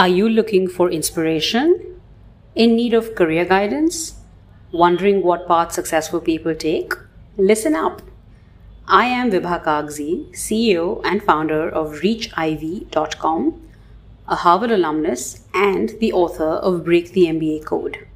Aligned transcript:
Are 0.00 0.08
you 0.08 0.30
looking 0.30 0.66
for 0.66 0.90
inspiration? 0.90 2.00
In 2.54 2.74
need 2.74 2.94
of 2.94 3.14
career 3.14 3.44
guidance? 3.44 4.14
Wondering 4.72 5.22
what 5.22 5.46
path 5.46 5.72
successful 5.72 6.20
people 6.20 6.54
take? 6.54 6.94
Listen 7.36 7.76
up. 7.76 8.00
I 8.88 9.04
am 9.04 9.30
Vibha 9.30 9.62
Kagzi, 9.62 10.30
CEO 10.30 11.02
and 11.04 11.22
founder 11.22 11.68
of 11.68 12.00
ReachIvy.com, 12.00 13.60
a 14.26 14.36
Harvard 14.36 14.70
alumnus 14.70 15.44
and 15.52 15.90
the 16.00 16.14
author 16.14 16.52
of 16.68 16.82
Break 16.82 17.12
the 17.12 17.26
MBA 17.26 17.66
Code. 17.66 18.06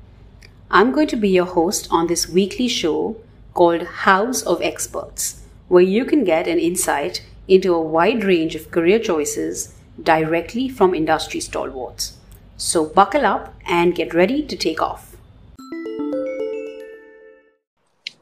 I'm 0.70 0.90
going 0.90 1.08
to 1.08 1.16
be 1.16 1.28
your 1.28 1.44
host 1.44 1.88
on 1.90 2.06
this 2.06 2.26
weekly 2.26 2.66
show 2.66 3.18
called 3.52 3.82
House 4.08 4.40
of 4.40 4.62
Experts, 4.62 5.42
where 5.68 5.82
you 5.82 6.06
can 6.06 6.24
get 6.24 6.48
an 6.48 6.58
insight 6.58 7.26
into 7.46 7.74
a 7.74 7.82
wide 7.82 8.24
range 8.24 8.54
of 8.54 8.70
career 8.70 8.98
choices 8.98 9.73
directly 10.02 10.68
from 10.68 10.94
industry 10.94 11.40
stalwarts. 11.40 12.18
So 12.56 12.86
buckle 12.86 13.26
up 13.26 13.54
and 13.66 13.94
get 13.94 14.14
ready 14.14 14.42
to 14.42 14.56
take 14.56 14.80
off. 14.80 15.16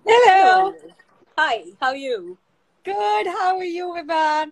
Hello. 0.06 0.74
Hi, 1.38 1.64
how 1.80 1.88
are 1.88 1.96
you? 1.96 2.38
Good. 2.84 3.26
How 3.26 3.56
are 3.56 3.64
you, 3.64 3.94
Vibha? 3.96 4.50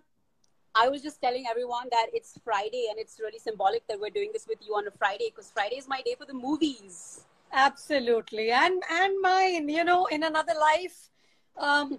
I 0.74 0.88
was 0.88 1.02
just 1.02 1.20
telling 1.20 1.46
everyone 1.50 1.88
that 1.90 2.06
it's 2.12 2.38
Friday 2.44 2.86
and 2.90 2.98
it's 2.98 3.18
really 3.18 3.38
symbolic 3.38 3.86
that 3.88 3.98
we're 4.00 4.10
doing 4.10 4.30
this 4.32 4.46
with 4.48 4.58
you 4.64 4.74
on 4.74 4.86
a 4.86 4.90
Friday 4.92 5.30
because 5.30 5.50
Friday 5.50 5.76
is 5.76 5.88
my 5.88 6.00
day 6.02 6.14
for 6.16 6.26
the 6.26 6.34
movies. 6.34 7.24
Absolutely. 7.52 8.50
And 8.52 8.82
and 8.90 9.20
mine, 9.20 9.68
you 9.68 9.82
know, 9.82 10.06
in 10.06 10.22
another 10.22 10.54
life, 10.58 11.09
um, 11.60 11.98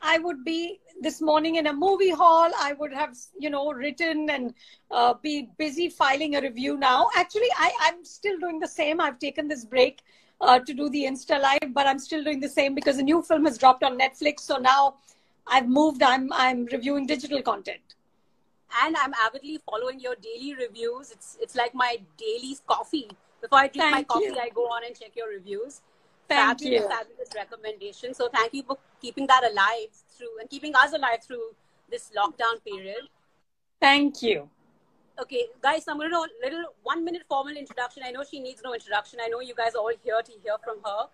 I 0.00 0.18
would 0.18 0.44
be 0.44 0.80
this 1.00 1.20
morning 1.20 1.56
in 1.56 1.66
a 1.66 1.72
movie 1.72 2.10
hall. 2.10 2.50
I 2.58 2.72
would 2.72 2.92
have, 2.92 3.16
you 3.38 3.50
know, 3.50 3.72
written 3.72 4.30
and 4.30 4.54
uh, 4.90 5.14
be 5.14 5.48
busy 5.58 5.88
filing 5.88 6.36
a 6.36 6.40
review 6.40 6.76
now. 6.76 7.08
Actually, 7.14 7.50
I, 7.56 7.72
I'm 7.80 8.04
still 8.04 8.38
doing 8.38 8.58
the 8.58 8.68
same. 8.68 9.00
I've 9.00 9.18
taken 9.18 9.48
this 9.48 9.64
break 9.64 10.00
uh, 10.40 10.58
to 10.60 10.74
do 10.74 10.88
the 10.88 11.04
Insta 11.04 11.40
Live, 11.40 11.72
but 11.72 11.86
I'm 11.86 11.98
still 11.98 12.24
doing 12.24 12.40
the 12.40 12.48
same 12.48 12.74
because 12.74 12.98
a 12.98 13.02
new 13.02 13.22
film 13.22 13.44
has 13.44 13.58
dropped 13.58 13.84
on 13.84 13.98
Netflix. 13.98 14.40
So 14.40 14.56
now 14.56 14.94
I've 15.46 15.68
moved. 15.68 16.02
I'm 16.02 16.32
I'm 16.32 16.66
reviewing 16.66 17.06
digital 17.06 17.42
content. 17.42 17.80
And 18.84 18.96
I'm 18.96 19.12
avidly 19.22 19.60
following 19.68 20.00
your 20.00 20.14
daily 20.16 20.54
reviews. 20.54 21.10
It's 21.10 21.36
it's 21.40 21.54
like 21.54 21.74
my 21.74 21.98
daily 22.16 22.56
coffee. 22.66 23.08
Before 23.42 23.58
I 23.58 23.68
drink 23.68 23.90
Thank 23.90 23.94
my 23.94 24.02
coffee, 24.04 24.26
you. 24.26 24.38
I 24.40 24.48
go 24.48 24.62
on 24.66 24.84
and 24.86 24.98
check 24.98 25.16
your 25.16 25.28
reviews. 25.28 25.82
Thank 26.32 26.60
fabulous, 26.60 26.82
you. 26.82 26.88
fabulous 26.88 27.30
recommendation. 27.34 28.14
So 28.14 28.28
thank 28.28 28.54
you 28.54 28.62
for 28.62 28.78
keeping 29.00 29.26
that 29.26 29.42
alive 29.50 29.92
through 30.16 30.40
and 30.40 30.48
keeping 30.48 30.74
us 30.74 30.92
alive 30.92 31.22
through 31.26 31.54
this 31.90 32.10
lockdown 32.16 32.62
period. 32.64 33.08
Thank 33.80 34.22
you. 34.22 34.48
Okay, 35.20 35.46
guys, 35.62 35.84
I'm 35.88 35.98
going 35.98 36.08
to 36.08 36.16
do 36.16 36.24
a 36.24 36.30
little 36.42 36.64
one 36.82 37.04
minute 37.04 37.22
formal 37.28 37.54
introduction. 37.54 38.02
I 38.06 38.10
know 38.12 38.24
she 38.28 38.40
needs 38.40 38.62
no 38.64 38.72
introduction. 38.72 39.18
I 39.22 39.28
know 39.28 39.40
you 39.40 39.54
guys 39.54 39.74
are 39.74 39.78
all 39.78 39.92
here 40.02 40.20
to 40.24 40.32
hear 40.42 40.56
from 40.64 40.78
her. 40.84 41.08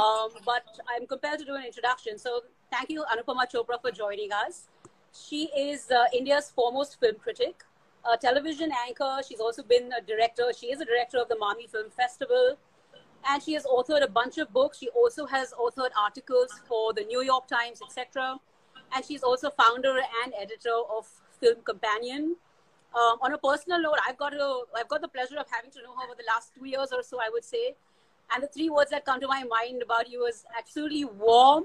Um, 0.00 0.30
but 0.46 0.64
I'm 0.88 1.06
compelled 1.06 1.40
to 1.40 1.44
do 1.44 1.54
an 1.54 1.64
introduction. 1.64 2.18
So 2.18 2.42
thank 2.70 2.88
you, 2.88 3.04
Anupama 3.12 3.50
Chopra, 3.52 3.80
for 3.80 3.90
joining 3.90 4.32
us. 4.32 4.68
She 5.12 5.50
is 5.56 5.90
uh, 5.90 6.04
India's 6.16 6.50
foremost 6.50 6.98
film 7.00 7.16
critic, 7.16 7.64
a 8.10 8.16
television 8.16 8.70
anchor. 8.86 9.18
She's 9.26 9.40
also 9.40 9.62
been 9.62 9.90
a 9.92 10.00
director. 10.00 10.44
She 10.58 10.68
is 10.68 10.80
a 10.80 10.84
director 10.84 11.18
of 11.18 11.28
the 11.28 11.36
Mami 11.36 11.68
Film 11.68 11.90
Festival. 11.90 12.56
And 13.28 13.42
she 13.42 13.52
has 13.54 13.64
authored 13.64 14.02
a 14.02 14.08
bunch 14.08 14.38
of 14.38 14.52
books. 14.52 14.78
She 14.78 14.88
also 14.88 15.26
has 15.26 15.52
authored 15.52 15.90
articles 15.98 16.50
for 16.66 16.92
the 16.92 17.04
New 17.04 17.22
York 17.22 17.46
Times, 17.46 17.80
etc. 17.82 18.36
And 18.94 19.04
she's 19.04 19.22
also 19.22 19.50
founder 19.50 19.96
and 20.24 20.32
editor 20.38 20.76
of 20.90 21.06
Film 21.40 21.62
Companion. 21.64 22.36
Um, 22.94 23.18
on 23.22 23.32
a 23.32 23.38
personal 23.38 23.80
note, 23.80 23.98
I've 24.06 24.18
got 24.18 24.34
a, 24.34 24.62
I've 24.76 24.88
got 24.88 25.00
the 25.00 25.08
pleasure 25.08 25.38
of 25.38 25.46
having 25.50 25.70
to 25.70 25.82
know 25.82 25.94
her 25.96 26.04
over 26.04 26.14
the 26.16 26.24
last 26.26 26.52
two 26.54 26.66
years 26.66 26.88
or 26.92 27.02
so, 27.02 27.18
I 27.20 27.30
would 27.32 27.44
say. 27.44 27.74
And 28.34 28.42
the 28.42 28.48
three 28.48 28.70
words 28.70 28.90
that 28.90 29.04
come 29.04 29.20
to 29.20 29.28
my 29.28 29.44
mind 29.44 29.82
about 29.82 30.10
you 30.10 30.24
is 30.26 30.44
absolutely 30.58 31.04
warm, 31.04 31.64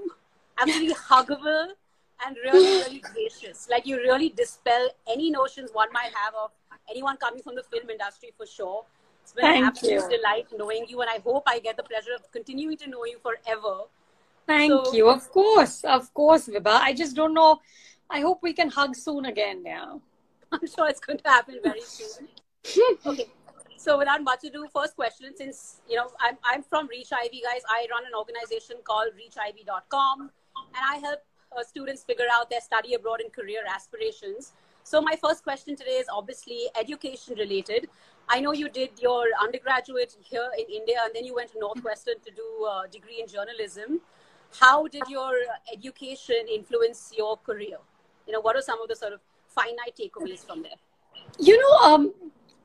absolutely 0.58 0.94
huggable, 1.10 1.68
and 2.26 2.36
really, 2.42 2.82
really 2.82 3.00
gracious. 3.00 3.68
Like 3.70 3.86
you 3.86 3.96
really 3.96 4.30
dispel 4.30 4.88
any 5.10 5.30
notions 5.30 5.70
one 5.72 5.92
might 5.92 6.12
have 6.14 6.34
of 6.34 6.50
anyone 6.90 7.16
coming 7.16 7.42
from 7.42 7.54
the 7.54 7.62
film 7.62 7.90
industry 7.90 8.32
for 8.36 8.46
sure. 8.46 8.84
It's 9.28 9.34
been 9.34 9.44
Thank 9.44 9.60
an 9.60 9.68
absolute 9.68 10.10
you. 10.10 10.16
delight 10.16 10.46
knowing 10.56 10.86
you, 10.88 11.02
and 11.02 11.10
I 11.10 11.18
hope 11.18 11.42
I 11.46 11.58
get 11.58 11.76
the 11.76 11.82
pleasure 11.82 12.14
of 12.14 12.32
continuing 12.32 12.78
to 12.78 12.88
know 12.88 13.04
you 13.04 13.18
forever. 13.18 13.82
Thank 14.46 14.72
So- 14.72 14.94
you. 14.94 15.10
Of 15.10 15.30
course. 15.30 15.84
Of 15.84 16.14
course, 16.14 16.48
Vibha. 16.48 16.80
I 16.80 16.94
just 16.94 17.14
don't 17.14 17.34
know. 17.34 17.60
I 18.08 18.20
hope 18.20 18.38
we 18.42 18.54
can 18.54 18.70
hug 18.70 18.96
soon 18.96 19.26
again 19.26 19.62
now. 19.62 20.00
I'm 20.52 20.66
sure 20.66 20.88
it's 20.88 21.00
going 21.00 21.18
to 21.18 21.28
happen 21.28 21.60
very 21.62 21.82
soon. 21.82 22.28
okay. 23.04 23.26
So 23.76 23.98
without 23.98 24.22
much 24.22 24.44
ado, 24.44 24.66
first 24.74 24.96
question, 24.96 25.36
since 25.36 25.82
you 25.90 25.96
know 25.96 26.08
I'm 26.18 26.38
I'm 26.42 26.62
from 26.62 26.88
Reach 26.88 27.12
Ivy, 27.12 27.42
guys. 27.44 27.60
I 27.68 27.86
run 27.90 28.06
an 28.06 28.14
organization 28.16 28.76
called 28.82 29.10
ReachIvy.com, 29.20 30.20
and 30.22 30.84
I 30.94 30.96
help 31.06 31.20
uh, 31.54 31.62
students 31.62 32.02
figure 32.02 32.30
out 32.32 32.48
their 32.48 32.62
study 32.62 32.94
abroad 32.94 33.20
and 33.20 33.30
career 33.30 33.60
aspirations. 33.68 34.52
So 34.84 35.02
my 35.02 35.16
first 35.22 35.44
question 35.44 35.76
today 35.76 35.98
is 36.02 36.06
obviously 36.10 36.60
education 36.80 37.34
related. 37.36 37.90
I 38.28 38.40
know 38.40 38.52
you 38.52 38.68
did 38.68 38.90
your 39.00 39.24
undergraduate 39.40 40.14
here 40.20 40.48
in 40.58 40.66
India, 40.72 40.96
and 41.04 41.14
then 41.14 41.24
you 41.24 41.34
went 41.34 41.52
to 41.52 41.58
Northwestern 41.58 42.16
to 42.24 42.30
do 42.30 42.42
a 42.66 42.86
degree 42.90 43.20
in 43.20 43.26
journalism. 43.26 44.00
How 44.60 44.86
did 44.86 45.04
your 45.08 45.32
education 45.72 46.46
influence 46.52 47.12
your 47.16 47.38
career? 47.38 47.78
You 48.26 48.32
know, 48.34 48.40
what 48.40 48.56
are 48.56 48.62
some 48.62 48.80
of 48.82 48.88
the 48.88 48.96
sort 48.96 49.12
of 49.14 49.20
finite 49.48 49.98
takeaways 49.98 50.46
from 50.46 50.62
there? 50.62 50.78
You 51.38 51.58
know, 51.58 51.76
um, 51.88 52.12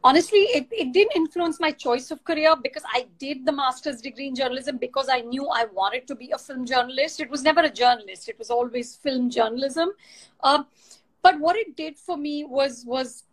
honestly, 0.03 0.39
it, 0.39 0.67
it 0.71 0.91
didn't 0.91 1.15
influence 1.15 1.59
my 1.59 1.71
choice 1.71 2.11
of 2.11 2.23
career 2.25 2.55
because 2.61 2.83
I 2.93 3.07
did 3.17 3.45
the 3.45 3.51
master's 3.51 4.01
degree 4.01 4.27
in 4.27 4.35
journalism 4.35 4.77
because 4.77 5.07
I 5.09 5.21
knew 5.21 5.47
I 5.47 5.65
wanted 5.65 6.07
to 6.07 6.15
be 6.15 6.31
a 6.31 6.37
film 6.37 6.65
journalist. 6.65 7.21
It 7.21 7.29
was 7.29 7.43
never 7.43 7.61
a 7.61 7.69
journalist; 7.69 8.27
it 8.27 8.37
was 8.37 8.49
always 8.49 8.95
film 8.95 9.29
journalism. 9.29 9.91
Um, 10.41 10.67
but 11.21 11.39
what 11.39 11.55
it 11.55 11.77
did 11.77 11.97
for 11.97 12.17
me 12.17 12.43
was 12.43 12.83
was 12.85 13.23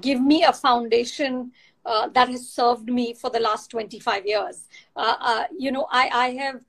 give 0.00 0.20
me 0.20 0.44
a 0.44 0.52
foundation 0.52 1.52
uh, 1.84 2.08
that 2.08 2.28
has 2.28 2.48
served 2.48 2.88
me 2.90 3.14
for 3.14 3.30
the 3.30 3.40
last 3.40 3.70
25 3.70 4.26
years. 4.26 4.68
Uh, 4.94 5.14
uh, 5.20 5.44
you 5.56 5.72
know, 5.72 5.86
I, 5.90 6.08
I 6.08 6.30
have 6.34 6.64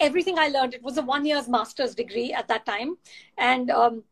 everything 0.00 0.38
I 0.38 0.48
learned. 0.48 0.74
It 0.74 0.82
was 0.82 0.98
a 0.98 1.02
one 1.02 1.24
year's 1.24 1.48
master's 1.48 1.94
degree 1.94 2.32
at 2.32 2.48
that 2.48 2.64
time. 2.64 2.96
And 3.38 3.70
um, 3.70 4.02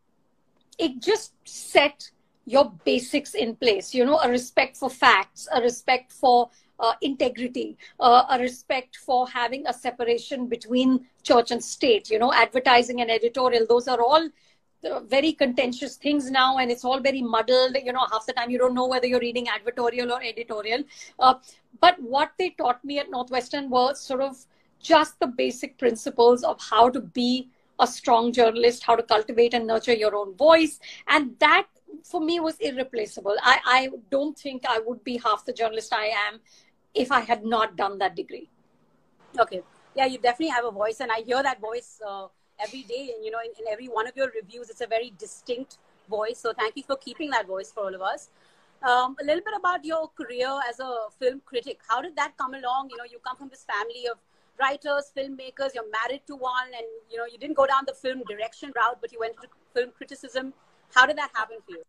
it 0.79 1.01
just 1.01 1.33
set 1.45 2.11
your 2.47 2.73
basics 2.85 3.35
in 3.35 3.55
place, 3.57 3.95
you 3.95 4.05
know, 4.05 4.19
a 4.19 4.29
respect 4.29 4.77
for 4.77 4.91
facts, 4.91 5.49
a 5.55 5.61
respect 5.61 6.13
for 6.13 6.51
uh, 6.81 6.95
integrity, 7.03 7.77
uh, 8.01 8.25
a 8.31 8.39
respect 8.39 8.97
for 8.97 9.29
having 9.29 9.67
a 9.67 9.73
separation 9.73 10.47
between 10.47 11.07
church 11.23 11.51
and 11.51 11.63
state, 11.63 12.11
you 12.11 12.19
know, 12.19 12.33
advertising 12.33 13.01
and 13.03 13.11
editorial. 13.11 13.67
Those 13.69 13.87
are 13.87 14.01
all 14.01 14.29
very 15.09 15.33
contentious 15.33 15.97
things 15.97 16.31
now 16.31 16.59
and 16.59 16.71
it's 16.71 16.85
all 16.85 17.01
very 17.01 17.23
muddled. 17.23 17.77
You 17.83 17.93
know 17.93 18.07
half 18.11 18.27
the 18.27 18.33
time 18.33 18.51
you 18.51 18.59
don't 18.59 18.75
know 18.75 18.87
whether 18.87 19.07
you're 19.07 19.21
reading 19.21 19.47
advertorial 19.47 20.11
or 20.11 20.23
editorial. 20.23 20.85
Uh, 21.19 21.35
but 21.81 22.01
what 22.01 22.33
they 22.39 22.51
taught 22.51 22.85
me 22.85 22.99
at 22.99 23.11
northwestern 23.11 23.71
was 23.71 24.01
sort 24.01 24.21
of 24.21 24.37
just 24.81 25.19
the 25.21 25.27
basic 25.27 25.79
principles 25.79 26.43
of 26.43 26.61
how 26.61 26.89
to 26.89 27.01
be 27.01 27.49
a 27.79 27.87
strong 27.87 28.33
journalist 28.33 28.83
how 28.85 28.95
to 28.95 29.03
cultivate 29.03 29.55
and 29.55 29.67
nurture 29.67 29.95
your 29.95 30.15
own 30.15 30.35
voice. 30.35 30.81
And 31.09 31.39
that 31.39 31.67
for 32.05 32.21
me 32.21 32.41
was 32.41 32.57
irreplaceable. 32.61 33.37
I, 33.43 33.59
I 33.65 33.89
don't 34.11 34.39
think 34.39 34.65
i 34.69 34.79
would 34.79 35.03
be 35.05 35.19
half 35.19 35.45
the 35.45 35.53
journalist 35.53 35.93
i 35.93 36.07
am 36.07 36.41
if 36.95 37.13
i 37.13 37.21
had 37.21 37.45
not 37.45 37.77
done 37.77 37.99
that 37.99 38.17
degree. 38.17 38.49
Okay. 39.39 39.63
Yeah, 39.97 40.07
you 40.07 40.19
definitely 40.19 40.55
have 40.55 40.65
a 40.65 40.71
voice, 40.71 41.01
and 41.01 41.11
I 41.11 41.23
hear 41.23 41.43
that 41.43 41.61
voice 41.61 42.01
uh, 42.07 42.29
every 42.63 42.83
day. 42.83 43.13
And 43.15 43.25
you 43.25 43.31
know, 43.31 43.39
in, 43.45 43.53
in 43.59 43.73
every 43.73 43.87
one 43.87 44.07
of 44.07 44.17
your 44.17 44.31
reviews, 44.35 44.71
it's 44.71 44.81
a 44.81 44.87
very 44.87 45.13
distinct 45.19 45.79
voice. 46.09 46.39
So 46.39 46.53
thank 46.53 46.77
you 46.77 46.83
for 46.83 46.97
keeping 46.97 47.31
that 47.31 47.47
voice 47.47 47.73
for 47.73 47.85
all 47.85 47.95
of 47.95 48.03
us. 48.03 48.31
Um, 48.83 49.17
a 49.21 49.25
little 49.25 49.43
bit 49.45 49.55
about 49.59 49.85
your 49.85 50.09
career 50.09 50.49
as 50.69 50.81
a 50.81 51.09
film 51.19 51.43
critic. 51.45 51.81
How 51.89 52.01
did 52.01 52.17
that 52.17 52.37
come 52.39 52.55
along? 52.55 52.89
You 52.91 52.97
know, 52.97 53.05
you 53.11 53.19
come 53.27 53.37
from 53.37 53.49
this 53.49 53.65
family 53.65 54.07
of 54.11 54.19
writers, 54.59 55.13
filmmakers. 55.17 55.75
You're 55.75 55.91
married 56.03 56.23
to 56.29 56.37
one, 56.37 56.69
and 56.75 56.87
you 57.11 57.19
know, 57.19 57.27
you 57.31 57.39
didn't 57.39 57.57
go 57.57 57.67
down 57.67 57.85
the 57.87 57.95
film 57.95 58.23
direction 58.29 58.73
route, 58.75 58.99
but 59.01 59.13
you 59.13 59.21
went 59.21 59.37
to 59.43 59.49
film 59.75 59.91
criticism. 59.97 60.55
How 60.95 61.07
did 61.07 61.19
that 61.19 61.31
happen 61.35 61.59
for 61.65 61.73
you? 61.73 61.83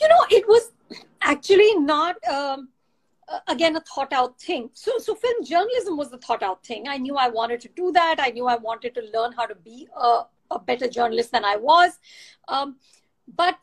you 0.00 0.08
know 0.08 0.24
it 0.30 0.46
was 0.48 0.70
actually 1.22 1.74
not 1.76 2.16
um, 2.28 2.68
again 3.48 3.76
a 3.76 3.80
thought 3.80 4.12
out 4.12 4.38
thing 4.40 4.70
so 4.74 4.98
so 4.98 5.14
film 5.14 5.44
journalism 5.44 5.96
was 5.96 6.10
the 6.10 6.18
thought 6.18 6.42
out 6.42 6.64
thing 6.64 6.88
i 6.88 6.96
knew 6.96 7.16
i 7.16 7.28
wanted 7.28 7.60
to 7.60 7.68
do 7.76 7.92
that 7.92 8.16
i 8.18 8.30
knew 8.30 8.46
i 8.46 8.56
wanted 8.56 8.94
to 8.94 9.02
learn 9.14 9.32
how 9.32 9.46
to 9.46 9.54
be 9.54 9.88
a, 9.96 10.22
a 10.50 10.58
better 10.58 10.88
journalist 10.88 11.32
than 11.32 11.44
i 11.44 11.56
was 11.56 11.98
um, 12.48 12.76
but 13.36 13.58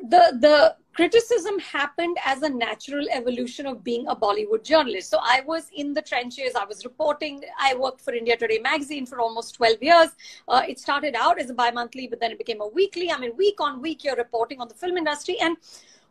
the 0.00 0.36
the 0.40 0.76
criticism 0.96 1.58
happened 1.58 2.16
as 2.24 2.42
a 2.42 2.48
natural 2.48 3.06
evolution 3.12 3.66
of 3.66 3.84
being 3.84 4.06
a 4.08 4.16
Bollywood 4.16 4.64
journalist. 4.64 5.10
So 5.10 5.18
I 5.20 5.42
was 5.46 5.68
in 5.76 5.92
the 5.92 6.00
trenches. 6.00 6.54
I 6.54 6.64
was 6.64 6.86
reporting. 6.86 7.42
I 7.58 7.74
worked 7.74 8.00
for 8.00 8.14
India 8.14 8.34
Today 8.34 8.58
magazine 8.58 9.04
for 9.04 9.20
almost 9.20 9.56
12 9.56 9.82
years. 9.82 10.08
Uh, 10.48 10.62
it 10.66 10.80
started 10.80 11.14
out 11.14 11.38
as 11.38 11.50
a 11.50 11.54
bi-monthly, 11.54 12.06
but 12.06 12.18
then 12.18 12.30
it 12.30 12.38
became 12.38 12.62
a 12.62 12.66
weekly. 12.66 13.10
I 13.10 13.18
mean, 13.18 13.36
week 13.36 13.60
on 13.60 13.82
week, 13.82 14.04
you're 14.04 14.16
reporting 14.16 14.58
on 14.58 14.68
the 14.68 14.74
film 14.74 14.96
industry. 14.96 15.36
And 15.38 15.58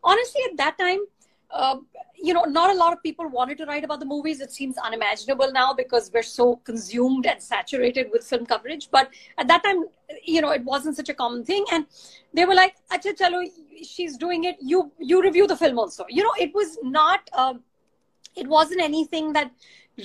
honestly, 0.04 0.42
at 0.52 0.58
that 0.58 0.78
time, 0.78 1.00
uh, 1.52 1.78
you 2.18 2.34
know, 2.34 2.44
not 2.44 2.70
a 2.70 2.78
lot 2.78 2.94
of 2.94 3.04
people 3.04 3.28
wanted 3.28 3.58
to 3.58 3.66
write 3.66 3.84
about 3.84 4.00
the 4.00 4.06
movies. 4.06 4.40
It 4.40 4.52
seems 4.52 4.78
unimaginable 4.78 5.52
now 5.52 5.74
because 5.74 6.10
we're 6.14 6.24
so 6.24 6.58
consumed 6.58 7.26
and 7.26 7.42
saturated 7.42 8.10
with 8.12 8.26
film 8.26 8.46
coverage. 8.46 8.90
But 8.92 9.10
at 9.38 9.48
that 9.48 9.64
time, 9.64 9.86
you 10.24 10.42
know, 10.42 10.52
it 10.52 10.64
wasn't 10.64 10.96
such 10.96 11.10
a 11.10 11.14
common 11.14 11.44
thing. 11.44 11.66
And 11.72 11.86
they 12.34 12.46
were 12.46 12.56
like, 12.56 12.76
Acha 12.92 13.18
chalo, 13.18 13.46
she's 13.84 14.18
doing 14.18 14.46
it. 14.46 14.58
You 14.60 14.92
you 15.00 15.22
review 15.22 15.48
the 15.48 15.58
film 15.58 15.78
also. 15.80 16.06
You 16.10 16.24
know, 16.24 16.34
it 16.40 16.54
was 16.54 16.78
not. 16.84 17.30
Um, 17.34 17.64
it 18.36 18.48
wasn't 18.48 18.82
anything 18.82 19.32
that 19.34 19.52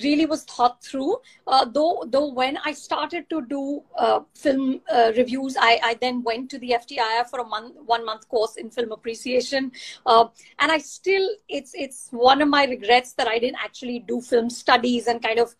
really 0.03 0.27
was 0.27 0.45
thought 0.45 0.83
through. 0.83 1.17
Uh, 1.47 1.65
though, 1.65 2.05
though 2.09 2.33
when 2.33 2.59
I 2.65 2.73
started 2.73 3.29
to 3.31 3.43
do 3.43 3.83
uh, 3.97 4.21
film 4.35 4.81
uh, 4.93 5.13
reviews, 5.17 5.57
I, 5.61 5.81
I, 5.83 5.95
then 6.01 6.23
went 6.23 6.51
to 6.51 6.59
the 6.59 6.71
FTII 6.71 7.29
for 7.29 7.41
a 7.41 7.45
month, 7.45 7.77
one 7.85 8.05
month 8.05 8.29
course 8.29 8.57
in 8.57 8.71
film 8.71 8.93
appreciation, 8.93 9.73
uh, 10.07 10.27
and 10.59 10.73
I 10.73 10.79
still, 10.79 11.29
it's 11.49 11.73
it's 11.75 12.09
one 12.11 12.43
of 12.43 12.49
my 12.49 12.65
regrets 12.65 13.13
that 13.15 13.29
I 13.29 13.39
didn't 13.39 13.63
actually 13.63 14.01
do 14.01 14.21
film 14.21 14.51
studies 14.51 15.07
and 15.07 15.23
kind 15.23 15.39
of 15.39 15.55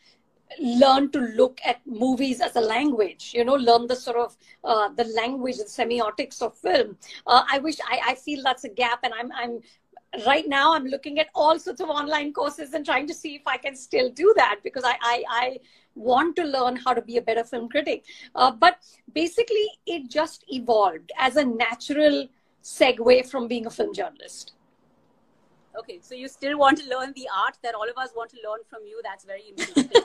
learn 0.59 1.11
to 1.13 1.21
look 1.21 1.61
at 1.65 1.81
movies 1.87 2.41
as 2.41 2.57
a 2.57 2.61
language 2.61 3.33
you 3.35 3.45
know 3.45 3.55
learn 3.55 3.87
the 3.87 3.95
sort 3.95 4.17
of 4.17 4.37
uh, 4.65 4.89
the 4.97 5.05
language 5.05 5.59
the 5.59 5.65
semiotics 5.65 6.43
of 6.43 6.57
film 6.59 6.97
uh, 7.27 7.45
i 7.51 7.59
wish 7.59 7.77
I, 7.89 8.01
I 8.09 8.15
feel 8.17 8.43
that's 8.43 8.65
a 8.65 8.69
gap 8.69 9.01
and 9.05 9.15
i'm 9.15 9.31
i'm 9.33 9.61
right 10.27 10.49
now 10.49 10.75
i'm 10.75 10.87
looking 10.87 11.19
at 11.21 11.29
all 11.35 11.59
sorts 11.59 11.81
of 11.81 11.89
online 11.89 12.33
courses 12.33 12.73
and 12.75 12.85
trying 12.85 13.07
to 13.07 13.15
see 13.15 13.37
if 13.37 13.43
i 13.47 13.57
can 13.57 13.77
still 13.77 14.11
do 14.11 14.33
that 14.37 14.57
because 14.65 14.83
i 14.85 14.97
i, 15.03 15.25
I 15.29 15.59
want 15.95 16.37
to 16.37 16.45
learn 16.45 16.77
how 16.77 16.95
to 16.95 17.03
be 17.03 17.17
a 17.17 17.23
better 17.23 17.45
film 17.45 17.69
critic. 17.69 18.05
Uh, 18.35 18.51
but 18.51 18.79
basically 19.15 19.67
it 19.87 20.09
just 20.09 20.45
evolved 20.49 21.13
as 21.19 21.37
a 21.37 21.45
natural 21.45 22.29
segue 22.63 23.29
from 23.29 23.49
being 23.49 23.67
a 23.67 23.71
film 23.71 23.95
journalist. 23.95 24.53
Okay 25.79 25.99
so 26.03 26.15
you 26.15 26.29
still 26.29 26.59
want 26.59 26.79
to 26.79 26.89
learn 26.89 27.13
the 27.15 27.29
art 27.45 27.57
that 27.63 27.75
all 27.75 27.89
of 27.89 27.97
us 27.97 28.11
want 28.15 28.31
to 28.31 28.37
learn 28.45 28.61
from 28.69 28.81
you. 28.87 29.01
That's 29.03 29.25
very 29.25 29.43
interesting. 29.49 29.91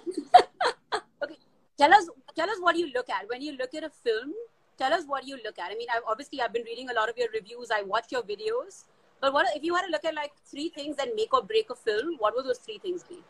Okay 1.24 1.38
tell 1.78 1.94
us 1.94 2.07
tell 2.36 2.50
us 2.50 2.57
what 2.60 2.75
you 2.78 2.92
look 2.94 3.10
at. 3.10 3.28
When 3.30 3.42
you 3.42 3.54
look 3.54 3.74
at 3.74 3.84
a 3.84 3.90
film 3.90 4.34
tell 4.78 4.94
us 4.94 5.06
what 5.06 5.25
you 5.25 5.38
look 5.44 5.57
at. 5.57 5.72
I 5.72 5.75
mean 5.75 5.88
I've, 5.94 6.04
obviously 6.07 6.42
i've 6.42 6.54
been 6.54 6.63
reading 6.63 6.90
a 6.90 6.94
lot 6.94 7.10
of 7.10 7.18
your 7.18 7.30
reviews. 7.34 7.69
I 7.72 7.81
watch 7.81 8.12
your 8.12 8.22
videos 8.22 8.84
but 9.21 9.33
what 9.33 9.47
if 9.56 9.63
you 9.63 9.75
had 9.75 9.85
to 9.85 9.91
look 9.91 10.06
at 10.06 10.15
like 10.15 10.33
three 10.45 10.69
things 10.69 10.95
that 10.97 11.15
make 11.15 11.33
or 11.33 11.44
break 11.44 11.69
a 11.69 11.75
film? 11.75 12.15
What 12.19 12.35
would 12.35 12.45
those 12.45 12.59
three 12.59 12.77
things 12.77 13.03
be? 13.03 13.23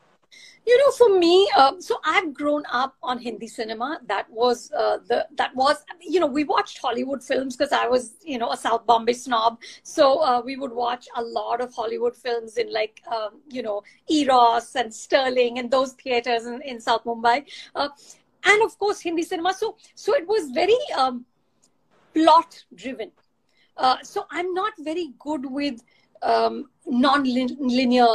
You 0.65 0.77
know, 0.79 0.91
for 0.91 1.19
me, 1.19 1.47
um, 1.55 1.79
so 1.79 1.99
I've 2.03 2.33
grown 2.33 2.63
up 2.71 2.95
on 3.03 3.19
Hindi 3.19 3.47
cinema. 3.47 3.99
That 4.07 4.29
was 4.31 4.71
uh, 4.71 4.97
the 5.07 5.27
that 5.37 5.55
was 5.55 5.77
you 6.01 6.19
know 6.19 6.25
we 6.25 6.43
watched 6.43 6.79
Hollywood 6.79 7.23
films 7.23 7.55
because 7.55 7.71
I 7.71 7.87
was 7.87 8.15
you 8.23 8.39
know 8.39 8.51
a 8.51 8.57
South 8.57 8.85
Bombay 8.87 9.13
snob. 9.13 9.59
So 9.83 10.23
uh, 10.23 10.41
we 10.43 10.55
would 10.55 10.71
watch 10.71 11.07
a 11.15 11.21
lot 11.21 11.61
of 11.61 11.71
Hollywood 11.73 12.15
films 12.15 12.57
in 12.57 12.73
like 12.73 13.01
um, 13.11 13.41
you 13.47 13.61
know 13.61 13.83
Eros 14.09 14.75
and 14.75 14.91
Sterling 14.93 15.59
and 15.59 15.69
those 15.69 15.93
theaters 15.93 16.47
in, 16.47 16.61
in 16.63 16.81
South 16.81 17.03
Mumbai, 17.03 17.45
uh, 17.75 17.89
and 18.43 18.63
of 18.63 18.77
course 18.79 19.01
Hindi 19.01 19.21
cinema. 19.21 19.53
So 19.53 19.77
so 19.93 20.15
it 20.15 20.27
was 20.27 20.49
very 20.49 20.77
um, 20.97 21.25
plot 22.15 22.65
driven. 22.73 23.11
Uh, 23.77 23.97
so 24.03 24.25
I'm 24.31 24.53
not 24.53 24.73
very 24.79 25.13
good 25.19 25.45
with 25.45 25.81
um, 26.21 26.69
non-linear 26.85 28.07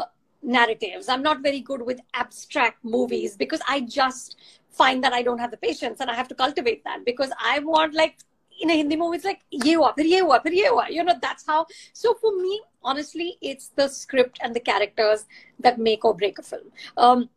narratives. 0.43 1.09
I'm 1.09 1.23
not 1.23 1.43
very 1.43 1.61
good 1.61 1.83
with 1.83 2.01
abstract 2.15 2.85
movies 2.85 3.37
because 3.37 3.61
I 3.69 3.81
just 3.83 4.37
find 4.71 5.03
that 5.05 5.13
I 5.13 5.23
don't 5.23 5.39
have 5.39 5.51
the 5.51 5.57
patience 5.57 6.01
and 6.01 6.11
I 6.11 6.15
have 6.15 6.29
to 6.29 6.35
cultivate 6.35 6.85
that 6.85 7.05
because 7.05 7.31
I 7.39 7.59
want 7.59 7.95
like 7.95 8.17
in 8.61 8.71
a 8.71 8.77
Hindi 8.77 8.97
movie, 8.97 9.17
it's 9.17 9.25
like 9.25 9.41
ye 9.51 9.75
hua, 9.75 9.95
phir 9.97 10.05
ye 10.05 10.21
hua, 10.21 10.41
phir 10.41 10.53
ye 10.53 10.67
hua. 10.69 10.87
You 10.91 11.03
know, 11.03 11.15
that's 11.21 11.47
how. 11.47 11.67
So 11.93 12.15
for 12.15 12.37
me, 12.37 12.61
honestly, 12.83 13.37
it's 13.41 13.69
the 13.69 13.89
script 13.89 14.39
and 14.43 14.55
the 14.55 14.61
characters 14.61 15.25
that 15.61 15.79
make 15.79 16.05
or 16.05 16.15
break 16.15 16.39
a 16.39 16.43
film. 16.43 16.71
Um, 16.97 17.31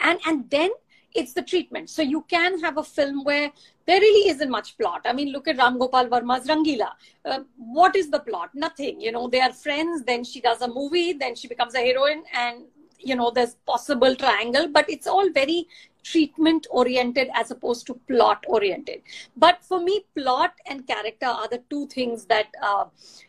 and 0.00 0.20
and 0.26 0.48
then 0.50 0.70
it's 1.16 1.32
the 1.32 1.42
treatment. 1.42 1.90
So 1.90 2.02
you 2.02 2.24
can 2.28 2.60
have 2.60 2.78
a 2.78 2.84
film 2.84 3.24
where 3.24 3.50
there 3.86 4.00
really 4.00 4.28
isn't 4.30 4.50
much 4.50 4.76
plot. 4.78 5.02
I 5.04 5.12
mean, 5.12 5.32
look 5.32 5.48
at 5.48 5.56
Ram 5.56 5.78
Gopal 5.78 6.08
Varma's 6.08 6.46
Rangila. 6.46 6.90
Uh, 7.24 7.40
what 7.56 7.96
is 7.96 8.10
the 8.10 8.20
plot? 8.20 8.50
Nothing. 8.54 9.00
You 9.00 9.12
know, 9.12 9.28
they 9.28 9.40
are 9.40 9.52
friends. 9.52 10.04
Then 10.04 10.24
she 10.24 10.40
does 10.40 10.62
a 10.62 10.68
movie. 10.68 11.12
Then 11.12 11.34
she 11.34 11.48
becomes 11.48 11.74
a 11.74 11.78
heroine, 11.78 12.24
and 12.32 12.64
you 12.98 13.14
know, 13.14 13.30
there's 13.30 13.56
possible 13.66 14.16
triangle. 14.16 14.68
But 14.68 14.90
it's 14.90 15.06
all 15.06 15.30
very 15.30 15.68
treatment 16.02 16.66
oriented 16.70 17.28
as 17.34 17.50
opposed 17.50 17.86
to 17.86 17.94
plot 18.08 18.44
oriented. 18.46 19.02
But 19.36 19.64
for 19.64 19.80
me, 19.80 20.04
plot 20.16 20.54
and 20.66 20.86
character 20.86 21.26
are 21.26 21.48
the 21.48 21.62
two 21.70 21.86
things 21.88 22.26
that 22.26 22.46
uh, 22.62 22.84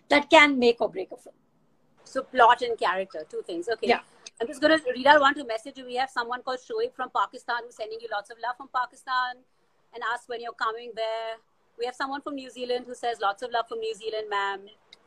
that 0.09 0.29
can 0.29 0.59
make 0.59 0.81
or 0.81 0.89
break 0.89 1.11
a 1.11 1.17
film. 1.17 1.35
So 2.03 2.23
plot 2.23 2.61
and 2.61 2.77
character, 2.77 3.25
two 3.29 3.43
things. 3.45 3.67
Okay. 3.69 3.89
Yeah. 3.89 3.99
I'm 4.39 4.47
just 4.47 4.61
going 4.61 4.77
to 4.77 4.83
read 4.91 5.07
out 5.07 5.19
one 5.19 5.33
to 5.35 5.43
message 5.43 5.77
you. 5.77 5.85
We 5.85 5.95
have 5.95 6.11
someone 6.11 6.43
called 6.43 6.59
Shoaib 6.59 6.93
from 6.93 7.09
Pakistan 7.09 7.57
who's 7.65 7.75
sending 7.75 7.99
you 7.99 8.07
lots 8.11 8.29
of 8.29 8.37
love 8.43 8.55
from 8.57 8.69
Pakistan 8.73 9.37
and 9.93 10.03
ask 10.13 10.29
when 10.29 10.41
you're 10.41 10.53
coming 10.53 10.91
there. 10.95 11.37
We 11.79 11.85
have 11.85 11.95
someone 11.95 12.21
from 12.21 12.35
New 12.35 12.49
Zealand 12.49 12.85
who 12.87 12.93
says 12.93 13.17
lots 13.19 13.41
of 13.41 13.51
love 13.51 13.67
from 13.67 13.79
New 13.79 13.95
Zealand, 13.95 14.29
ma'am. 14.29 14.61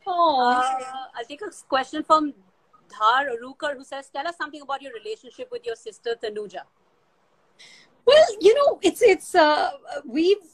Oh. 0.05 0.51
Uh, 0.51 0.83
I'll 1.15 1.25
take 1.25 1.41
a 1.41 1.51
question 1.69 2.03
from 2.03 2.33
Dhar 2.89 3.27
Rukar 3.41 3.75
who 3.77 3.85
says, 3.85 4.09
tell 4.09 4.27
us 4.27 4.35
something 4.37 4.61
about 4.61 4.81
your 4.81 4.91
relationship 4.93 5.49
with 5.49 5.65
your 5.65 5.75
sister 5.75 6.15
Tanuja. 6.21 6.63
Well, 8.05 8.25
you 8.41 8.53
know, 8.55 8.79
it's 8.81 9.01
it's 9.01 9.35
uh, 9.35 9.71
we've 10.05 10.45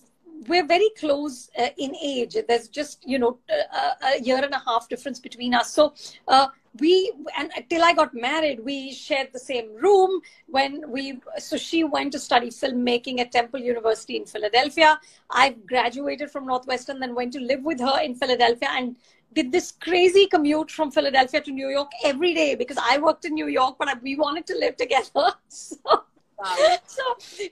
we're 0.47 0.65
very 0.65 0.89
close 0.97 1.49
uh, 1.57 1.69
in 1.77 1.95
age. 1.95 2.35
There's 2.47 2.67
just 2.67 3.07
you 3.07 3.19
know 3.19 3.39
a, 3.49 4.05
a, 4.05 4.21
year 4.21 4.43
and 4.43 4.53
a 4.53 4.61
half 4.65 4.87
difference 4.89 5.19
between 5.19 5.53
us. 5.53 5.73
So 5.73 5.93
uh, 6.27 6.47
we 6.79 7.11
and 7.37 7.51
till 7.69 7.83
I 7.83 7.93
got 7.93 8.13
married, 8.13 8.63
we 8.63 8.93
shared 8.93 9.29
the 9.33 9.39
same 9.39 9.73
room. 9.75 10.21
When 10.47 10.89
we 10.91 11.19
so 11.37 11.57
she 11.57 11.83
went 11.83 12.11
to 12.13 12.19
study 12.19 12.49
filmmaking 12.49 13.19
at 13.19 13.31
Temple 13.31 13.59
University 13.59 14.17
in 14.17 14.25
Philadelphia. 14.25 14.99
I 15.29 15.55
graduated 15.67 16.31
from 16.31 16.45
Northwestern, 16.45 16.99
then 16.99 17.15
went 17.15 17.33
to 17.33 17.39
live 17.39 17.63
with 17.63 17.79
her 17.79 18.01
in 18.01 18.15
Philadelphia 18.15 18.69
and 18.71 18.95
did 19.33 19.51
this 19.51 19.71
crazy 19.71 20.25
commute 20.27 20.71
from 20.71 20.89
Philadelphia 20.91 21.41
to 21.41 21.51
New 21.51 21.69
York 21.69 21.91
every 22.03 22.33
day 22.33 22.55
because 22.55 22.77
I 22.81 22.97
worked 22.97 23.25
in 23.25 23.33
New 23.33 23.47
York, 23.47 23.75
but 23.77 24.01
we 24.01 24.15
wanted 24.15 24.45
to 24.47 24.55
live 24.57 24.77
together. 24.77 25.33
So, 25.49 26.03
so 26.85 27.03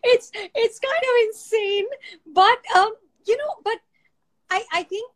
it's 0.03 0.31
it's 0.33 0.79
kind 0.79 1.03
of 1.03 1.27
insane, 1.27 1.85
but 2.27 2.59
um, 2.75 2.93
you 3.25 3.37
know, 3.37 3.55
but 3.63 3.79
I 4.49 4.63
I 4.71 4.83
think 4.83 5.11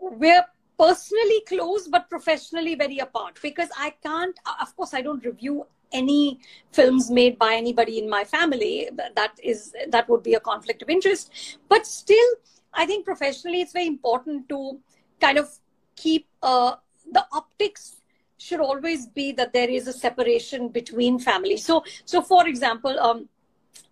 we're 0.00 0.44
personally 0.76 1.40
close 1.46 1.86
but 1.86 2.10
professionally 2.10 2.74
very 2.74 2.98
apart 2.98 3.38
because 3.40 3.68
i 3.78 3.90
can't 4.02 4.36
of 4.60 4.74
course 4.74 4.92
i 4.92 5.00
don't 5.00 5.24
review 5.24 5.64
any 5.94 6.40
films 6.72 7.10
made 7.10 7.38
by 7.38 7.54
anybody 7.54 7.98
in 7.98 8.10
my 8.10 8.24
family. 8.24 8.90
That 9.14 9.38
is 9.42 9.72
that 9.88 10.08
would 10.08 10.22
be 10.22 10.34
a 10.34 10.40
conflict 10.40 10.82
of 10.82 10.90
interest. 10.90 11.30
But 11.68 11.86
still 11.86 12.30
i 12.76 12.84
think 12.84 13.04
professionally 13.04 13.60
it's 13.60 13.72
very 13.72 13.86
important 13.86 14.48
to 14.48 14.80
kind 15.20 15.38
of 15.38 15.48
keep 15.94 16.26
uh, 16.42 16.74
the 17.12 17.24
optics 17.32 18.00
should 18.38 18.60
always 18.60 19.06
be 19.06 19.32
that 19.32 19.52
there 19.52 19.68
is 19.68 19.86
a 19.86 19.92
separation 19.92 20.68
between 20.68 21.18
families 21.18 21.64
so 21.64 21.84
so 22.04 22.22
for 22.22 22.46
example 22.48 22.98
um, 23.00 23.28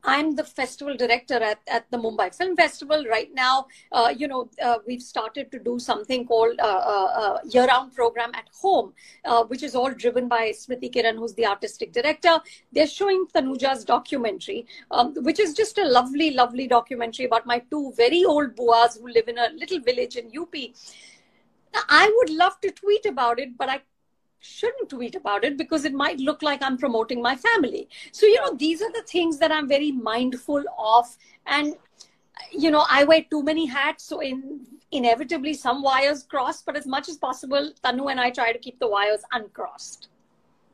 I'm 0.05 0.35
the 0.35 0.43
festival 0.43 0.97
director 0.97 1.35
at, 1.35 1.61
at 1.69 1.89
the 1.91 1.97
Mumbai 1.97 2.35
Film 2.35 2.57
Festival 2.57 3.05
right 3.09 3.33
now. 3.33 3.67
Uh, 3.93 4.13
you 4.17 4.27
know, 4.27 4.51
uh, 4.61 4.79
we've 4.87 5.03
started 5.03 5.53
to 5.53 5.61
do 5.61 5.79
something 5.79 6.27
called 6.27 6.59
uh, 6.59 6.65
uh, 6.65 7.09
uh 7.23 7.39
year-round 7.49 7.95
program 7.95 8.33
at 8.35 8.49
home, 8.61 8.93
uh, 9.25 9.45
which 9.45 9.63
is 9.63 9.77
all 9.77 9.93
driven 9.93 10.27
by 10.27 10.51
Smriti 10.51 10.93
Kiran, 10.93 11.17
who's 11.17 11.35
the 11.35 11.47
artistic 11.47 11.93
director. 11.93 12.41
They're 12.73 12.89
showing 12.89 13.27
Tanuja's 13.33 13.85
documentary, 13.85 14.67
um, 14.91 15.15
which 15.23 15.39
is 15.39 15.55
just 15.55 15.79
a 15.79 15.85
lovely, 15.85 16.33
lovely 16.33 16.67
documentary 16.67 17.27
about 17.27 17.47
my 17.47 17.61
two 17.71 17.93
very 17.97 18.25
old 18.25 18.57
buas 18.57 18.99
who 19.01 19.09
live 19.09 19.29
in 19.29 19.39
a 19.39 19.51
little 19.55 19.81
village 19.81 20.17
in 20.17 20.33
UP. 20.37 20.55
I 21.89 22.13
would 22.17 22.31
love 22.31 22.61
to 22.61 22.71
tweet 22.71 23.07
about 23.07 23.39
it, 23.39 23.57
but 23.57 23.69
I 23.69 23.81
shouldn't 24.43 24.91
tweet 24.91 25.15
about 25.15 25.45
it 25.45 25.57
because 25.57 25.85
it 25.85 25.95
might 25.95 26.19
look 26.19 26.43
like 26.43 26.63
I'm 26.63 26.77
promoting 26.77 27.23
my 27.23 27.37
family. 27.37 27.89
So, 28.11 28.27
you 28.27 28.41
know, 28.41 28.55
these 28.55 28.83
are 28.83 28.93
the 28.93 29.03
things 29.03 29.39
that 29.39 29.53
I'm 29.53 29.69
very 29.69 29.93
mindful 29.93 30.65
of. 30.79 31.17
And, 31.47 31.77
you 32.51 32.71
know, 32.71 32.85
I 32.91 33.05
wear 33.05 33.25
too 33.31 33.43
many 33.43 33.67
hats. 33.67 34.05
So, 34.05 34.21
in, 34.21 34.67
inevitably, 34.91 35.55
some 35.55 35.83
wires 35.83 36.25
cross. 36.25 36.63
But 36.63 36.77
as 36.77 36.87
much 36.87 37.09
as 37.09 37.17
possible, 37.17 37.73
Tanu 37.85 38.11
and 38.11 38.21
I 38.21 38.31
try 38.31 38.53
to 38.53 38.59
keep 38.59 38.79
the 38.81 38.89
wires 38.89 39.21
uncrossed. 39.33 40.09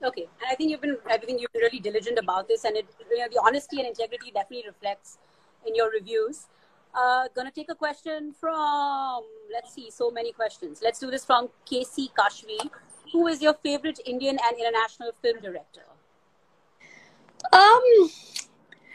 Okay. 0.02 0.28
And 0.40 0.50
I 0.50 0.54
think 0.54 0.70
you've 0.70 0.80
been, 0.80 0.96
I 1.06 1.18
think 1.18 1.40
you've 1.40 1.52
been 1.52 1.62
really 1.62 1.80
diligent 1.80 2.18
about 2.18 2.48
this. 2.48 2.64
And 2.64 2.76
it, 2.76 2.86
you 3.10 3.18
know, 3.18 3.26
the 3.30 3.42
honesty 3.44 3.80
and 3.80 3.88
integrity 3.88 4.30
definitely 4.32 4.64
reflects 4.66 5.18
in 5.66 5.74
your 5.74 5.90
reviews. 5.90 6.46
Uh, 6.94 7.28
gonna 7.34 7.50
take 7.50 7.70
a 7.70 7.74
question 7.74 8.32
from, 8.32 9.22
let's 9.52 9.74
see, 9.74 9.90
so 9.90 10.10
many 10.10 10.32
questions. 10.32 10.80
Let's 10.82 10.98
do 10.98 11.10
this 11.10 11.24
from 11.24 11.48
Casey 11.66 12.10
Kashvi 12.18 12.70
who 13.12 13.26
is 13.26 13.42
your 13.42 13.54
favorite 13.54 14.00
Indian 14.04 14.38
and 14.44 14.58
international 14.58 15.12
film 15.22 15.40
director? 15.40 15.82
Um, 17.52 18.10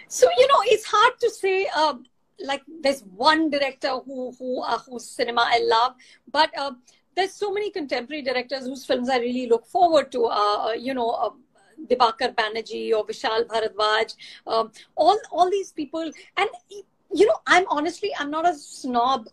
so 0.08 0.28
you 0.38 0.48
know, 0.48 0.62
it's 0.66 0.86
hard 0.86 1.14
to 1.20 1.30
say. 1.30 1.68
Uh, 1.76 1.96
like, 2.40 2.64
there's 2.82 3.02
one 3.02 3.50
director 3.50 4.00
who 4.06 4.34
who 4.38 4.62
uh, 4.62 4.80
whose 4.80 5.08
cinema 5.08 5.46
I 5.46 5.60
love, 5.64 5.96
but 6.32 6.50
uh, 6.58 6.72
there's 7.16 7.34
so 7.34 7.54
many 7.54 7.70
contemporary 7.70 8.22
directors 8.22 8.66
whose 8.66 8.86
films 8.86 9.10
I 9.10 9.20
really 9.20 9.48
look 9.48 9.66
forward 9.66 10.12
to. 10.12 10.26
Uh, 10.26 10.68
uh 10.68 10.72
you 10.72 10.94
know, 10.94 11.10
uh, 11.10 11.30
Dibakar 11.88 12.34
Banerjee 12.36 12.92
or 12.94 13.06
Vishal 13.06 13.46
Bharadwaj, 13.46 14.16
um, 14.48 14.72
all 14.96 15.18
all 15.32 15.50
these 15.50 15.72
people, 15.72 16.12
and 16.38 16.50
you 17.14 17.28
know, 17.28 17.38
I'm 17.46 17.66
honestly, 17.70 18.12
I'm 18.20 18.32
not 18.32 18.48
a 18.48 18.56
snob 18.56 19.28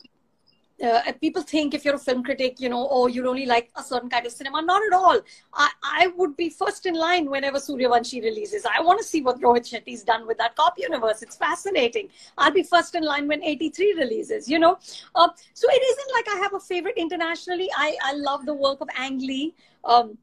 uh, 0.83 1.13
people 1.21 1.43
think 1.43 1.75
if 1.75 1.85
you're 1.85 1.95
a 1.95 1.99
film 1.99 2.23
critic, 2.23 2.61
you 2.61 2.69
know, 2.69 2.89
oh, 2.91 3.07
you 3.07 3.27
only 3.29 3.47
like 3.47 3.71
a 3.77 3.83
certain 3.83 4.09
kind 4.09 4.27
of 4.27 4.33
cinema. 4.33 4.63
Not 4.63 4.83
at 4.87 4.93
all. 4.93 5.21
I, 5.53 5.71
I 5.83 6.07
would 6.17 6.37
be 6.37 6.49
first 6.49 6.87
in 6.87 6.95
line 6.95 7.31
whenever 7.31 7.59
Sooryavanshi 7.59 8.23
releases. 8.23 8.65
I 8.65 8.81
want 8.81 8.99
to 8.99 9.05
see 9.05 9.21
what 9.21 9.41
Rohit 9.41 9.69
Shetty's 9.71 10.03
done 10.03 10.27
with 10.27 10.39
that 10.39 10.57
cop 10.57 10.79
universe. 10.79 11.23
It's 11.23 11.37
fascinating. 11.37 12.09
I'll 12.39 12.51
be 12.51 12.63
first 12.63 12.95
in 12.95 13.03
line 13.03 13.29
when 13.29 13.43
83 13.43 13.95
releases, 13.95 14.49
you 14.49 14.59
know. 14.59 14.79
Uh, 15.15 15.29
so 15.53 15.69
it 15.71 15.83
isn't 15.83 16.15
like 16.15 16.29
I 16.37 16.43
have 16.43 16.55
a 16.55 16.61
favorite 16.61 16.97
internationally. 16.97 17.69
I, 17.77 17.97
I 18.03 18.15
love 18.15 18.47
the 18.47 18.55
work 18.55 18.81
of 18.81 18.89
Ang 18.97 19.19
Lee. 19.19 19.55
Um, 19.85 20.17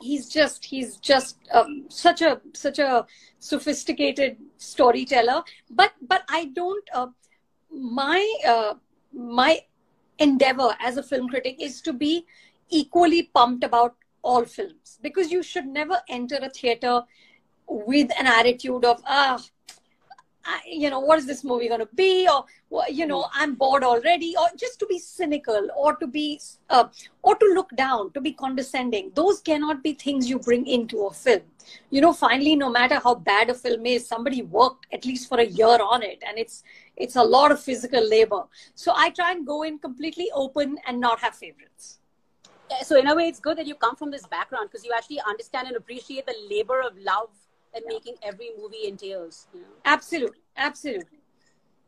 he's 0.00 0.28
just 0.28 0.64
he's 0.64 0.96
just 0.96 1.36
um, 1.52 1.84
such 1.88 2.22
a 2.22 2.40
such 2.54 2.78
a 2.78 3.06
sophisticated 3.38 4.36
storyteller. 4.56 5.42
But 5.70 5.92
but 6.00 6.22
I 6.28 6.46
don't. 6.46 6.88
Uh, 6.92 7.08
my 7.70 8.34
uh, 8.46 8.74
my 9.12 9.60
endeavor 10.22 10.70
as 10.80 10.96
a 10.96 11.02
film 11.02 11.28
critic 11.28 11.56
is 11.60 11.80
to 11.82 11.92
be 11.92 12.26
equally 12.70 13.24
pumped 13.34 13.64
about 13.64 13.96
all 14.22 14.44
films. 14.44 14.98
Because 15.02 15.30
you 15.30 15.42
should 15.42 15.66
never 15.66 16.00
enter 16.08 16.38
a 16.40 16.50
theater 16.50 17.02
with 17.66 18.10
an 18.18 18.26
attitude 18.26 18.84
of 18.84 19.02
ah 19.06 19.42
I, 20.44 20.60
you 20.66 20.90
know 20.90 20.98
what 20.98 21.18
is 21.18 21.26
this 21.26 21.44
movie 21.44 21.68
going 21.68 21.80
to 21.80 21.88
be? 21.94 22.28
Or 22.28 22.44
you 22.90 23.06
know 23.06 23.26
i'm 23.32 23.54
bored 23.54 23.84
already. 23.84 24.34
Or 24.36 24.48
just 24.56 24.78
to 24.80 24.86
be 24.86 24.98
cynical 24.98 25.68
or 25.76 25.96
to 25.96 26.06
be 26.06 26.40
uh, 26.68 26.88
or 27.22 27.36
to 27.36 27.46
look 27.54 27.70
down 27.76 28.12
to 28.12 28.20
be 28.20 28.32
condescending. 28.32 29.12
Those 29.14 29.40
cannot 29.40 29.82
be 29.82 29.92
things 29.92 30.28
you 30.28 30.38
bring 30.38 30.66
into 30.66 31.06
a 31.06 31.12
film. 31.12 31.42
You 31.90 32.00
know 32.00 32.12
finally 32.12 32.56
no 32.56 32.70
matter 32.70 33.00
how 33.02 33.14
bad 33.14 33.50
a 33.50 33.54
film 33.54 33.86
is 33.86 34.06
somebody 34.06 34.42
worked 34.42 34.86
at 34.92 35.04
least 35.04 35.28
for 35.28 35.38
a 35.38 35.44
year 35.44 35.78
on 35.80 36.02
it. 36.02 36.22
And 36.26 36.38
it's 36.38 36.64
it's 36.96 37.16
a 37.16 37.22
lot 37.22 37.50
of 37.50 37.60
physical 37.60 38.06
labor. 38.06 38.42
So 38.74 38.92
i 38.94 39.10
try 39.10 39.32
and 39.32 39.46
go 39.46 39.62
in 39.62 39.78
completely 39.78 40.30
open 40.34 40.78
and 40.86 41.00
not 41.00 41.20
have 41.20 41.34
favorites. 41.34 41.98
So 42.82 42.98
in 42.98 43.06
a 43.06 43.14
way 43.14 43.28
it's 43.28 43.40
good 43.40 43.58
that 43.58 43.66
you 43.66 43.74
come 43.74 43.96
from 43.96 44.10
this 44.10 44.26
background 44.26 44.70
because 44.70 44.84
you 44.84 44.92
actually 44.96 45.20
understand 45.28 45.68
and 45.68 45.76
appreciate 45.76 46.26
the 46.26 46.34
labor 46.50 46.80
of 46.80 46.96
love 46.98 47.30
that 47.74 47.82
yeah. 47.84 47.94
making 47.94 48.14
every 48.22 48.50
movie 48.58 48.86
entails 48.86 49.46
you 49.54 49.60
know? 49.60 49.66
absolutely 49.84 50.40
absolutely. 50.56 51.18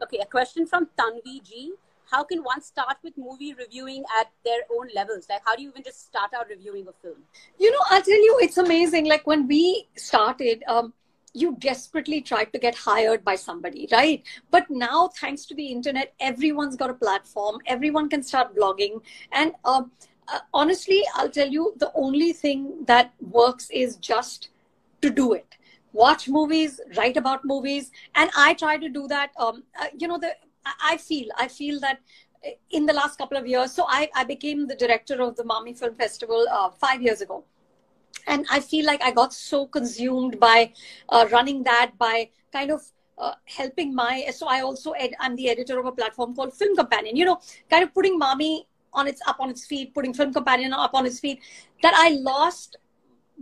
Okay 0.03 0.19
a 0.23 0.27
question 0.27 0.67
from 0.67 0.89
tanvi 0.99 1.43
g. 1.43 1.73
How 2.11 2.23
can 2.23 2.43
one 2.45 2.61
start 2.61 2.99
with 3.03 3.17
movie 3.17 3.55
reviewing 3.55 4.05
at 4.21 4.31
their 4.45 4.61
own 4.77 4.89
levels? 4.95 5.27
Like 5.29 5.41
how 5.45 5.57
do 5.57 5.63
you 5.63 5.71
even 5.71 5.83
just 5.83 6.07
start 6.07 6.33
out 6.35 6.49
reviewing 6.49 6.87
a 6.89 6.93
film? 6.93 7.17
You 7.59 7.71
know 7.71 7.85
i'll 7.91 8.03
tell 8.03 8.25
you 8.29 8.39
it's 8.43 8.59
amazing. 8.59 9.07
Like 9.07 9.27
when 9.27 9.47
we 9.49 9.89
started 9.97 10.63
um, 10.69 10.93
you 11.35 11.57
desperately 11.59 12.21
tried 12.21 12.53
to 12.53 12.59
get 12.59 12.75
hired 12.75 13.25
by 13.25 13.35
somebody, 13.35 13.89
right? 13.91 14.23
But 14.51 14.71
now, 14.71 15.09
thanks 15.09 15.45
to 15.47 15.55
the 15.55 15.67
internet, 15.67 16.15
everyone's 16.21 16.77
got 16.77 16.91
a 16.91 16.95
platform. 16.95 17.59
Everyone 17.67 18.09
can 18.09 18.23
start 18.23 18.57
blogging. 18.57 19.03
And 19.33 19.53
uh, 19.65 19.83
uh, 20.29 20.39
honestly, 20.55 21.03
I'll 21.15 21.31
tell 21.31 21.49
you, 21.49 21.75
the 21.79 21.91
only 21.95 22.33
thing 22.33 22.85
that 22.87 23.13
works 23.21 23.69
is 23.71 23.97
just 23.97 24.49
to 25.03 25.11
do 25.11 25.33
it. 25.33 25.57
Watch 25.93 26.29
movies, 26.29 26.81
write 26.97 27.17
about 27.17 27.45
movies, 27.45 27.91
and 28.15 28.31
I 28.37 28.55
try 28.55 28.79
to 28.79 28.89
do 28.89 29.07
that. 29.09 29.31
Um, 29.37 29.65
uh, 29.81 29.87
you 29.97 30.09
know, 30.09 30.19
the 30.19 30.35
I 30.83 30.97
feel 30.97 31.29
I 31.37 31.47
feel 31.47 31.79
that 31.81 32.01
in 32.71 32.87
the 32.87 32.93
last 32.93 33.17
couple 33.17 33.37
of 33.37 33.47
years. 33.47 33.73
So 33.73 33.87
I, 33.89 34.11
I 34.15 34.25
became 34.25 34.67
the 34.67 34.75
director 34.75 35.23
of 35.23 35.37
the 35.37 35.45
Mami 35.45 35.79
Film 35.79 35.95
Festival 35.95 36.47
uh, 36.51 36.71
five 36.71 37.01
years 37.01 37.21
ago 37.21 37.45
and 38.27 38.47
i 38.51 38.61
feel 38.61 38.85
like 38.87 39.03
i 39.03 39.11
got 39.11 39.33
so 39.33 39.67
consumed 39.67 40.39
by 40.39 40.73
uh, 41.09 41.27
running 41.31 41.63
that 41.63 41.93
by 41.99 42.29
kind 42.53 42.71
of 42.71 42.83
uh, 43.19 43.35
helping 43.45 43.95
my 43.95 44.25
so 44.33 44.47
i 44.49 44.61
also 44.61 44.93
ed, 44.93 45.15
i'm 45.21 45.37
the 45.37 45.49
editor 45.49 45.79
of 45.79 45.87
a 45.87 45.93
platform 45.93 46.35
called 46.35 46.53
film 46.53 46.77
companion 46.77 47.17
you 47.17 47.25
know 47.25 47.41
kind 47.71 47.85
of 47.85 47.93
putting 47.95 48.19
Mami 48.19 48.65
on 48.93 49.07
its 49.09 49.21
up 49.27 49.37
on 49.41 49.51
its 49.51 49.67
feet 49.67 49.95
putting 49.95 50.15
film 50.15 50.33
companion 50.33 50.73
up 50.73 50.95
on 50.95 51.07
its 51.07 51.21
feet 51.21 51.41
that 51.83 51.95
i 51.97 52.11
lost 52.11 52.77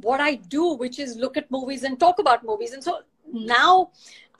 what 0.00 0.20
i 0.20 0.34
do 0.34 0.74
which 0.74 0.98
is 0.98 1.16
look 1.16 1.36
at 1.36 1.50
movies 1.50 1.82
and 1.82 2.00
talk 2.00 2.18
about 2.18 2.44
movies. 2.44 2.72
And 2.72 2.82
so 2.82 3.00
now 3.32 3.90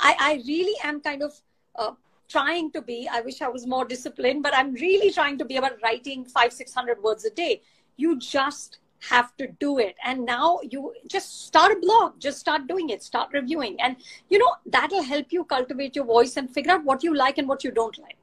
i 0.01 0.15
i 0.19 0.43
really 0.47 0.75
am 0.83 1.01
kind 1.01 1.23
of 1.23 1.33
uh, 1.77 1.93
trying 2.29 2.71
to 2.73 2.83
be 2.83 3.09
i 3.11 3.21
wish 3.21 3.43
i 3.43 3.49
was 3.49 3.67
more 3.67 3.85
disciplined 3.85 4.43
but 4.43 4.55
i'm 4.55 4.73
really 4.75 5.11
trying 5.11 5.39
to 5.39 5.45
be 5.45 5.57
about 5.57 5.73
writing 5.83 6.25
five 6.25 6.53
six 6.53 6.75
hundred 6.75 7.03
words 7.03 7.25
a 7.25 7.31
day. 7.31 7.63
You 7.97 8.19
just 8.19 8.79
have 9.09 9.37
to 9.37 9.49
do 9.59 9.79
it. 9.79 9.97
And 10.05 10.25
now 10.25 10.61
you 10.63 10.95
just 11.09 11.47
start 11.47 11.73
a 11.73 11.81
blog 11.81 12.21
just 12.21 12.39
start 12.39 12.67
doing 12.69 12.91
it 12.91 13.03
start 13.03 13.31
reviewing. 13.33 13.81
And 13.81 13.97
you 14.29 14.39
know 14.39 14.55
that'll 14.67 15.03
help 15.03 15.33
you 15.33 15.45
cultivate 15.45 15.97
your 15.97 16.05
voice 16.05 16.37
and 16.37 16.51
figure 16.51 16.73
out 16.73 16.85
what 16.85 17.03
you 17.03 17.15
like 17.15 17.39
and 17.39 17.49
what 17.49 17.65
you 17.65 17.71
don't 17.71 17.99
like. 17.99 18.19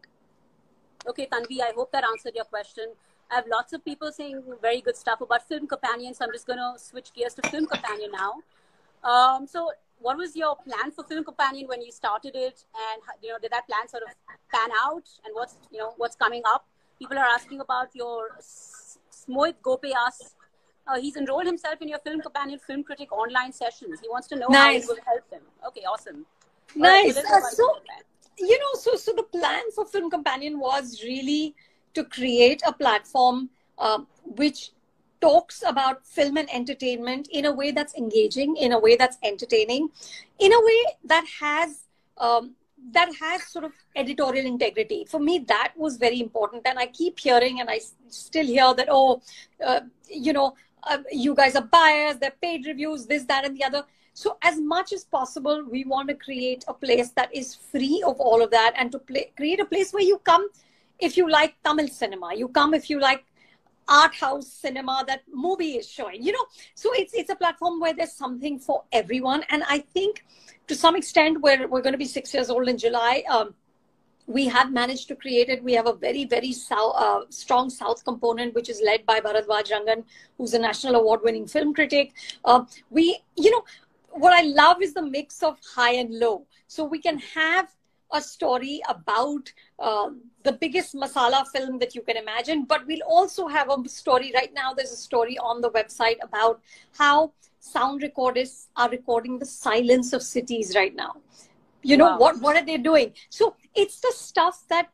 Okay 1.07 1.27
tanvi 1.33 1.61
i 1.67 1.71
hope 1.75 1.91
that 1.91 2.03
answered 2.13 2.35
your 2.35 2.45
question. 2.45 2.93
I 3.31 3.35
have 3.35 3.47
lots 3.47 3.73
of 3.73 3.83
people 3.85 4.11
saying 4.11 4.41
very 4.61 4.81
good 4.81 4.97
stuff 4.97 5.21
about 5.21 5.47
film 5.47 5.67
companion 5.67 6.13
so 6.13 6.25
i'm 6.25 6.31
just 6.31 6.47
going 6.47 6.59
to 6.59 6.71
switch 6.77 7.13
gears 7.13 7.35
to 7.35 7.49
film 7.49 7.65
companion 7.65 8.11
now. 8.11 8.33
Um, 9.03 9.47
so 9.47 9.71
what 9.99 10.17
was 10.17 10.35
your 10.35 10.55
plan 10.55 10.91
for 10.91 11.03
film 11.03 11.23
companion 11.23 11.67
when 11.67 11.81
you 11.81 11.91
started 11.91 12.35
it? 12.35 12.63
And 12.87 13.01
you 13.21 13.29
know 13.29 13.39
did 13.41 13.51
that 13.51 13.67
plan 13.67 13.87
sort 13.87 14.03
of 14.03 14.15
pan 14.53 14.69
out? 14.83 15.07
And 15.25 15.33
what's 15.33 15.57
you 15.71 15.79
know 15.79 15.93
what's 15.97 16.15
coming 16.15 16.41
up? 16.45 16.67
People 16.99 17.17
are 17.17 17.31
asking 17.37 17.61
about 17.61 17.89
your 17.93 18.37
Gope 19.61 19.85
asks 19.95 20.35
uh, 20.89 20.99
he's 20.99 21.15
enrolled 21.15 21.45
himself 21.45 21.81
in 21.81 21.87
your 21.87 21.99
Film 21.99 22.21
Companion 22.21 22.59
Film 22.59 22.83
Critic 22.83 23.11
online 23.11 23.51
sessions. 23.51 23.99
He 24.01 24.09
wants 24.09 24.27
to 24.29 24.35
know 24.35 24.47
nice. 24.47 24.85
how 24.85 24.93
it 24.93 24.97
will 24.97 25.03
help 25.05 25.31
him. 25.31 25.41
Okay, 25.67 25.81
awesome. 25.81 26.25
Nice. 26.75 27.17
Uh, 27.17 27.41
so, 27.51 27.77
you 28.37 28.57
know, 28.57 28.73
so 28.79 28.95
so 28.95 29.13
the 29.13 29.23
plan 29.23 29.63
for 29.75 29.85
Film 29.85 30.09
Companion 30.09 30.59
was 30.59 31.03
really 31.03 31.55
to 31.93 32.03
create 32.03 32.61
a 32.65 32.73
platform 32.73 33.49
uh, 33.77 33.99
which 34.23 34.71
talks 35.21 35.63
about 35.65 36.05
film 36.05 36.37
and 36.37 36.49
entertainment 36.53 37.27
in 37.31 37.45
a 37.45 37.51
way 37.51 37.71
that's 37.71 37.95
engaging, 37.95 38.55
in 38.55 38.71
a 38.71 38.79
way 38.79 38.95
that's 38.95 39.17
entertaining, 39.23 39.89
in 40.39 40.53
a 40.53 40.61
way 40.61 40.83
that 41.03 41.25
has 41.39 41.81
um, 42.17 42.55
that 42.91 43.09
has 43.19 43.43
sort 43.43 43.65
of 43.65 43.73
editorial 43.95 44.45
integrity. 44.45 45.05
For 45.05 45.19
me, 45.19 45.39
that 45.47 45.73
was 45.75 45.97
very 45.97 46.19
important. 46.19 46.65
And 46.65 46.79
I 46.79 46.87
keep 46.87 47.19
hearing, 47.19 47.59
and 47.59 47.69
I 47.69 47.81
still 48.07 48.45
hear 48.45 48.73
that, 48.73 48.87
oh, 48.89 49.21
uh, 49.65 49.81
you 50.09 50.33
know, 50.33 50.55
uh, 50.83 50.99
you 51.11 51.35
guys 51.35 51.55
are 51.55 51.63
biased, 51.63 52.19
they're 52.19 52.33
paid 52.41 52.65
reviews, 52.65 53.05
this, 53.05 53.23
that, 53.25 53.45
and 53.45 53.57
the 53.57 53.63
other. 53.63 53.83
So, 54.13 54.37
as 54.41 54.59
much 54.59 54.91
as 54.91 55.05
possible, 55.05 55.63
we 55.69 55.85
want 55.85 56.09
to 56.09 56.15
create 56.15 56.65
a 56.67 56.73
place 56.73 57.11
that 57.11 57.33
is 57.33 57.55
free 57.55 58.03
of 58.05 58.19
all 58.19 58.41
of 58.41 58.51
that 58.51 58.73
and 58.75 58.91
to 58.91 58.99
play, 58.99 59.31
create 59.37 59.59
a 59.59 59.65
place 59.65 59.93
where 59.93 60.03
you 60.03 60.17
come 60.19 60.49
if 60.99 61.15
you 61.15 61.29
like 61.29 61.55
Tamil 61.63 61.87
cinema, 61.87 62.35
you 62.35 62.49
come 62.49 62.73
if 62.73 62.89
you 62.89 62.99
like 62.99 63.23
art 63.89 64.13
house 64.13 64.47
cinema 64.47 65.03
that 65.07 65.21
movie 65.33 65.71
is 65.77 65.89
showing 65.89 66.23
you 66.23 66.31
know 66.31 66.45
so 66.75 66.91
it's 66.93 67.13
it's 67.13 67.31
a 67.31 67.35
platform 67.35 67.79
where 67.79 67.93
there's 67.93 68.13
something 68.13 68.59
for 68.59 68.83
everyone 68.91 69.43
and 69.49 69.63
i 69.67 69.79
think 69.79 70.23
to 70.67 70.75
some 70.75 70.95
extent 70.95 71.41
we're, 71.41 71.67
we're 71.67 71.81
going 71.81 71.93
to 71.93 71.97
be 71.97 72.05
six 72.05 72.33
years 72.33 72.51
old 72.51 72.69
in 72.69 72.77
july 72.77 73.23
um, 73.27 73.53
we 74.29 74.45
have 74.45 74.71
managed 74.71 75.07
to 75.07 75.15
create 75.15 75.49
it. 75.49 75.63
We 75.63 75.73
have 75.73 75.87
a 75.87 75.93
very, 75.93 76.23
very 76.23 76.53
south, 76.53 76.93
uh, 76.95 77.21
strong 77.29 77.69
South 77.71 78.05
component, 78.05 78.53
which 78.53 78.69
is 78.69 78.79
led 78.85 79.03
by 79.07 79.19
Bharadwaj 79.19 79.71
Rangan, 79.71 80.03
who's 80.37 80.53
a 80.53 80.59
national 80.59 80.95
award 80.95 81.21
winning 81.23 81.47
film 81.47 81.73
critic. 81.73 82.13
Uh, 82.45 82.65
we, 82.91 83.19
you 83.35 83.49
know, 83.49 83.63
what 84.11 84.33
I 84.33 84.43
love 84.43 84.83
is 84.83 84.93
the 84.93 85.01
mix 85.01 85.41
of 85.41 85.57
high 85.75 85.93
and 85.93 86.13
low. 86.13 86.45
So 86.67 86.85
we 86.85 86.99
can 86.99 87.17
have 87.17 87.69
a 88.11 88.21
story 88.21 88.81
about 88.87 89.51
uh, 89.79 90.11
the 90.43 90.51
biggest 90.51 90.93
masala 90.93 91.47
film 91.47 91.79
that 91.79 91.95
you 91.95 92.03
can 92.03 92.17
imagine, 92.17 92.65
but 92.65 92.85
we'll 92.85 93.07
also 93.07 93.47
have 93.47 93.69
a 93.71 93.89
story 93.89 94.31
right 94.35 94.53
now. 94.53 94.73
There's 94.73 94.91
a 94.91 95.03
story 95.09 95.39
on 95.39 95.61
the 95.61 95.71
website 95.71 96.17
about 96.21 96.61
how 96.95 97.33
sound 97.59 98.03
recordists 98.03 98.67
are 98.75 98.89
recording 98.89 99.39
the 99.39 99.45
silence 99.45 100.13
of 100.13 100.21
cities 100.21 100.75
right 100.75 100.95
now 100.95 101.15
you 101.81 101.97
know 101.97 102.11
wow. 102.11 102.17
what 102.17 102.41
what 102.41 102.55
are 102.55 102.65
they 102.65 102.77
doing? 102.77 103.13
So 103.29 103.55
it's 103.75 103.99
the 103.99 104.11
stuff 104.15 104.63
that 104.69 104.89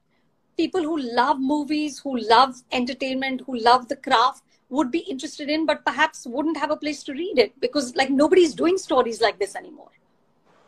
people 0.58 0.82
who 0.82 0.98
love 1.00 1.39
movies 1.39 2.00
who 2.00 2.18
love 2.18 2.56
entertainment 2.72 3.42
who 3.46 3.58
love 3.58 3.88
the 3.88 3.96
craft 3.96 4.44
would 4.70 4.92
be 4.92 5.00
interested 5.00 5.50
in 5.50 5.65
but 5.65 5.86
perhaps 5.86 6.25
wouldn't 6.25 6.58
have 6.58 6.72
a 6.72 6.75
place 6.75 7.04
to 7.04 7.13
read 7.13 7.38
it 7.38 7.60
because 7.60 7.96
like 7.96 8.10
nobody's 8.10 8.54
doing 8.54 8.77
stories 8.77 9.22
like 9.22 9.39
this 9.39 9.56
anymore. 9.56 9.92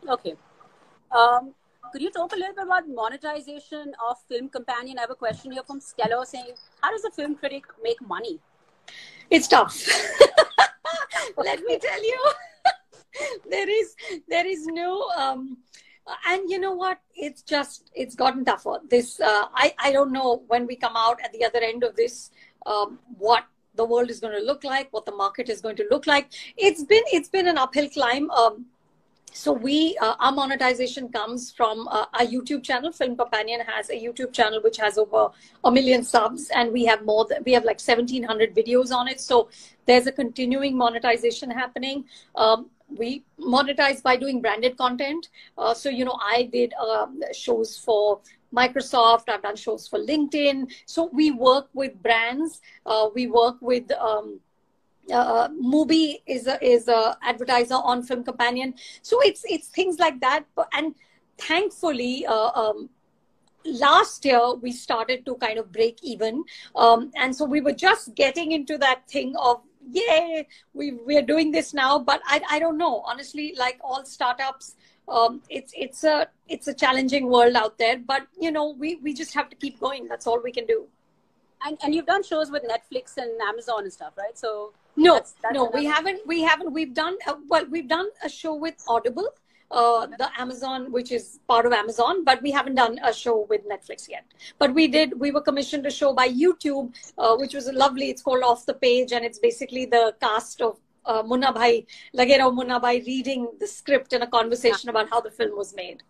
Okay. 0.08 0.34
Um, 1.10 1.54
could 1.92 2.02
you 2.02 2.10
talk 2.10 2.32
a 2.32 2.36
little 2.36 2.54
bit 2.54 2.64
about 2.64 2.88
monetization 2.88 3.94
of 4.08 4.18
film 4.28 4.48
companion? 4.48 4.98
I 4.98 5.02
have 5.02 5.10
a 5.10 5.14
question 5.14 5.52
here 5.52 5.62
from 5.62 5.80
stella 5.80 6.24
saying 6.26 6.52
how 6.82 6.90
does 6.90 7.04
a 7.04 7.10
film 7.10 7.34
critic 7.34 7.64
make 7.82 8.00
money? 8.06 8.38
It's 9.30 9.48
tough. 9.48 9.86
Let 11.36 11.60
me 11.62 11.78
tell 11.78 12.04
you. 12.04 12.18
There 13.50 13.68
is 13.68 13.96
there 14.28 14.46
is 14.46 14.66
no 14.66 15.08
um, 15.16 15.56
and 16.26 16.50
you 16.50 16.58
know 16.58 16.72
what? 16.72 16.98
It's 17.14 17.42
just 17.42 17.90
it's 17.94 18.14
gotten 18.14 18.44
tougher. 18.44 18.78
This 18.88 19.20
uh, 19.20 19.46
i 19.54 19.74
i 19.78 19.92
don't 19.92 20.12
know 20.12 20.42
when 20.48 20.66
we 20.66 20.76
come 20.76 20.96
out 20.96 21.20
at 21.24 21.32
the 21.32 21.44
other 21.44 21.60
end 21.60 21.84
of 21.84 21.96
this 21.96 22.30
um, 22.66 22.98
what 23.18 23.44
the 23.74 23.84
world 23.84 24.10
is 24.10 24.20
going 24.20 24.38
to 24.38 24.44
look 24.44 24.64
like, 24.64 24.92
what 24.92 25.06
the 25.06 25.14
market 25.14 25.48
is 25.48 25.60
going 25.60 25.76
to 25.76 25.86
look 25.90 26.06
like. 26.06 26.28
It's 26.56 26.84
been 26.84 27.04
it's 27.12 27.28
been 27.28 27.48
an 27.48 27.58
uphill 27.58 27.88
climb. 27.88 28.30
Um, 28.30 28.66
so 29.32 29.52
we 29.52 29.96
uh, 30.00 30.14
our 30.18 30.32
monetization 30.32 31.10
comes 31.10 31.52
from 31.52 31.86
uh, 31.88 32.06
our 32.14 32.26
youtube 32.26 32.62
channel. 32.64 32.90
Film 32.92 33.16
companion 33.16 33.60
has 33.60 33.90
a 33.90 33.94
youtube 33.94 34.32
channel 34.32 34.60
which 34.62 34.78
has 34.78 34.98
over 34.98 35.28
a 35.64 35.70
million 35.70 36.02
subs 36.02 36.50
and 36.54 36.72
we 36.72 36.84
have 36.86 37.04
more 37.04 37.26
than, 37.26 37.42
we 37.44 37.52
have 37.52 37.64
like 37.64 37.80
1700 37.80 38.54
videos 38.54 38.90
on 38.90 39.06
it. 39.06 39.20
So 39.20 39.48
there's 39.86 40.06
a 40.06 40.12
continuing 40.12 40.76
monetization 40.76 41.50
happening. 41.50 42.04
Um, 42.34 42.70
we 42.96 43.24
monetize 43.38 44.02
by 44.02 44.16
doing 44.16 44.40
branded 44.40 44.76
content. 44.76 45.28
Uh, 45.56 45.74
so 45.74 45.88
you 45.88 46.04
know 46.04 46.18
i 46.22 46.42
did 46.44 46.72
um, 46.74 47.20
shows 47.32 47.76
for 47.78 48.20
microsoft. 48.54 49.28
I've 49.28 49.42
done 49.42 49.56
shows 49.56 49.86
for 49.88 49.98
linkedin. 49.98 50.72
So 50.86 51.10
we 51.12 51.30
work 51.30 51.68
with 51.74 52.02
brands. 52.02 52.60
Uh, 52.86 53.08
we 53.14 53.26
work 53.26 53.56
with 53.60 53.90
um, 53.92 54.40
uh, 55.12 55.48
Mubi 55.48 56.20
is 56.26 56.46
a, 56.46 56.62
is 56.64 56.88
a 56.88 57.16
advertiser 57.22 57.74
on 57.74 58.02
Film 58.02 58.24
Companion. 58.24 58.74
So 59.02 59.20
it's 59.22 59.44
it's 59.44 59.68
things 59.68 59.98
like 59.98 60.20
that. 60.20 60.44
And 60.72 60.94
thankfully, 61.38 62.26
uh, 62.26 62.50
um, 62.54 62.90
last 63.64 64.24
year 64.24 64.54
we 64.54 64.72
started 64.72 65.24
to 65.26 65.36
kind 65.36 65.58
of 65.58 65.72
break 65.72 65.98
even, 66.02 66.44
um, 66.76 67.10
and 67.16 67.34
so 67.34 67.44
we 67.44 67.60
were 67.60 67.72
just 67.72 68.14
getting 68.14 68.52
into 68.52 68.78
that 68.78 69.08
thing 69.08 69.34
of 69.36 69.62
yeah, 69.90 70.42
we 70.74 70.92
we're 70.92 71.22
doing 71.22 71.50
this 71.50 71.74
now. 71.74 71.98
But 71.98 72.20
I 72.26 72.40
I 72.50 72.58
don't 72.58 72.78
know 72.78 73.02
honestly. 73.06 73.54
Like 73.58 73.78
all 73.82 74.04
startups. 74.04 74.76
Um, 75.08 75.40
it's 75.48 75.72
it's 75.76 76.04
a 76.04 76.28
it's 76.48 76.68
a 76.68 76.74
challenging 76.74 77.28
world 77.28 77.56
out 77.56 77.78
there, 77.78 77.98
but 77.98 78.26
you 78.38 78.50
know 78.50 78.70
we 78.78 78.96
we 78.96 79.14
just 79.14 79.34
have 79.34 79.48
to 79.50 79.56
keep 79.56 79.80
going. 79.80 80.06
That's 80.06 80.26
all 80.26 80.40
we 80.42 80.52
can 80.52 80.66
do. 80.66 80.86
And 81.64 81.78
and 81.82 81.94
you've 81.94 82.06
done 82.06 82.22
shows 82.22 82.50
with 82.50 82.64
Netflix 82.64 83.16
and 83.16 83.30
Amazon 83.40 83.84
and 83.84 83.92
stuff, 83.92 84.12
right? 84.16 84.36
So 84.38 84.72
no, 84.96 85.14
that's, 85.14 85.34
that's 85.42 85.54
no, 85.54 85.70
we 85.72 85.84
haven't. 85.84 86.26
We 86.26 86.42
haven't. 86.42 86.72
We've 86.72 86.92
done 86.92 87.16
uh, 87.26 87.36
well. 87.48 87.64
We've 87.70 87.88
done 87.88 88.08
a 88.22 88.28
show 88.28 88.54
with 88.54 88.74
Audible, 88.88 89.28
uh, 89.70 90.06
the 90.06 90.28
Amazon, 90.38 90.90
which 90.90 91.12
is 91.12 91.40
part 91.46 91.66
of 91.66 91.72
Amazon, 91.72 92.24
but 92.24 92.42
we 92.42 92.50
haven't 92.50 92.74
done 92.74 92.98
a 93.04 93.12
show 93.12 93.46
with 93.48 93.68
Netflix 93.68 94.08
yet. 94.08 94.24
But 94.58 94.74
we 94.74 94.88
did. 94.88 95.18
We 95.18 95.30
were 95.30 95.40
commissioned 95.40 95.86
a 95.86 95.90
show 95.90 96.12
by 96.12 96.28
YouTube, 96.28 96.94
uh, 97.18 97.36
which 97.36 97.54
was 97.54 97.70
lovely. 97.72 98.10
It's 98.10 98.22
called 98.22 98.42
Off 98.42 98.66
the 98.66 98.74
Page, 98.74 99.12
and 99.12 99.24
it's 99.24 99.38
basically 99.38 99.86
the 99.86 100.14
cast 100.20 100.60
of 100.62 100.78
uh, 101.04 101.22
Munna 101.22 101.52
Bhai, 101.52 101.86
Lage 102.12 102.30
Raho 102.30 102.54
Munna 102.54 102.80
Bhai 102.80 103.02
reading 103.06 103.48
the 103.60 103.66
script 103.66 104.12
and 104.12 104.22
a 104.22 104.26
conversation 104.26 104.88
about 104.88 105.10
how 105.10 105.20
the 105.20 105.30
film 105.30 105.56
was 105.56 105.74
made. 105.74 106.02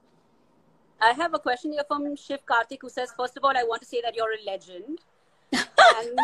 I 1.00 1.12
have 1.12 1.34
a 1.34 1.38
question 1.38 1.72
here 1.72 1.84
from 1.86 2.16
Shiv 2.16 2.44
Karthik 2.44 2.78
who 2.80 2.88
says, 2.88 3.12
First 3.16 3.36
of 3.36 3.44
all, 3.44 3.56
I 3.56 3.62
want 3.62 3.82
to 3.82 3.88
say 3.88 4.00
that 4.02 4.16
you're 4.16 4.32
a 4.32 4.44
legend. 4.44 5.00
and 5.52 6.18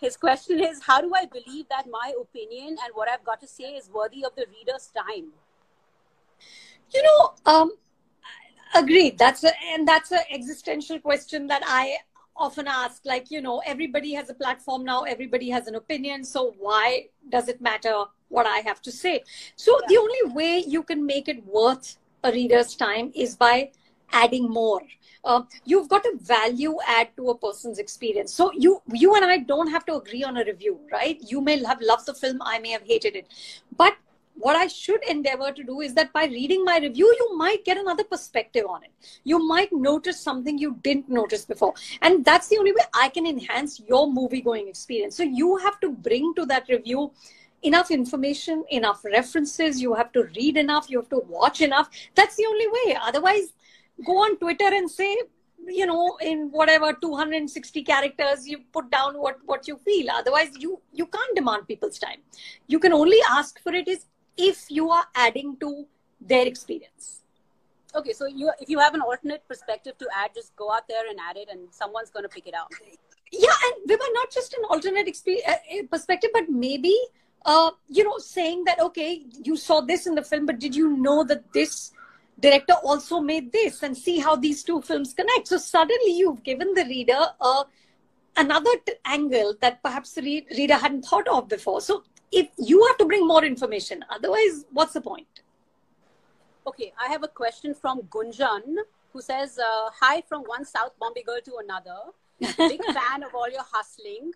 his 0.00 0.16
question 0.16 0.58
is 0.58 0.82
how 0.82 1.00
do 1.00 1.12
i 1.14 1.26
believe 1.26 1.66
that 1.68 1.84
my 1.90 2.12
opinion 2.18 2.68
and 2.68 2.94
what 2.94 3.06
i've 3.06 3.24
got 3.24 3.38
to 3.38 3.46
say 3.46 3.74
is 3.80 3.90
worthy 3.92 4.24
of 4.24 4.34
the 4.36 4.46
reader's 4.56 4.90
time 4.96 5.26
you 6.94 7.02
know 7.02 7.34
um 7.46 7.72
agreed. 8.74 9.18
That's 9.18 9.44
a 9.44 9.52
and 9.72 9.86
that's 9.86 10.12
an 10.12 10.20
existential 10.30 10.98
question 10.98 11.46
that 11.48 11.62
i 11.66 11.96
often 12.36 12.66
ask 12.66 13.04
like 13.04 13.30
you 13.30 13.40
know 13.42 13.62
everybody 13.66 14.14
has 14.14 14.30
a 14.30 14.34
platform 14.34 14.84
now 14.84 15.02
everybody 15.02 15.50
has 15.50 15.66
an 15.66 15.74
opinion 15.74 16.24
so 16.24 16.54
why 16.58 17.06
does 17.28 17.46
it 17.46 17.60
matter 17.60 18.04
what 18.28 18.46
i 18.46 18.58
have 18.58 18.80
to 18.82 18.90
say? 18.90 19.22
So 19.56 19.78
yeah. 19.82 19.86
the 19.88 19.98
only 19.98 20.34
way 20.34 20.64
you 20.66 20.82
can 20.82 21.04
make 21.04 21.28
it 21.28 21.44
worth 21.46 21.98
a 22.24 22.32
reader's 22.32 22.74
time 22.74 23.12
is 23.14 23.36
by 23.36 23.70
adding 24.12 24.48
more. 24.48 24.82
Uh, 25.24 25.42
you've 25.64 25.88
got 25.88 26.04
a 26.04 26.16
value 26.20 26.76
add 26.86 27.08
to 27.16 27.30
a 27.30 27.36
person's 27.36 27.78
experience. 27.78 28.32
So 28.34 28.50
you 28.54 28.80
you 28.92 29.14
and 29.14 29.24
i 29.24 29.36
don't 29.38 29.68
have 29.68 29.84
to 29.86 29.96
agree 29.96 30.24
on 30.24 30.36
a 30.38 30.44
review 30.44 30.80
right? 30.90 31.18
You 31.20 31.40
may 31.40 31.62
have 31.62 31.80
loved 31.80 32.06
the 32.06 32.14
film 32.14 32.40
i 32.42 32.58
may 32.58 32.70
have 32.70 32.82
hated 32.82 33.16
it. 33.16 33.26
But 33.76 33.96
what 34.34 34.56
I 34.56 34.66
should 34.66 35.02
endeavor 35.04 35.52
to 35.52 35.62
do 35.62 35.80
is 35.80 35.94
that 35.94 36.12
by 36.12 36.24
reading 36.24 36.64
my 36.64 36.78
review, 36.78 37.06
you 37.06 37.36
might 37.36 37.64
get 37.64 37.76
another 37.76 38.04
perspective 38.04 38.64
on 38.68 38.82
it. 38.82 38.90
You 39.24 39.38
might 39.46 39.72
notice 39.72 40.20
something 40.20 40.58
you 40.58 40.78
didn't 40.82 41.08
notice 41.08 41.44
before. 41.44 41.74
And 42.00 42.24
that's 42.24 42.48
the 42.48 42.58
only 42.58 42.72
way 42.72 42.82
I 42.94 43.08
can 43.08 43.26
enhance 43.26 43.80
your 43.88 44.10
movie 44.10 44.40
going 44.40 44.68
experience. 44.68 45.16
So 45.16 45.22
you 45.22 45.56
have 45.58 45.78
to 45.80 45.90
bring 45.90 46.34
to 46.34 46.46
that 46.46 46.68
review 46.68 47.12
enough 47.62 47.90
information, 47.90 48.64
enough 48.70 49.04
references. 49.04 49.80
You 49.80 49.94
have 49.94 50.12
to 50.12 50.24
read 50.36 50.56
enough. 50.56 50.90
You 50.90 50.98
have 50.98 51.10
to 51.10 51.22
watch 51.28 51.60
enough. 51.60 51.88
That's 52.14 52.36
the 52.36 52.46
only 52.46 52.66
way. 52.68 52.98
Otherwise, 53.00 53.52
go 54.04 54.18
on 54.18 54.38
Twitter 54.38 54.66
and 54.66 54.90
say, 54.90 55.16
you 55.68 55.86
know, 55.86 56.16
in 56.20 56.48
whatever 56.50 56.92
260 56.92 57.84
characters, 57.84 58.48
you 58.48 58.58
put 58.72 58.90
down 58.90 59.16
what, 59.18 59.38
what 59.44 59.68
you 59.68 59.76
feel. 59.84 60.10
Otherwise, 60.10 60.50
you, 60.58 60.80
you 60.92 61.06
can't 61.06 61.36
demand 61.36 61.68
people's 61.68 61.98
time. 61.98 62.18
You 62.66 62.80
can 62.80 62.92
only 62.92 63.18
ask 63.30 63.62
for 63.62 63.72
it 63.72 63.86
is 63.86 64.06
if 64.36 64.70
you 64.70 64.90
are 64.90 65.04
adding 65.14 65.56
to 65.60 65.86
their 66.20 66.46
experience. 66.46 67.22
Okay, 67.94 68.12
so 68.12 68.26
you 68.26 68.50
if 68.60 68.68
you 68.68 68.78
have 68.78 68.94
an 68.94 69.02
alternate 69.02 69.46
perspective 69.46 69.98
to 69.98 70.08
add, 70.16 70.30
just 70.34 70.56
go 70.56 70.72
out 70.72 70.88
there 70.88 71.08
and 71.08 71.18
add 71.20 71.36
it, 71.36 71.48
and 71.50 71.68
someone's 71.70 72.10
going 72.10 72.22
to 72.22 72.28
pick 72.28 72.46
it 72.46 72.54
up. 72.54 72.72
Yeah, 73.30 73.54
and 73.66 73.74
we 73.88 73.96
were 73.96 74.12
not 74.14 74.30
just 74.30 74.54
an 74.54 74.64
alternate 74.70 75.06
exp- 75.06 75.46
uh, 75.46 75.52
uh, 75.52 75.82
perspective, 75.90 76.30
but 76.32 76.48
maybe 76.48 76.96
uh, 77.44 77.70
you 77.88 78.04
know 78.04 78.16
saying 78.18 78.64
that 78.64 78.80
okay, 78.80 79.24
you 79.44 79.56
saw 79.56 79.80
this 79.80 80.06
in 80.06 80.14
the 80.14 80.22
film, 80.22 80.46
but 80.46 80.58
did 80.58 80.74
you 80.74 80.96
know 80.96 81.22
that 81.24 81.52
this 81.52 81.92
director 82.42 82.74
also 82.82 83.20
made 83.20 83.52
this 83.52 83.82
and 83.82 83.96
see 83.96 84.18
how 84.18 84.34
these 84.36 84.62
two 84.64 84.82
films 84.82 85.14
connect 85.14 85.48
so 85.48 85.56
suddenly 85.56 86.12
you've 86.12 86.42
given 86.42 86.74
the 86.74 86.84
reader 86.84 87.20
a 87.40 87.62
another 88.36 88.70
t- 88.86 88.94
angle 89.04 89.54
that 89.60 89.82
perhaps 89.82 90.12
the 90.12 90.22
re- 90.22 90.46
reader 90.58 90.74
hadn't 90.74 91.02
thought 91.02 91.28
of 91.28 91.48
before 91.48 91.80
so 91.80 92.02
if 92.32 92.48
you 92.58 92.84
have 92.86 92.96
to 92.98 93.04
bring 93.04 93.26
more 93.26 93.44
information 93.44 94.04
otherwise 94.10 94.64
what's 94.72 94.92
the 94.92 95.00
point? 95.00 95.42
Okay 96.66 96.92
i 96.98 97.08
have 97.08 97.22
a 97.22 97.28
question 97.28 97.74
from 97.74 98.02
gunjan 98.02 98.76
who 99.12 99.20
says 99.20 99.58
uh, 99.58 99.90
hi 100.00 100.22
from 100.28 100.42
one 100.42 100.64
south 100.64 100.92
bombay 100.98 101.22
girl 101.22 101.40
to 101.44 101.56
another. 101.56 101.98
Big 102.56 102.82
fan 102.84 103.22
of 103.22 103.34
all 103.34 103.50
your 103.50 103.64
hustling. 103.72 104.32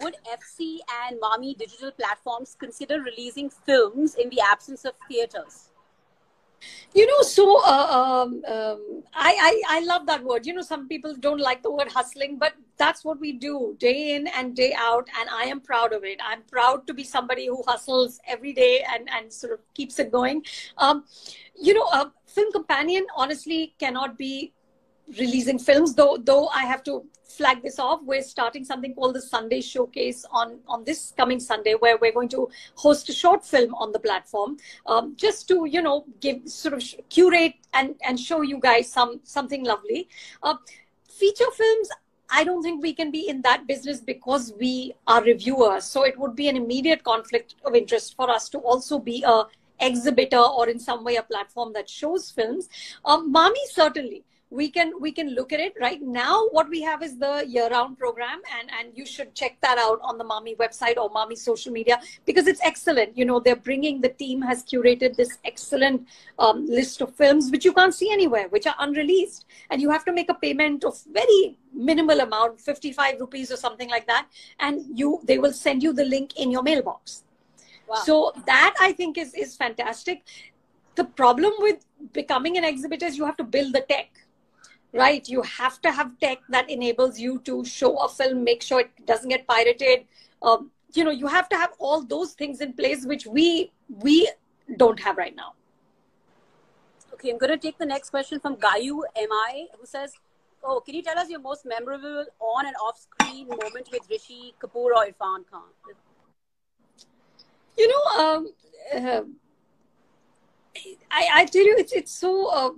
Would 0.00 0.16
fc 0.32 0.78
and 1.02 1.18
Mami 1.20 1.56
digital 1.56 1.90
platforms 1.90 2.54
consider 2.58 3.00
releasing 3.00 3.48
films 3.50 4.14
in 4.16 4.28
the 4.28 4.40
absence 4.40 4.84
of 4.84 4.92
theaters 5.08 5.67
you 6.94 7.06
know 7.06 7.22
so 7.22 7.60
uh, 7.64 7.86
um, 7.98 8.42
um, 8.46 9.02
I, 9.14 9.32
I 9.48 9.62
i 9.76 9.80
love 9.80 10.06
that 10.06 10.24
word. 10.24 10.46
You 10.46 10.54
know 10.54 10.62
some 10.62 10.88
people 10.88 11.14
don't 11.14 11.40
like 11.40 11.62
the 11.62 11.70
word 11.70 11.90
hustling 11.92 12.38
but 12.38 12.54
that's 12.76 13.04
what 13.04 13.20
we 13.20 13.32
do 13.32 13.76
day 13.78 14.14
in 14.14 14.26
and 14.28 14.54
day 14.54 14.72
out 14.78 15.08
and 15.18 15.28
i 15.30 15.44
am 15.44 15.60
proud 15.60 15.92
of 15.92 16.04
it. 16.04 16.18
I'm 16.24 16.42
proud 16.42 16.86
to 16.86 16.94
be 16.94 17.04
somebody 17.04 17.46
who 17.46 17.62
hustles 17.66 18.20
every 18.26 18.52
day 18.52 18.84
and 18.92 19.08
and 19.10 19.32
sort 19.32 19.52
of 19.52 19.60
keeps 19.74 19.98
it 19.98 20.10
going. 20.12 20.44
Um, 20.78 21.04
you 21.60 21.74
know 21.74 21.86
a 21.92 22.12
film 22.26 22.52
companion 22.52 23.06
honestly 23.16 23.74
cannot 23.78 24.16
be 24.16 24.52
releasing 25.16 25.58
films 25.58 25.94
though 25.94 26.18
though 26.22 26.48
i 26.48 26.64
have 26.64 26.82
to 26.82 27.04
flag 27.24 27.62
this 27.62 27.78
off 27.78 28.00
we're 28.02 28.22
starting 28.22 28.64
something 28.64 28.94
called 28.94 29.14
the 29.14 29.20
sunday 29.20 29.60
showcase 29.60 30.24
on 30.30 30.58
on 30.66 30.84
this 30.84 31.12
coming 31.16 31.38
sunday 31.40 31.74
where 31.74 31.96
we're 31.98 32.12
going 32.12 32.28
to 32.28 32.48
host 32.74 33.08
a 33.08 33.12
short 33.12 33.44
film 33.44 33.74
on 33.74 33.92
the 33.92 33.98
platform 33.98 34.56
um, 34.86 35.14
just 35.16 35.46
to 35.48 35.66
you 35.66 35.80
know 35.80 36.04
give 36.20 36.46
sort 36.46 36.74
of 36.74 36.82
curate 37.08 37.54
and 37.74 37.94
and 38.04 38.18
show 38.18 38.42
you 38.42 38.58
guys 38.58 38.90
some 38.90 39.20
something 39.22 39.64
lovely 39.64 40.08
uh, 40.42 40.54
feature 41.08 41.50
films 41.56 41.88
I 42.30 42.44
don't 42.44 42.62
think 42.62 42.82
we 42.82 42.92
can 42.92 43.10
be 43.10 43.26
in 43.26 43.40
that 43.40 43.66
business 43.66 44.00
because 44.00 44.52
we 44.58 44.94
are 45.06 45.24
reviewers. 45.24 45.84
So 45.84 46.02
it 46.02 46.18
would 46.18 46.36
be 46.36 46.48
an 46.48 46.56
immediate 46.56 47.02
conflict 47.02 47.54
of 47.64 47.74
interest 47.74 48.16
for 48.16 48.30
us 48.30 48.50
to 48.50 48.58
also 48.58 48.98
be 48.98 49.24
a 49.26 49.44
exhibitor 49.80 50.38
or 50.38 50.68
in 50.68 50.78
some 50.78 51.04
way 51.04 51.16
a 51.16 51.22
platform 51.22 51.72
that 51.72 51.88
shows 51.88 52.30
films. 52.30 52.68
Um, 53.04 53.32
Mami 53.32 53.64
certainly 53.70 54.24
we 54.50 54.70
can 54.70 54.92
we 55.00 55.12
can 55.12 55.34
look 55.34 55.52
at 55.52 55.60
it. 55.60 55.74
Right 55.80 56.00
now 56.00 56.46
what 56.50 56.68
we 56.68 56.80
have 56.82 57.02
is 57.02 57.18
the 57.18 57.44
year 57.46 57.68
round 57.68 57.98
program 57.98 58.40
and 58.58 58.70
and 58.78 58.96
you 58.96 59.04
should 59.04 59.34
check 59.34 59.58
that 59.60 59.78
out 59.78 60.00
on 60.02 60.16
the 60.16 60.24
Mami 60.24 60.56
website 60.56 60.96
or 60.96 61.10
Mami 61.10 61.36
social 61.36 61.72
media 61.72 62.00
because 62.24 62.46
it's 62.46 62.60
excellent. 62.64 63.16
You 63.16 63.24
know 63.26 63.40
they're 63.40 63.56
bringing 63.56 64.00
the 64.00 64.08
team 64.08 64.40
has 64.42 64.64
curated 64.64 65.16
this 65.16 65.38
excellent 65.44 66.06
um, 66.38 66.66
list 66.66 67.00
of 67.02 67.14
films 67.14 67.50
which 67.50 67.64
you 67.64 67.72
can't 67.72 67.94
see 67.94 68.10
anywhere 68.10 68.48
which 68.48 68.66
are 68.66 68.74
unreleased 68.78 69.44
and 69.70 69.82
you 69.82 69.90
have 69.90 70.04
to 70.06 70.12
make 70.12 70.30
a 70.30 70.34
payment 70.34 70.84
of 70.84 70.98
very 71.12 71.58
minimal 71.72 72.20
amount 72.20 72.60
55 72.60 73.20
rupees 73.20 73.52
or 73.52 73.56
something 73.56 73.90
like 73.90 74.06
that 74.06 74.26
and 74.60 74.98
you 74.98 75.20
they 75.24 75.38
will 75.38 75.52
send 75.52 75.82
you 75.82 75.92
the 75.92 76.04
link 76.04 76.38
in 76.38 76.50
your 76.50 76.62
mailbox. 76.62 77.24
Wow. 77.88 77.96
so 78.04 78.32
that 78.44 78.74
i 78.80 78.92
think 78.92 79.18
is 79.18 79.34
is 79.34 79.56
fantastic. 79.56 80.22
The 80.94 81.04
problem 81.04 81.52
with 81.58 81.84
becoming 82.12 82.56
an 82.58 82.64
exhibitor 82.64 83.06
is 83.06 83.16
you 83.16 83.24
have 83.24 83.36
to 83.36 83.44
build 83.44 83.72
the 83.72 83.82
tech 83.82 84.10
right? 84.92 85.28
You 85.28 85.42
have 85.42 85.80
to 85.82 85.92
have 85.92 86.18
tech 86.20 86.38
that 86.48 86.70
enables 86.70 87.18
you 87.18 87.40
to 87.40 87.64
show 87.64 87.96
a 87.96 88.08
film, 88.08 88.44
make 88.44 88.62
sure 88.62 88.80
it 88.80 89.06
doesn't 89.06 89.28
get 89.28 89.46
pirated. 89.46 90.06
Um, 90.42 90.70
you 90.94 91.04
know, 91.04 91.10
you 91.10 91.26
have 91.26 91.48
to 91.50 91.56
have 91.56 91.72
all 91.78 92.02
those 92.02 92.32
things 92.32 92.60
in 92.60 92.72
place, 92.72 93.04
which 93.04 93.26
we 93.26 93.72
we 93.88 94.30
don't 94.76 95.00
have 95.00 95.16
right 95.16 95.34
now. 95.34 95.54
Okay, 97.14 97.30
I'm 97.30 97.38
going 97.38 97.50
to 97.50 97.58
take 97.58 97.78
the 97.78 97.86
next 97.86 98.10
question 98.10 98.38
from 98.38 98.56
Gayu 98.56 99.00
MI, 99.16 99.68
who 99.78 99.86
says, 99.86 100.12
Oh, 100.62 100.80
can 100.80 100.94
you 100.94 101.02
tell 101.02 101.18
us 101.18 101.28
your 101.28 101.40
most 101.40 101.64
memorable 101.66 102.26
on 102.40 102.66
and 102.66 102.76
off 102.76 102.98
screen 102.98 103.48
moment 103.48 103.88
with 103.90 104.02
Rishi 104.10 104.54
Kapoor 104.60 104.90
or 104.96 105.06
Irfan 105.06 105.44
Khan? 105.50 105.62
You 107.76 107.88
know, 107.88 108.24
um, 108.24 108.52
uh, 108.94 109.22
I, 111.10 111.28
I 111.34 111.44
tell 111.46 111.64
you, 111.64 111.76
it's 111.78 111.92
it's 111.92 112.12
so. 112.12 112.46
Uh, 112.46 112.70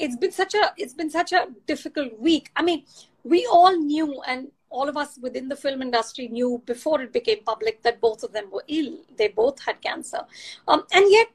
it's 0.00 0.16
been 0.16 0.32
such 0.32 0.54
a 0.54 0.72
it's 0.76 0.94
been 0.94 1.10
such 1.10 1.32
a 1.32 1.46
difficult 1.66 2.18
week. 2.18 2.50
I 2.56 2.62
mean, 2.62 2.84
we 3.22 3.46
all 3.46 3.76
knew, 3.76 4.22
and 4.26 4.48
all 4.70 4.88
of 4.88 4.96
us 4.96 5.18
within 5.20 5.48
the 5.48 5.56
film 5.56 5.82
industry 5.82 6.28
knew 6.28 6.62
before 6.64 7.02
it 7.02 7.12
became 7.12 7.42
public 7.44 7.82
that 7.82 8.00
both 8.00 8.22
of 8.22 8.32
them 8.32 8.50
were 8.50 8.64
ill. 8.68 8.98
They 9.16 9.28
both 9.28 9.60
had 9.60 9.82
cancer, 9.82 10.22
um, 10.66 10.84
and 10.92 11.04
yet, 11.10 11.28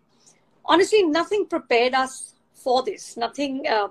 honestly, 0.65 1.03
nothing 1.03 1.45
prepared 1.45 1.93
us 1.93 2.33
for 2.53 2.81
this. 2.83 3.15
Nothing. 3.15 3.67
Uh, 3.67 3.89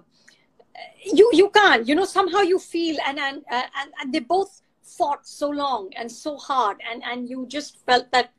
you 1.05 1.31
you 1.33 1.51
can't. 1.51 1.87
You 1.87 1.95
know, 1.95 2.05
somehow 2.05 2.41
you 2.41 2.59
feel, 2.59 2.97
and 3.07 3.19
and 3.19 3.45
uh, 3.51 3.69
and 3.81 3.93
and 4.01 4.13
they 4.13 4.21
both 4.21 4.61
fought 4.83 5.27
so 5.27 5.49
long 5.49 5.93
and 5.97 6.11
so 6.11 6.37
hard, 6.37 6.83
and 6.91 7.03
and 7.05 7.31
you 7.31 7.47
just 7.47 7.79
felt 7.87 8.11
that 8.11 8.33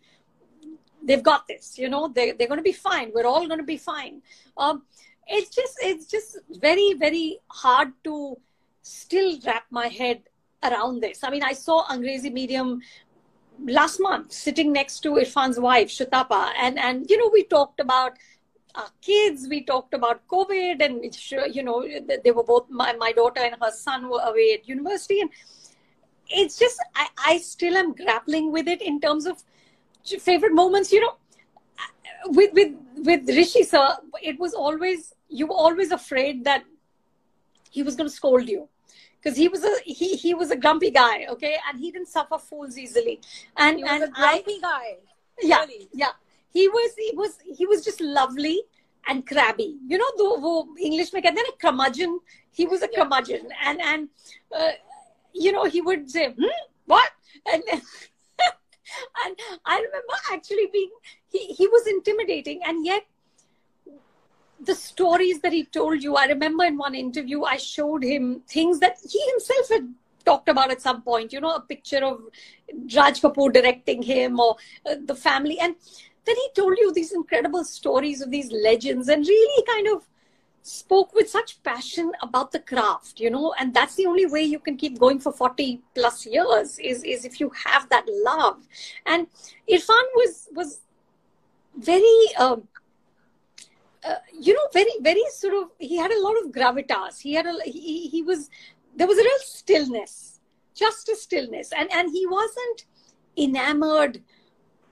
they've 1.08 1.24
got 1.24 1.48
this 1.48 1.78
you 1.78 1.88
know 1.88 2.08
they, 2.08 2.32
they're 2.32 2.48
going 2.48 2.58
to 2.58 2.64
be 2.64 2.72
fine 2.72 3.12
we're 3.14 3.28
all 3.28 3.46
going 3.48 3.60
to 3.60 3.64
be 3.64 3.78
fine 3.78 4.24
um, 4.58 4.82
it's 5.28 5.56
just 5.56 5.78
it's 5.82 6.06
just 6.06 6.38
very 6.50 6.94
very 6.94 7.40
hard 7.50 7.92
to 8.04 8.38
still 8.82 9.40
wrap 9.46 9.66
my 9.72 9.88
head 9.88 10.22
around 10.64 11.02
this. 11.02 11.24
I 11.24 11.30
mean 11.30 11.44
i 11.44 11.54
saw 11.54 11.86
angrezi 11.88 12.32
medium 12.32 12.82
last 13.68 14.00
month 14.00 14.32
sitting 14.32 14.72
next 14.74 15.00
to 15.02 15.12
irfan's 15.12 15.60
wife 15.60 15.90
Sutapa 15.90 16.52
and 16.58 16.78
and 16.78 17.10
you 17.10 17.18
know 17.18 17.30
we 17.32 17.44
talked 17.44 17.80
about 17.80 18.14
our 18.76 18.90
kids 19.02 19.48
we 19.50 19.64
talked 19.64 19.94
about 19.94 20.28
covid 20.28 20.84
and 20.84 21.56
you 21.56 21.64
know 21.64 21.88
they 22.24 22.32
were 22.32 22.44
both 22.44 22.70
my, 22.70 22.94
my 22.94 23.12
daughter 23.12 23.42
and 23.42 23.56
her 23.62 23.72
son 23.72 24.10
were 24.10 24.22
away 24.22 24.54
at 24.54 24.68
university. 24.68 25.22
And 25.22 25.30
it's 26.28 26.60
just 26.60 26.80
I, 26.96 27.08
I 27.26 27.38
still 27.38 27.78
am 27.78 27.94
grappling 27.94 28.52
with 28.52 28.68
it 28.68 28.82
in 28.82 29.00
terms 29.00 29.26
of 29.26 29.44
favorite 30.20 30.54
moments. 30.54 30.92
You 30.92 31.02
know 31.02 31.16
with 32.28 32.54
with 32.54 32.74
with 32.98 33.28
rishi 33.30 33.64
sir 33.64 33.98
it 34.22 34.40
was 34.40 34.54
always 34.54 35.14
you 35.30 35.48
were 35.48 35.56
always 35.56 35.92
afraid 35.92 36.44
that 36.46 36.64
he 37.72 37.84
was 37.84 37.96
going 37.96 38.10
to 38.10 38.16
scold 38.16 38.48
you. 38.48 38.70
Because 39.22 39.38
he 39.38 39.48
was 39.48 39.64
a 39.64 39.72
he 39.86 40.16
he 40.16 40.34
was 40.36 40.52
a 40.52 40.56
grumpy 40.56 40.92
guy 40.92 41.26
okay? 41.32 41.58
And 41.68 41.80
he 41.80 41.92
didn't 41.92 42.08
suffer 42.10 42.38
fools 42.38 42.78
easily. 42.78 43.20
And 43.58 43.78
he 43.78 43.84
was 43.84 43.92
and 43.92 44.04
a 44.04 44.08
grumpy 44.08 44.58
I, 44.58 44.60
guy 44.62 44.98
yeah 45.42 45.60
really. 45.62 45.90
yeah. 45.94 46.12
He 46.50 46.68
was 46.70 46.92
he 46.98 47.12
was 47.16 47.38
he 47.58 47.66
was 47.66 47.84
just 47.84 48.00
lovely 48.02 48.62
and 49.08 49.26
crabby. 49.26 49.78
You 49.88 49.98
know 49.98 50.12
the 50.18 50.40
wo 50.46 50.68
english 50.80 51.12
mein 51.14 51.24
kehte 51.24 51.42
hain 51.42 51.50
na 51.50 51.56
curmudgeon. 51.66 52.20
He 52.52 52.66
was 52.66 52.84
a 52.84 52.90
Yeah. 52.92 53.00
curmudgeon. 53.00 53.50
And 53.64 53.82
and 53.82 54.10
uh, 54.56 54.72
you 55.34 55.52
know 55.52 55.66
he 55.66 55.82
would 55.82 56.10
say 56.10 56.28
hmm, 56.32 56.62
what? 56.86 57.12
And 57.52 57.64
then 57.72 57.82
and 59.26 59.36
i 59.66 59.76
remember 59.88 60.18
actually 60.32 60.68
being 60.72 60.92
he 61.28 61.40
he 61.62 61.68
was 61.68 61.88
intimidating. 61.88 62.62
And 62.64 62.86
yet 62.86 63.04
the 64.66 64.76
stories 64.76 65.40
that 65.42 65.54
he 65.54 65.66
told 65.66 66.02
you. 66.02 66.16
I 66.16 66.26
remember 66.26 66.64
in 66.64 66.78
one 66.78 66.96
interview 66.96 67.44
i 67.44 67.58
showed 67.58 68.04
him 68.04 68.42
things 68.48 68.80
that 68.80 68.98
he 69.10 69.22
himself 69.30 69.70
had 69.70 69.94
talked 70.26 70.50
about 70.50 70.72
at 70.72 70.82
some 70.82 71.02
point 71.04 71.32
you 71.32 71.40
know 71.40 71.56
a 71.56 71.62
picture 71.62 72.04
of 72.04 72.22
raj 72.96 73.22
kapoor 73.22 73.54
directing 73.54 74.02
him 74.02 74.40
or 74.40 74.56
uh, 74.90 74.96
the 75.06 75.16
family. 75.16 75.60
And 75.60 75.76
then 76.26 76.36
he 76.36 76.50
told 76.56 76.78
you 76.78 76.92
these 76.92 77.14
incredible 77.14 77.64
stories 77.64 78.22
of 78.22 78.32
these 78.32 78.52
legends 78.52 79.08
and 79.08 79.28
really 79.28 79.66
kind 79.68 79.88
of 79.96 80.08
spoke 80.64 81.14
with 81.14 81.30
such 81.30 81.62
passion 81.62 82.12
about 82.24 82.52
the 82.52 82.60
craft 82.60 83.20
you 83.20 83.30
know 83.30 83.54
and 83.60 83.72
that's 83.72 83.94
the 83.98 84.08
only 84.08 84.26
way 84.26 84.42
you 84.42 84.58
can 84.58 84.76
keep 84.76 84.98
going 84.98 85.20
for 85.20 85.32
40 85.32 85.80
plus 85.94 86.26
years 86.26 86.80
is 86.80 87.04
is 87.04 87.24
if 87.24 87.40
you 87.40 87.52
have 87.66 87.88
that 87.90 88.06
love. 88.08 88.68
And 89.06 89.28
irfan 89.70 90.06
was 90.16 90.50
was 90.54 90.80
very 91.78 92.36
um, 92.38 92.68
uh, 94.06 94.16
you 94.40 94.54
know 94.54 94.68
very 94.74 94.92
very 95.02 95.24
sort 95.32 95.54
of 95.54 95.70
he 95.80 95.98
had 95.98 96.12
a 96.12 96.22
lot 96.22 96.36
of 96.44 96.52
gravitas. 96.52 97.20
He 97.20 97.34
had 97.34 97.46
a 97.46 97.56
he, 97.64 98.08
he 98.08 98.22
was 98.22 98.50
there 98.96 99.08
was 99.08 99.18
a 99.18 99.24
real 99.24 99.44
stillness 99.44 100.36
just 100.76 101.10
a 101.10 101.16
stillness. 101.16 101.72
And 101.76 101.92
and 101.92 102.12
he 102.12 102.28
wasn't 102.28 102.86
enamored 103.38 104.22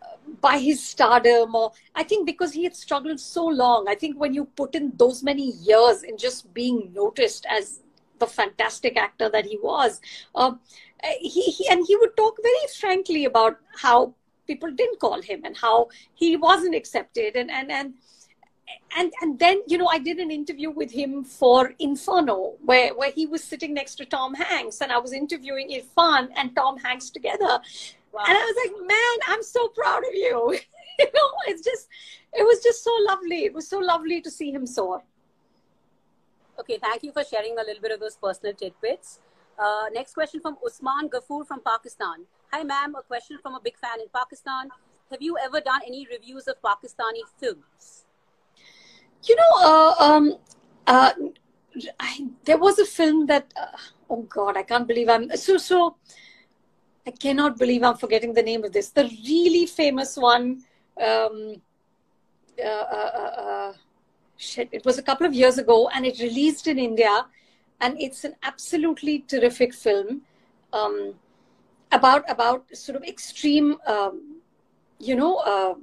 uh, 0.01 0.15
by 0.41 0.57
his 0.57 0.85
stardom 0.85 1.55
or 1.55 1.71
i 1.95 2.03
think 2.03 2.25
because 2.25 2.51
he 2.51 2.65
had 2.65 2.75
struggled 2.75 3.17
so 3.17 3.45
long 3.45 3.85
i 3.87 3.95
think 3.95 4.19
when 4.19 4.33
you 4.33 4.43
put 4.57 4.75
in 4.75 4.91
those 4.97 5.23
many 5.23 5.51
years 5.51 6.03
in 6.03 6.17
just 6.17 6.53
being 6.53 6.91
noticed 6.93 7.45
as 7.49 7.79
the 8.19 8.27
fantastic 8.27 8.97
actor 8.97 9.29
that 9.29 9.45
he 9.45 9.57
was 9.63 10.01
um, 10.35 10.59
he, 11.21 11.43
he 11.43 11.69
and 11.69 11.85
he 11.87 11.95
would 11.95 12.17
talk 12.17 12.35
very 12.43 12.67
frankly 12.77 13.23
about 13.23 13.59
how 13.77 14.13
people 14.45 14.69
didn't 14.69 14.99
call 14.99 15.21
him 15.21 15.39
and 15.45 15.55
how 15.55 15.87
he 16.15 16.35
wasn't 16.35 16.75
accepted 16.75 17.37
and 17.37 17.49
and 17.49 17.71
and 17.71 17.93
and 18.97 19.11
and 19.21 19.39
then 19.39 19.61
you 19.67 19.77
know 19.77 19.87
I 19.87 19.99
did 19.99 20.17
an 20.17 20.31
interview 20.31 20.69
with 20.69 20.91
him 20.91 21.23
for 21.23 21.73
Inferno 21.79 22.53
where 22.63 22.93
where 22.95 23.11
he 23.11 23.25
was 23.25 23.43
sitting 23.43 23.73
next 23.73 23.95
to 23.95 24.05
Tom 24.05 24.33
Hanks 24.33 24.81
and 24.81 24.91
I 24.91 24.97
was 24.97 25.13
interviewing 25.13 25.69
Irfan 25.69 26.29
and 26.35 26.55
Tom 26.55 26.77
Hanks 26.77 27.09
together 27.09 27.59
Wow. 28.13 28.23
and 28.27 28.37
I 28.37 28.41
was 28.41 28.55
like 28.63 28.87
man 28.87 29.17
I'm 29.27 29.43
so 29.43 29.67
proud 29.69 30.03
of 30.07 30.13
you 30.13 30.59
you 30.99 31.05
know 31.15 31.29
it's 31.47 31.63
just 31.63 31.87
it 32.33 32.43
was 32.43 32.61
just 32.63 32.83
so 32.83 32.95
lovely 33.07 33.45
it 33.45 33.53
was 33.53 33.67
so 33.67 33.79
lovely 33.79 34.21
to 34.21 34.31
see 34.31 34.51
him 34.51 34.65
soar 34.67 35.03
Okay, 36.59 36.77
thank 36.77 37.01
you 37.03 37.11
for 37.11 37.23
sharing 37.23 37.57
a 37.57 37.63
little 37.63 37.81
bit 37.81 37.91
of 37.91 37.99
those 37.99 38.15
personal 38.15 38.53
tidbits. 38.53 39.19
Uh, 39.57 39.85
next 39.91 40.13
question 40.13 40.39
from 40.39 40.55
Usman 40.63 41.09
Ghafoor 41.09 41.47
from 41.47 41.61
Pakistan. 41.61 42.25
Hi, 42.51 42.61
ma'am. 42.63 42.93
A 42.95 43.01
question 43.01 43.39
from 43.41 43.55
a 43.55 43.59
big 43.59 43.75
fan 43.75 43.99
in 43.99 44.07
Pakistan. 44.13 44.69
Have 45.09 45.21
you 45.21 45.35
ever 45.43 45.59
done 45.61 45.81
any 45.87 46.07
reviews 46.11 46.47
of 46.47 46.61
Pakistani 46.61 47.23
films? 47.39 48.05
You 49.23 49.35
know 49.35 49.53
uh, 49.61 49.95
um 49.99 50.35
uh 50.87 51.11
I, 51.99 52.27
there 52.45 52.57
was 52.57 52.77
a 52.79 52.85
film 52.85 53.25
that 53.27 53.53
uh, 53.55 53.77
oh 54.09 54.21
god 54.23 54.57
i 54.57 54.63
can't 54.63 54.87
believe 54.87 55.09
i'm 55.09 55.35
so 55.35 55.57
so 55.57 55.95
i 57.07 57.11
cannot 57.11 57.57
believe 57.57 57.83
i'm 57.83 57.97
forgetting 57.97 58.33
the 58.33 58.43
name 58.43 58.63
of 58.63 58.71
this. 58.71 58.89
The 58.89 59.05
really 59.27 59.65
famous 59.65 60.17
one 60.17 60.63
um 61.01 61.61
uh, 62.63 62.67
uh, 62.67 63.11
uh, 63.21 63.41
uh, 63.43 63.73
shit 64.37 64.69
it 64.71 64.85
was 64.85 64.97
a 64.97 65.03
couple 65.03 65.25
of 65.25 65.33
years 65.33 65.57
ago 65.57 65.89
and 65.95 66.05
it 66.05 66.19
released 66.19 66.67
in 66.67 66.77
india 66.77 67.25
and 67.81 67.99
it's 67.99 68.23
an 68.23 68.35
absolutely 68.43 69.19
terrific 69.27 69.73
film 69.73 70.21
um 70.71 71.15
about 71.91 72.29
about 72.29 72.63
sort 72.75 72.95
of 72.95 73.03
extreme 73.03 73.77
um 73.87 74.41
you 74.99 75.15
know 75.15 75.37
uh, 75.37 75.73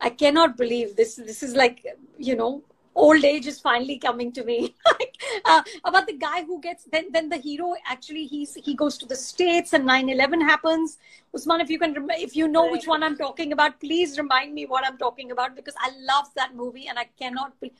I 0.00 0.10
cannot 0.10 0.56
believe 0.56 0.96
this. 0.96 1.16
This 1.16 1.42
is 1.42 1.54
like, 1.54 1.84
you 2.18 2.36
know, 2.36 2.62
old 2.94 3.24
age 3.24 3.46
is 3.46 3.58
finally 3.60 3.98
coming 3.98 4.32
to 4.32 4.44
me. 4.44 4.74
uh, 5.44 5.62
about 5.84 6.06
the 6.06 6.12
guy 6.14 6.44
who 6.44 6.60
gets 6.60 6.84
then 6.92 7.06
then 7.12 7.28
the 7.28 7.36
hero 7.36 7.74
actually 7.86 8.26
he's 8.26 8.54
he 8.54 8.74
goes 8.74 8.96
to 8.98 9.06
the 9.06 9.16
states 9.16 9.72
and 9.72 9.88
9/11 9.88 10.42
happens. 10.42 10.98
Usman, 11.34 11.60
if 11.60 11.70
you 11.70 11.78
can 11.78 11.94
rem- 11.94 12.10
if 12.28 12.36
you 12.36 12.48
know 12.48 12.70
which 12.70 12.86
one 12.86 13.02
I'm 13.02 13.16
talking 13.16 13.52
about, 13.52 13.78
please 13.80 14.18
remind 14.18 14.54
me 14.54 14.66
what 14.66 14.86
I'm 14.86 14.98
talking 14.98 15.30
about 15.30 15.54
because 15.56 15.74
I 15.78 15.90
love 16.12 16.32
that 16.36 16.54
movie 16.54 16.88
and 16.88 16.98
I 16.98 17.08
cannot. 17.18 17.60
Be- 17.60 17.72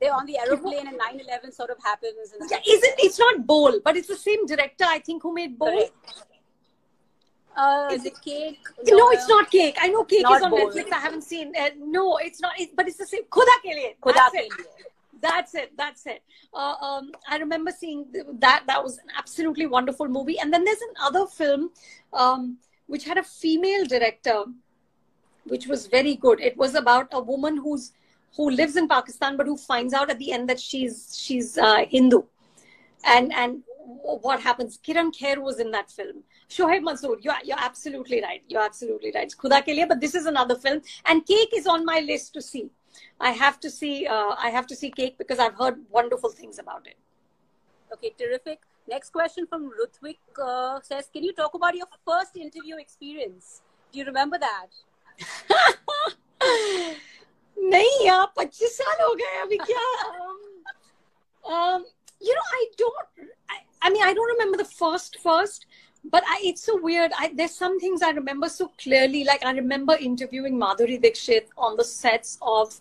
They're 0.00 0.14
on 0.16 0.26
the 0.26 0.36
aeroplane 0.42 0.86
and 0.90 0.98
9 0.98 1.20
11 1.22 1.52
sort 1.52 1.70
of 1.72 1.78
happens. 1.86 2.30
And 2.34 2.50
yeah, 2.50 2.74
isn't 2.74 2.94
it's 3.06 3.18
not 3.18 3.46
Bol, 3.46 3.80
but 3.84 3.96
it's 3.98 4.08
the 4.08 4.16
same 4.16 4.46
director 4.52 4.86
I 4.92 4.98
think 5.08 5.22
who 5.22 5.32
made 5.34 5.58
Bol. 5.58 5.68
Correct. 5.68 6.29
Uh, 7.56 7.88
Is 7.92 8.04
it 8.06 8.14
cake? 8.24 8.60
No, 8.84 9.10
it's 9.10 9.28
not 9.28 9.50
Cake. 9.50 9.76
I 9.80 9.88
know 9.88 10.04
Cake 10.04 10.20
is 10.20 10.42
on 10.42 10.50
Bol. 10.50 10.70
Netflix. 10.70 10.92
I 10.92 10.98
haven't 10.98 11.24
seen. 11.24 11.52
Uh, 11.58 11.70
no, 11.78 12.16
it's 12.18 12.40
not. 12.40 12.58
It, 12.58 12.74
but 12.76 12.86
it's 12.88 12.96
the 12.96 13.06
same. 13.06 13.24
Khuda 13.24 13.56
ke 13.62 13.74
liye. 13.76 13.96
Khuda 14.00 14.14
That's 14.14 14.34
ke 14.34 14.38
it. 14.38 14.50
liye. 14.52 14.64
That's 15.20 15.54
it. 15.54 15.72
That's 15.76 16.06
it. 16.06 16.22
Uh, 16.54 16.74
um, 16.80 17.12
I 17.28 17.36
remember 17.38 17.72
seeing 17.72 18.06
th- 18.12 18.24
that. 18.38 18.64
That 18.66 18.82
was 18.82 18.98
an 18.98 19.10
absolutely 19.18 19.66
wonderful 19.66 20.08
movie. 20.08 20.38
And 20.38 20.52
then 20.52 20.64
there's 20.64 20.82
another 20.96 21.26
film 21.26 21.70
um, 22.12 22.56
which 22.86 23.04
had 23.04 23.18
a 23.18 23.22
female 23.22 23.84
director, 23.84 24.44
which 25.44 25.66
was 25.66 25.86
very 25.88 26.14
good. 26.14 26.40
It 26.40 26.56
was 26.56 26.74
about 26.74 27.08
a 27.12 27.20
woman 27.20 27.56
who's 27.58 27.92
who 28.36 28.48
lives 28.48 28.76
in 28.76 28.86
Pakistan, 28.88 29.36
but 29.36 29.46
who 29.46 29.56
finds 29.56 29.92
out 29.92 30.08
at 30.08 30.18
the 30.18 30.32
end 30.32 30.48
that 30.48 30.60
she's 30.60 31.18
she's 31.18 31.58
uh, 31.58 31.84
Hindu, 31.88 32.22
and 33.04 33.32
and 33.34 33.62
what 34.22 34.40
happens. 34.40 34.78
Kirron 34.86 35.12
Kher 35.12 35.38
was 35.38 35.60
in 35.60 35.70
that 35.72 35.90
film. 35.90 36.22
Shahid 36.48 36.82
Mansoor, 36.82 37.16
you're, 37.20 37.34
you're 37.44 37.58
absolutely 37.58 38.20
right. 38.22 38.42
You're 38.48 38.62
absolutely 38.62 39.12
right. 39.14 39.24
It's 39.24 39.34
Khuda 39.34 39.62
Ke 39.62 39.76
Liye, 39.76 39.88
but 39.88 40.00
this 40.00 40.14
is 40.14 40.26
another 40.26 40.56
film. 40.56 40.82
And 41.06 41.26
Cake 41.26 41.50
is 41.54 41.66
on 41.66 41.84
my 41.84 42.00
list 42.00 42.32
to 42.34 42.42
see. 42.42 42.70
I 43.20 43.30
have 43.30 43.60
to 43.60 43.70
see. 43.70 44.06
Uh, 44.06 44.34
I 44.38 44.50
have 44.50 44.66
to 44.68 44.76
see 44.76 44.90
Cake 44.90 45.16
because 45.18 45.38
I've 45.38 45.54
heard 45.54 45.78
wonderful 45.90 46.30
things 46.30 46.58
about 46.58 46.86
it. 46.86 46.96
Okay, 47.92 48.12
terrific. 48.18 48.60
Next 48.88 49.10
question 49.10 49.46
from 49.46 49.70
Ruthwik 49.70 50.18
uh, 50.42 50.80
says, 50.82 51.08
"Can 51.12 51.22
you 51.22 51.32
talk 51.32 51.54
about 51.54 51.76
your 51.76 51.86
first 52.04 52.36
interview 52.36 52.76
experience? 52.78 53.62
Do 53.92 53.98
you 54.00 54.04
remember 54.06 54.38
that?" 54.38 54.68
No, 57.62 57.78
यार 58.04 58.26
25 58.36 58.60
years 58.60 58.80
हो 59.00 59.14
गए 59.14 59.32
um, 60.20 61.52
um, 61.54 61.84
you 62.20 62.34
know 62.34 62.46
i 62.52 62.66
don't 62.78 63.28
I, 63.48 63.58
I 63.82 63.90
mean, 63.90 64.02
I 64.02 64.12
don't 64.12 64.30
remember 64.38 64.58
the 64.58 64.64
first 64.64 65.18
first, 65.22 65.66
but 66.04 66.22
I, 66.26 66.40
it's 66.44 66.62
so 66.62 66.80
weird. 66.80 67.12
I, 67.18 67.32
there's 67.34 67.54
some 67.54 67.78
things 67.78 68.02
I 68.02 68.10
remember 68.10 68.48
so 68.48 68.70
clearly. 68.78 69.24
Like 69.24 69.44
I 69.44 69.52
remember 69.52 69.96
interviewing 69.96 70.58
Madhuri 70.58 71.00
Dixit 71.00 71.48
on 71.56 71.76
the 71.76 71.84
sets 71.84 72.38
of 72.42 72.80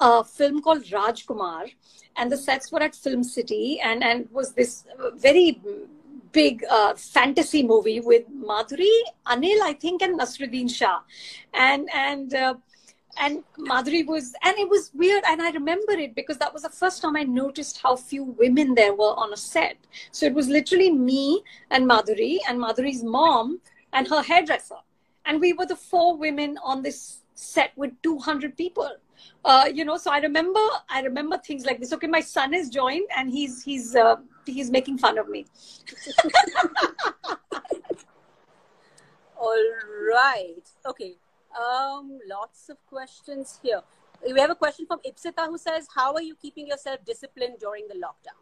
a 0.00 0.24
film 0.24 0.62
called 0.62 0.84
Rajkumar, 0.84 1.70
and 2.16 2.30
the 2.30 2.36
sets 2.36 2.70
were 2.70 2.82
at 2.82 2.94
Film 2.94 3.22
City, 3.24 3.80
and 3.80 4.02
and 4.04 4.28
was 4.30 4.52
this 4.52 4.84
very 5.16 5.60
big 6.32 6.64
uh, 6.70 6.94
fantasy 6.94 7.62
movie 7.62 8.00
with 8.00 8.24
Madhuri, 8.30 8.96
Anil, 9.26 9.60
I 9.62 9.72
think, 9.72 10.02
and 10.02 10.18
Naseeruddin 10.18 10.74
Shah, 10.74 11.00
and 11.54 11.88
and. 11.94 12.34
Uh, 12.34 12.54
and 13.18 13.42
Madhuri 13.58 14.06
was, 14.06 14.34
and 14.42 14.56
it 14.58 14.68
was 14.68 14.90
weird. 14.94 15.24
And 15.26 15.42
I 15.42 15.50
remember 15.50 15.92
it 15.92 16.14
because 16.14 16.38
that 16.38 16.52
was 16.52 16.62
the 16.62 16.70
first 16.70 17.02
time 17.02 17.16
I 17.16 17.24
noticed 17.24 17.80
how 17.82 17.96
few 17.96 18.24
women 18.24 18.74
there 18.74 18.94
were 18.94 19.14
on 19.16 19.32
a 19.32 19.36
set. 19.36 19.76
So 20.12 20.26
it 20.26 20.34
was 20.34 20.48
literally 20.48 20.90
me 20.90 21.42
and 21.70 21.88
Madhuri 21.88 22.38
and 22.48 22.58
Madhuri's 22.60 23.02
mom 23.02 23.60
and 23.92 24.06
her 24.08 24.22
hairdresser. 24.22 24.76
And 25.24 25.40
we 25.40 25.52
were 25.52 25.66
the 25.66 25.76
four 25.76 26.16
women 26.16 26.58
on 26.62 26.82
this 26.82 27.22
set 27.34 27.72
with 27.76 27.92
200 28.02 28.56
people. 28.56 28.90
Uh, 29.44 29.68
you 29.72 29.84
know, 29.84 29.96
so 29.96 30.10
I 30.10 30.18
remember, 30.18 30.60
I 30.88 31.02
remember 31.02 31.38
things 31.38 31.64
like 31.64 31.80
this. 31.80 31.92
Okay, 31.92 32.06
my 32.06 32.20
son 32.20 32.54
is 32.54 32.68
joined 32.68 33.06
and 33.16 33.30
he's, 33.30 33.62
he's, 33.62 33.94
uh, 33.94 34.16
he's 34.46 34.70
making 34.70 34.98
fun 34.98 35.18
of 35.18 35.28
me. 35.28 35.46
All 39.40 39.64
right. 40.10 40.62
Okay. 40.86 41.16
Um, 41.58 42.18
lots 42.28 42.68
of 42.68 42.76
questions 42.86 43.58
here. 43.62 43.82
We 44.24 44.40
have 44.40 44.50
a 44.50 44.54
question 44.54 44.86
from 44.86 45.00
Ipsita 45.00 45.46
who 45.46 45.58
says, 45.58 45.88
"How 45.94 46.12
are 46.14 46.22
you 46.22 46.34
keeping 46.36 46.66
yourself 46.66 47.04
disciplined 47.04 47.58
during 47.58 47.88
the 47.88 47.94
lockdown?" 47.94 48.38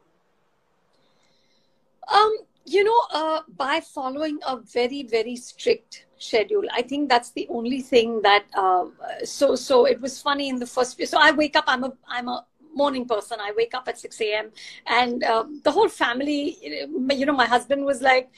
Um, 2.09 2.37
you 2.65 2.85
know, 2.85 3.01
uh, 3.13 3.41
by 3.57 3.81
following 3.81 4.39
a 4.47 4.57
very 4.57 5.03
very 5.03 5.37
strict 5.37 6.07
schedule. 6.19 6.65
I 6.73 6.83
think 6.83 7.09
that's 7.09 7.31
the 7.33 7.47
only 7.49 7.81
thing 7.81 8.23
that. 8.23 8.45
Uh, 8.55 8.87
so 9.25 9.55
so 9.55 9.85
it 9.87 10.01
was 10.01 10.21
funny 10.21 10.49
in 10.49 10.59
the 10.59 10.67
first. 10.67 11.01
So 11.07 11.19
I 11.19 11.31
wake 11.31 11.57
up. 11.57 11.65
I'm 11.67 11.85
a 11.85 11.93
I'm 12.09 12.29
a 12.29 12.45
morning 12.77 13.07
person. 13.09 13.39
I 13.41 13.53
wake 13.57 13.75
up 13.75 13.89
at 13.89 13.99
6 13.99 14.21
a.m. 14.21 14.51
and 14.87 15.25
uh, 15.25 15.45
the 15.65 15.73
whole 15.73 15.89
family, 15.89 16.59
you 16.61 17.27
know, 17.27 17.33
my 17.33 17.47
husband 17.47 17.85
was 17.87 18.03
like, 18.03 18.31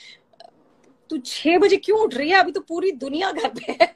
तू 1.11 1.19
छह 1.33 1.59
बजे 1.59 1.77
क्यों 1.77 1.99
उठ 2.05 2.15
रही 2.15 2.31
है 2.31 2.39
अभी 2.41 2.53
तो 2.53 2.61
पूरी 2.69 2.91
दुनिया 3.05 3.33
घर 3.33 3.49
पे 3.59 3.73
है 3.73 3.95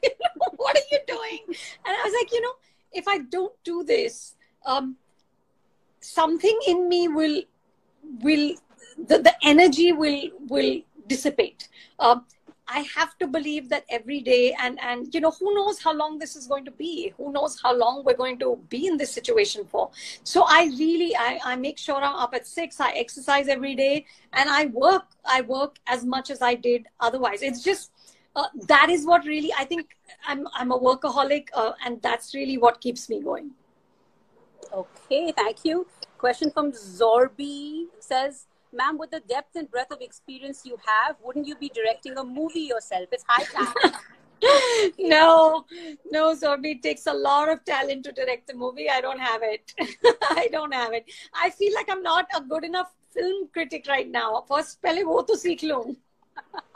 what 0.62 0.76
are 0.78 0.88
you 0.92 0.98
doing 1.06 1.40
and 1.48 1.96
i 1.96 2.02
was 2.04 2.14
like 2.18 2.32
you 2.32 2.40
know 2.40 2.54
if 3.00 3.08
i 3.08 3.18
don't 3.34 3.54
do 3.64 3.82
this 3.84 4.36
um, 4.64 4.96
something 6.00 6.60
in 6.66 6.88
me 6.88 7.08
will 7.08 7.42
will 8.22 8.54
the, 8.98 9.18
the 9.18 9.34
energy 9.44 9.92
will 9.92 10.20
will 10.48 10.80
dissipate 11.06 11.68
uh, 11.98 12.16
I 12.68 12.86
have 12.94 13.18
to 13.18 13.26
believe 13.26 13.68
that 13.70 13.84
every 13.90 14.20
day, 14.20 14.54
and 14.60 14.78
and 14.80 15.12
you 15.14 15.20
know, 15.20 15.30
who 15.30 15.54
knows 15.54 15.82
how 15.82 15.92
long 15.92 16.18
this 16.18 16.36
is 16.36 16.46
going 16.46 16.64
to 16.64 16.70
be? 16.70 17.12
Who 17.16 17.32
knows 17.32 17.60
how 17.60 17.74
long 17.74 18.04
we're 18.04 18.16
going 18.16 18.38
to 18.38 18.58
be 18.68 18.86
in 18.86 18.96
this 18.96 19.12
situation 19.12 19.64
for? 19.64 19.90
So 20.24 20.44
I 20.46 20.64
really, 20.78 21.14
I, 21.16 21.40
I 21.44 21.56
make 21.56 21.78
sure 21.78 21.96
I'm 21.96 22.14
up 22.14 22.34
at 22.34 22.46
six. 22.46 22.80
I 22.80 22.92
exercise 22.92 23.48
every 23.48 23.74
day, 23.74 24.06
and 24.32 24.48
I 24.48 24.66
work. 24.66 25.06
I 25.24 25.40
work 25.42 25.78
as 25.86 26.04
much 26.04 26.30
as 26.30 26.40
I 26.40 26.54
did 26.54 26.86
otherwise. 27.00 27.42
It's 27.42 27.62
just 27.62 27.90
uh, 28.36 28.46
that 28.68 28.90
is 28.90 29.04
what 29.04 29.24
really 29.24 29.52
I 29.58 29.64
think. 29.64 29.96
I'm 30.26 30.46
I'm 30.54 30.70
a 30.70 30.78
workaholic, 30.78 31.48
uh, 31.54 31.72
and 31.84 32.00
that's 32.00 32.34
really 32.34 32.58
what 32.58 32.80
keeps 32.80 33.08
me 33.08 33.20
going. 33.20 33.50
Okay, 34.72 35.32
thank 35.32 35.64
you. 35.64 35.86
Question 36.16 36.50
from 36.50 36.72
Zorbi 36.72 37.86
says 37.98 38.46
ma'am, 38.72 38.98
with 38.98 39.10
the 39.10 39.20
depth 39.20 39.56
and 39.56 39.70
breadth 39.70 39.92
of 39.92 40.00
experience 40.00 40.62
you 40.64 40.76
have, 40.86 41.16
wouldn't 41.22 41.46
you 41.46 41.56
be 41.56 41.68
directing 41.68 42.16
a 42.18 42.24
movie 42.24 42.60
yourself? 42.60 43.08
It's 43.12 43.24
high 43.28 43.44
time. 43.44 43.92
no, 44.98 45.64
no, 46.10 46.34
Zorbi, 46.34 46.76
it 46.76 46.82
takes 46.82 47.06
a 47.06 47.12
lot 47.12 47.48
of 47.48 47.64
talent 47.64 48.04
to 48.04 48.12
direct 48.12 48.50
a 48.50 48.56
movie. 48.56 48.88
I 48.90 49.00
don't 49.00 49.20
have 49.20 49.42
it. 49.42 49.72
I 50.30 50.48
don't 50.50 50.74
have 50.74 50.92
it. 50.92 51.04
I 51.34 51.50
feel 51.50 51.72
like 51.74 51.88
I'm 51.90 52.02
not 52.02 52.26
a 52.34 52.40
good 52.40 52.64
enough 52.64 52.92
film 53.12 53.48
critic 53.52 53.86
right 53.88 54.10
now. 54.10 54.44
First, 54.48 54.82
pehle 54.82 55.04
wo 55.04 55.22
to 55.22 55.36
seekh 55.36 55.62
loon. 55.62 55.96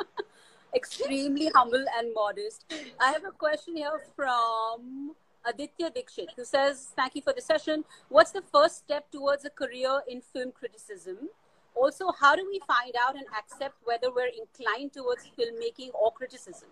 Extremely 0.74 1.50
humble 1.54 1.84
and 1.98 2.12
modest. 2.14 2.72
I 3.00 3.12
have 3.12 3.24
a 3.24 3.30
question 3.30 3.76
here 3.76 4.00
from 4.14 5.14
Aditya 5.46 5.90
Dixit, 5.90 6.30
who 6.36 6.44
says, 6.44 6.92
Thank 6.96 7.14
you 7.14 7.22
for 7.22 7.32
the 7.32 7.40
session. 7.40 7.84
What's 8.08 8.32
the 8.32 8.42
first 8.52 8.78
step 8.78 9.10
towards 9.10 9.44
a 9.44 9.50
career 9.50 10.02
in 10.08 10.20
film 10.20 10.52
criticism? 10.52 11.30
Also 11.76 12.12
how 12.20 12.34
do 12.34 12.46
we 12.50 12.60
find 12.66 12.94
out 13.00 13.16
and 13.16 13.26
accept 13.38 13.74
whether 13.84 14.12
we're 14.12 14.32
inclined 14.42 14.92
towards 14.92 15.30
filmmaking 15.38 15.90
or 15.94 16.12
criticism? 16.12 16.68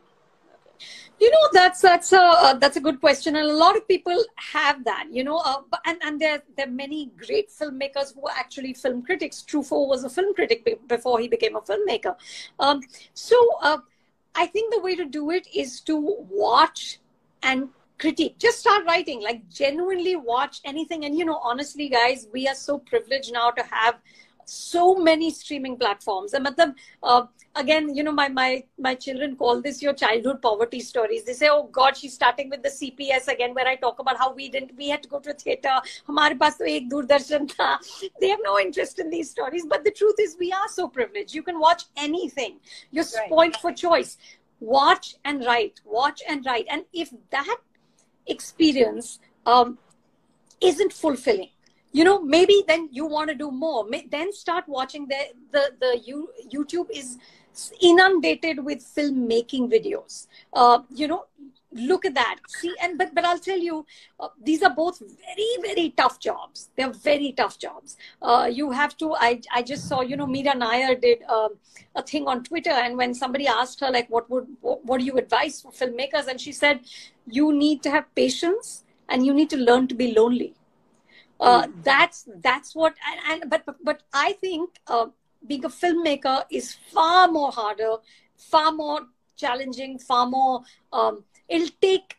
You 1.20 1.30
know 1.30 1.48
that's 1.52 1.80
that's 1.80 2.12
a 2.12 2.20
uh, 2.20 2.54
that's 2.54 2.76
a 2.76 2.80
good 2.80 3.00
question 3.00 3.36
and 3.36 3.48
a 3.48 3.54
lot 3.54 3.76
of 3.76 3.86
people 3.86 4.24
have 4.36 4.84
that 4.84 5.06
you 5.10 5.22
know 5.22 5.36
uh, 5.38 5.62
and 5.86 5.98
and 6.02 6.20
there 6.20 6.42
there 6.56 6.66
are 6.66 6.70
many 6.70 7.12
great 7.16 7.50
filmmakers 7.50 8.14
who 8.14 8.26
are 8.26 8.34
actually 8.36 8.74
film 8.74 9.02
critics. 9.02 9.44
Truffaut 9.46 9.88
was 9.88 10.02
a 10.02 10.10
film 10.10 10.34
critic 10.34 10.68
before 10.88 11.20
he 11.20 11.28
became 11.28 11.54
a 11.56 11.60
filmmaker. 11.60 12.16
Um, 12.58 12.80
so 13.14 13.36
uh, 13.62 13.78
i 14.34 14.46
think 14.46 14.74
the 14.74 14.80
way 14.80 14.96
to 14.96 15.04
do 15.04 15.30
it 15.30 15.46
is 15.54 15.80
to 15.82 15.96
watch 16.28 16.98
and 17.44 17.68
critique. 17.98 18.38
Just 18.38 18.58
start 18.58 18.84
writing 18.86 19.22
like 19.22 19.48
genuinely 19.48 20.16
watch 20.16 20.60
anything. 20.64 21.04
And 21.04 21.16
you 21.16 21.24
know 21.24 21.38
honestly 21.42 21.88
guys 21.88 22.26
we 22.32 22.48
are 22.48 22.54
so 22.54 22.78
privileged 22.78 23.32
now 23.32 23.50
to 23.50 23.62
have 23.62 23.96
so 24.46 24.94
many 24.94 25.30
streaming 25.30 25.76
platforms. 25.76 26.32
And 26.32 26.46
uh, 27.02 27.26
again, 27.56 27.94
you 27.94 28.02
know, 28.02 28.12
my, 28.12 28.28
my, 28.28 28.64
my 28.78 28.94
children 28.94 29.36
call 29.36 29.60
this 29.60 29.82
your 29.82 29.92
childhood 29.92 30.42
poverty 30.42 30.80
stories. 30.80 31.24
They 31.24 31.32
say, 31.32 31.48
oh 31.50 31.64
God, 31.64 31.96
she's 31.96 32.14
starting 32.14 32.50
with 32.50 32.62
the 32.62 32.68
CPS 32.68 33.28
again, 33.28 33.54
where 33.54 33.66
I 33.66 33.76
talk 33.76 33.98
about 33.98 34.18
how 34.18 34.32
we 34.32 34.48
didn't, 34.48 34.76
we 34.76 34.88
had 34.88 35.02
to 35.02 35.08
go 35.08 35.20
to 35.20 35.30
a 35.30 35.34
theater. 35.34 35.74
Hamare 36.08 36.38
paas 36.38 36.56
to 36.58 36.64
ek 36.64 36.90
doordarshan 36.90 37.54
tha. 37.56 37.78
They 38.20 38.28
have 38.28 38.40
no 38.44 38.58
interest 38.58 38.98
in 38.98 39.10
these 39.10 39.30
stories. 39.30 39.66
But 39.66 39.84
the 39.84 39.90
truth 39.90 40.16
is 40.18 40.36
we 40.38 40.52
are 40.52 40.68
so 40.68 40.88
privileged. 40.88 41.34
You 41.34 41.42
can 41.42 41.58
watch 41.58 41.84
anything. 41.96 42.58
You're 42.90 43.04
spoiled 43.04 43.56
for 43.56 43.72
choice. 43.72 44.16
Watch 44.60 45.16
and 45.24 45.44
write, 45.44 45.80
watch 45.84 46.22
and 46.28 46.44
write. 46.46 46.66
And 46.70 46.84
if 46.92 47.10
that 47.30 47.58
experience 48.26 49.18
um, 49.46 49.78
isn't 50.60 50.92
fulfilling, 50.92 51.50
you 51.94 52.04
know 52.04 52.20
maybe 52.20 52.62
then 52.68 52.88
you 52.92 53.06
want 53.06 53.30
to 53.30 53.34
do 53.34 53.50
more. 53.50 53.86
Then 54.10 54.32
start 54.32 54.64
watching 54.68 55.06
the 55.06 55.20
the 55.52 55.64
the 55.80 55.92
youtube 56.54 56.88
is 56.90 57.18
inundated 57.80 58.64
with 58.64 58.80
filmmaking 58.80 59.70
videos. 59.74 60.26
Uh, 60.52 60.80
you 60.90 61.08
know 61.08 61.24
look 61.76 62.04
at 62.04 62.14
that. 62.14 62.36
See 62.48 62.72
and 62.82 62.98
but 62.98 63.14
but 63.14 63.24
i'll 63.24 63.38
tell 63.38 63.58
you 63.58 63.84
uh, 64.20 64.28
these 64.48 64.62
are 64.62 64.74
both 64.74 64.98
very 64.98 65.48
very 65.62 65.90
tough 65.90 66.18
jobs. 66.18 66.68
They're 66.76 66.90
very 66.92 67.32
tough 67.32 67.58
jobs. 67.58 67.96
Uh, 68.22 68.50
you 68.58 68.72
have 68.72 68.96
to 69.04 69.14
i 69.28 69.40
i 69.52 69.62
just 69.62 69.88
saw 69.88 70.00
you 70.00 70.16
know 70.16 70.26
Mira 70.26 70.54
Nair 70.54 70.96
did 70.96 71.22
uh, 71.28 71.48
a 71.94 72.02
thing 72.02 72.26
on 72.26 72.42
twitter 72.42 72.70
and 72.70 72.96
when 72.96 73.14
somebody 73.14 73.46
asked 73.46 73.80
her 73.80 73.90
like 73.90 74.10
what 74.10 74.28
would 74.30 74.48
what, 74.60 74.84
what 74.84 74.98
do 75.00 75.06
you 75.06 75.16
advise 75.24 75.60
for 75.60 75.70
filmmakers? 75.70 76.26
And 76.26 76.40
she 76.40 76.52
said 76.52 76.80
you 77.30 77.52
need 77.52 77.82
to 77.84 77.90
have 77.90 78.12
patience 78.14 78.84
and 79.08 79.24
you 79.26 79.32
need 79.32 79.50
to 79.50 79.56
learn 79.56 79.86
to 79.88 79.94
be 79.94 80.12
lonely 80.12 80.54
uh, 81.40 81.66
that's 81.82 82.28
that's 82.42 82.74
what 82.74 82.94
and, 83.10 83.42
and 83.42 83.50
but, 83.50 83.64
but, 83.66 83.76
but 83.82 84.02
i 84.12 84.32
think 84.32 84.70
uh, 84.86 85.06
being 85.46 85.64
a 85.64 85.68
filmmaker 85.68 86.44
is 86.50 86.76
far 86.92 87.28
more 87.28 87.50
harder 87.52 87.96
far 88.36 88.72
more 88.72 89.00
challenging 89.36 89.98
far 89.98 90.26
more 90.26 90.62
um, 90.92 91.24
it'll 91.48 91.76
take 91.80 92.16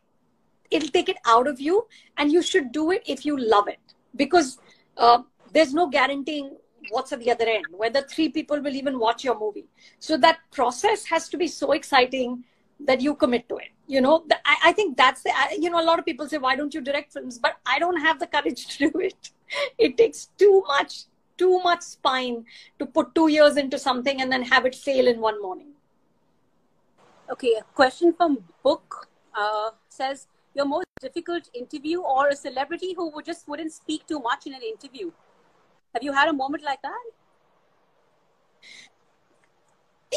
it'll 0.72 0.90
take 0.90 1.10
it 1.10 1.18
out 1.26 1.48
of 1.48 1.60
you 1.60 1.88
and 2.18 2.32
you 2.32 2.42
should 2.42 2.72
do 2.72 2.92
it 2.92 3.04
if 3.06 3.26
you 3.26 3.38
love 3.38 3.68
it. 3.68 3.80
Because 4.16 4.58
uh, 4.98 5.20
there's 5.54 5.74
no 5.74 5.88
guaranteeing 5.88 6.56
what's 6.90 7.12
at 7.12 7.20
the 7.20 7.32
other 7.32 7.46
end 7.46 7.66
whether 7.72 8.02
three 8.04 8.30
people 8.30 8.62
will 8.62 8.76
even 8.76 9.00
watch 9.00 9.24
your 9.24 9.40
movie. 9.40 9.66
So 10.00 10.18
that 10.18 10.40
process 10.52 11.06
has 11.06 11.30
to 11.30 11.38
be 11.38 11.48
so 11.48 11.72
exciting 11.72 12.44
that 12.80 13.02
you 13.02 13.16
commit 13.16 13.48
to 13.50 13.58
it 13.58 13.76
you 13.88 14.02
know? 14.02 14.26
I, 14.46 14.58
I 14.66 14.72
think 14.72 14.98
that's 14.98 15.24
the 15.24 15.32
you 15.60 15.70
know 15.70 15.82
a 15.82 15.86
lot 15.86 16.00
of 16.00 16.06
people 16.06 16.28
say 16.28 16.38
why 16.38 16.56
don't 16.56 16.74
you 16.74 16.82
direct 16.82 17.14
films? 17.14 17.40
But 17.40 17.58
i 17.66 17.80
don't 17.80 17.98
have 17.98 18.20
the 18.20 18.28
courage 18.28 18.68
to 18.78 18.90
do 18.90 19.00
it. 19.00 19.32
It 19.78 19.98
takes 19.98 20.30
too 20.38 20.64
much 20.68 21.06
too 21.38 21.60
much 21.60 21.82
spine 21.82 22.46
to 22.80 22.86
put 22.86 23.14
two 23.14 23.28
years 23.28 23.58
into 23.58 23.78
something 23.78 24.22
and 24.22 24.32
then 24.32 24.42
have 24.44 24.66
it 24.66 24.76
fail 24.76 25.08
in 25.08 25.20
one 25.20 25.42
morning. 25.42 25.68
Okay 27.32 27.54
a 27.60 27.64
question 27.76 28.14
from 28.14 28.40
book 28.64 29.10
uh, 29.36 29.72
says 29.90 30.28
your 30.54 30.66
most 30.66 30.88
difficult 31.02 31.50
interview 31.54 32.00
or 32.00 32.30
a 32.30 32.36
celebrity 32.36 32.94
who 32.94 33.10
would 33.10 33.26
just 33.26 33.48
wouldn't 33.48 33.74
speak 33.74 34.08
too 34.08 34.20
much 34.20 34.48
in 34.48 34.54
an 34.54 34.62
interview? 34.64 35.12
Have 35.94 36.04
you 36.04 36.14
had 36.14 36.30
a 36.30 36.34
moment 36.34 36.64
like 36.64 36.82
that 36.82 37.04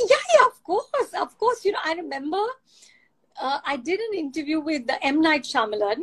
yeah 0.09 0.25
yeah 0.35 0.47
of 0.47 0.63
course 0.63 1.13
of 1.21 1.39
course 1.39 1.65
you 1.65 1.73
know 1.73 1.79
i 1.85 1.95
remember 1.95 2.45
uh, 3.41 3.61
I 3.65 3.77
did 3.77 4.01
an 4.01 4.19
interview 4.19 4.61
with 4.61 4.87
the 4.87 5.03
M. 5.05 5.21
Night 5.21 5.45
Shyamalan, 5.45 6.03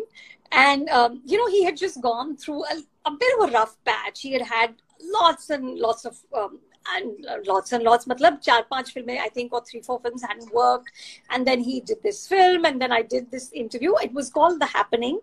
and 0.51 0.89
um, 0.89 1.21
you 1.25 1.37
know 1.37 1.47
he 1.47 1.63
had 1.63 1.77
just 1.77 2.01
gone 2.01 2.37
through 2.37 2.63
a, 2.65 2.81
a, 3.05 3.11
bit 3.11 3.39
of 3.39 3.49
a 3.49 3.51
rough 3.51 3.75
patch. 3.83 4.21
He 4.21 4.31
had 4.33 4.41
had 4.41 4.75
lots 5.01 5.49
and 5.49 5.77
lots 5.77 6.05
of 6.05 6.17
um, 6.33 6.59
and 6.95 7.25
lots 7.47 7.71
and 7.71 7.83
lots 7.83 8.05
matlab 8.05 8.39
char 8.43 8.63
panch 8.71 8.91
films 8.93 9.09
i 9.19 9.27
think 9.29 9.51
or 9.51 9.61
three 9.65 9.81
four 9.81 9.99
films 10.01 10.21
hadn't 10.21 10.53
worked 10.53 10.91
and 11.31 11.47
then 11.47 11.59
he 11.59 11.79
did 11.81 11.97
this 12.03 12.27
film 12.27 12.63
and 12.63 12.79
then 12.79 12.91
i 12.91 13.01
did 13.01 13.31
this 13.31 13.51
interview 13.53 13.95
it 14.03 14.13
was 14.13 14.29
called 14.29 14.59
the 14.61 14.67
happening 14.67 15.19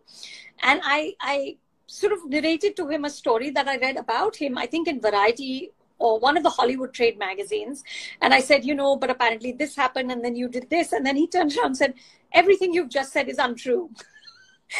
and 0.64 0.80
i 0.82 1.14
i 1.20 1.56
sort 1.86 2.12
of 2.12 2.28
narrated 2.28 2.74
to 2.74 2.88
him 2.88 3.04
a 3.04 3.10
story 3.10 3.50
that 3.50 3.68
i 3.68 3.76
read 3.76 3.96
about 3.96 4.34
him 4.34 4.58
i 4.58 4.66
think 4.66 4.88
in 4.88 5.00
variety 5.00 5.70
or 6.02 6.18
one 6.18 6.36
of 6.36 6.42
the 6.42 6.54
hollywood 6.58 6.92
trade 6.92 7.18
magazines 7.18 7.84
and 8.20 8.34
i 8.38 8.40
said 8.40 8.64
you 8.64 8.74
know 8.74 8.96
but 8.96 9.10
apparently 9.16 9.52
this 9.52 9.76
happened 9.76 10.10
and 10.12 10.24
then 10.24 10.36
you 10.36 10.48
did 10.48 10.68
this 10.70 10.92
and 10.92 11.06
then 11.06 11.16
he 11.16 11.26
turned 11.26 11.56
around 11.56 11.66
and 11.66 11.76
said 11.76 11.94
everything 12.32 12.74
you've 12.74 12.96
just 13.00 13.12
said 13.12 13.28
is 13.28 13.38
untrue 13.38 13.88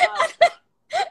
wow. 0.01 0.27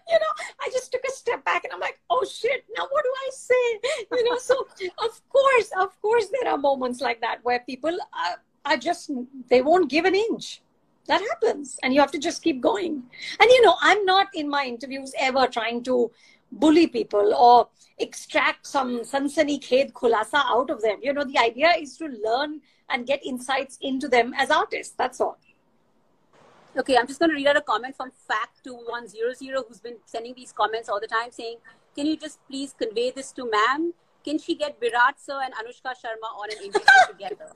you 0.10 0.20
know, 0.20 0.34
I 0.60 0.70
just 0.72 0.92
took 0.92 1.04
a 1.08 1.12
step 1.12 1.44
back 1.46 1.64
and 1.64 1.74
I'm 1.74 1.80
like, 1.80 2.00
oh 2.10 2.26
shit, 2.26 2.66
now 2.78 2.88
what 2.90 3.04
do 3.04 3.12
I 3.28 3.30
say? 3.32 3.80
You 4.12 4.30
know, 4.30 4.38
so 4.38 4.68
of 5.00 5.30
course, 5.30 5.70
of 5.80 6.02
course, 6.02 6.28
there 6.32 6.52
are 6.52 6.58
moments 6.58 7.02
like 7.02 7.22
that 7.22 7.40
where 7.44 7.60
people 7.60 7.98
are, 8.14 8.42
are 8.66 8.78
just, 8.78 9.12
they 9.50 9.62
won't 9.62 9.90
give 9.90 10.06
an 10.06 10.16
inch. 10.16 10.62
That 11.08 11.22
happens. 11.22 11.78
And 11.82 11.94
you 11.94 12.00
have 12.00 12.12
to 12.12 12.20
just 12.20 12.44
keep 12.44 12.62
going. 12.62 13.04
And, 13.40 13.50
you 13.50 13.62
know, 13.64 13.76
I'm 13.82 14.06
not 14.06 14.28
in 14.34 14.48
my 14.48 14.66
interviews 14.66 15.14
ever 15.18 15.48
trying 15.48 15.84
to 15.84 16.12
bully 16.52 16.88
people 16.88 17.34
or 17.34 17.70
extract 18.00 18.68
some 18.68 19.02
sansani 19.02 19.60
khed 19.60 19.94
khulasa 19.94 20.44
out 20.46 20.70
of 20.70 20.82
them. 20.82 20.98
You 21.02 21.14
know, 21.14 21.24
the 21.24 21.38
idea 21.38 21.72
is 21.80 21.98
to 21.98 22.08
learn 22.08 22.62
and 22.90 23.08
get 23.08 23.26
insights 23.26 23.78
into 23.82 24.08
them 24.08 24.34
as 24.38 24.50
artists. 24.50 24.94
That's 24.98 25.22
all. 25.22 25.38
Okay, 26.78 26.98
I'm 26.98 27.08
just 27.08 27.20
going 27.20 27.30
to 27.30 27.36
read 27.36 27.48
out 27.48 27.58
a 27.58 27.62
comment 27.62 27.96
from 27.96 28.12
Fact2100 28.30 29.64
who's 29.68 29.80
been 29.80 29.98
sending 30.06 30.34
these 30.34 30.54
comments 30.54 30.88
all 30.88 31.02
the 31.02 31.08
time 31.08 31.30
saying, 31.32 31.58
Can 31.96 32.06
you 32.06 32.16
just 32.16 32.40
please 32.48 32.74
convey 32.78 33.12
this 33.12 33.32
to 33.34 33.50
ma'am? 33.50 33.94
Can 34.24 34.38
she 34.38 34.56
get 34.56 34.80
Virat 34.80 35.20
sir 35.20 35.42
and 35.44 35.54
Anushka 35.54 35.92
Sharma 35.92 36.30
on 36.40 36.50
an 36.52 36.64
interview 36.64 37.08
together? 37.10 37.52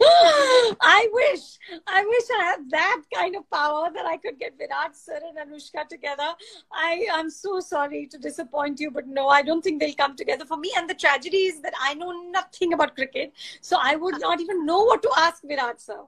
I 0.00 1.08
wish, 1.12 1.58
I 1.86 2.04
wish 2.04 2.24
I 2.38 2.44
had 2.44 2.70
that 2.70 3.02
kind 3.14 3.36
of 3.36 3.48
power 3.50 3.90
that 3.94 4.06
I 4.06 4.16
could 4.16 4.38
get 4.38 4.58
Virat 4.58 4.96
sir 4.96 5.20
and 5.28 5.38
Anushka 5.38 5.88
together. 5.88 6.34
I 6.72 7.06
am 7.12 7.30
so 7.30 7.60
sorry 7.60 8.06
to 8.08 8.18
disappoint 8.18 8.80
you, 8.80 8.90
but 8.90 9.06
no, 9.06 9.28
I 9.28 9.42
don't 9.42 9.62
think 9.62 9.80
they'll 9.80 9.94
come 9.94 10.16
together 10.16 10.44
for 10.44 10.56
me. 10.56 10.72
And 10.76 10.88
the 10.88 10.94
tragedy 10.94 11.44
is 11.52 11.60
that 11.62 11.74
I 11.80 11.94
know 11.94 12.12
nothing 12.30 12.72
about 12.72 12.94
cricket, 12.94 13.32
so 13.60 13.78
I 13.80 13.96
would 13.96 14.20
not 14.20 14.40
even 14.40 14.66
know 14.66 14.82
what 14.82 15.02
to 15.02 15.10
ask 15.16 15.42
Virat 15.42 15.80
sir. 15.80 16.00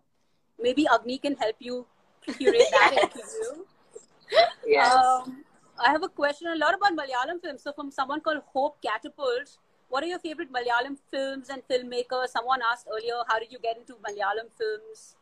Maybe 0.60 0.86
Agni 0.92 1.18
can 1.18 1.36
help 1.36 1.56
you 1.58 1.86
curate 2.38 2.62
that 2.72 2.92
yes. 2.94 3.04
interview. 3.04 3.64
Yes. 4.66 4.94
Um, 4.94 5.44
I 5.78 5.90
have 5.90 6.02
a 6.02 6.08
question 6.08 6.48
a 6.48 6.56
lot 6.56 6.74
about 6.74 6.92
Malayalam 6.92 7.40
films. 7.42 7.62
So, 7.62 7.72
from 7.72 7.90
someone 7.90 8.20
called 8.20 8.42
Hope 8.46 8.80
Catapult, 8.82 9.58
what 9.88 10.02
are 10.02 10.06
your 10.06 10.18
favorite 10.18 10.52
Malayalam 10.52 10.96
films 11.10 11.48
and 11.48 11.62
filmmakers? 11.68 12.28
Someone 12.28 12.60
asked 12.70 12.88
earlier, 12.92 13.22
how 13.28 13.38
did 13.38 13.52
you 13.52 13.58
get 13.58 13.76
into 13.76 13.94
Malayalam 13.94 14.50
films? 14.58 15.16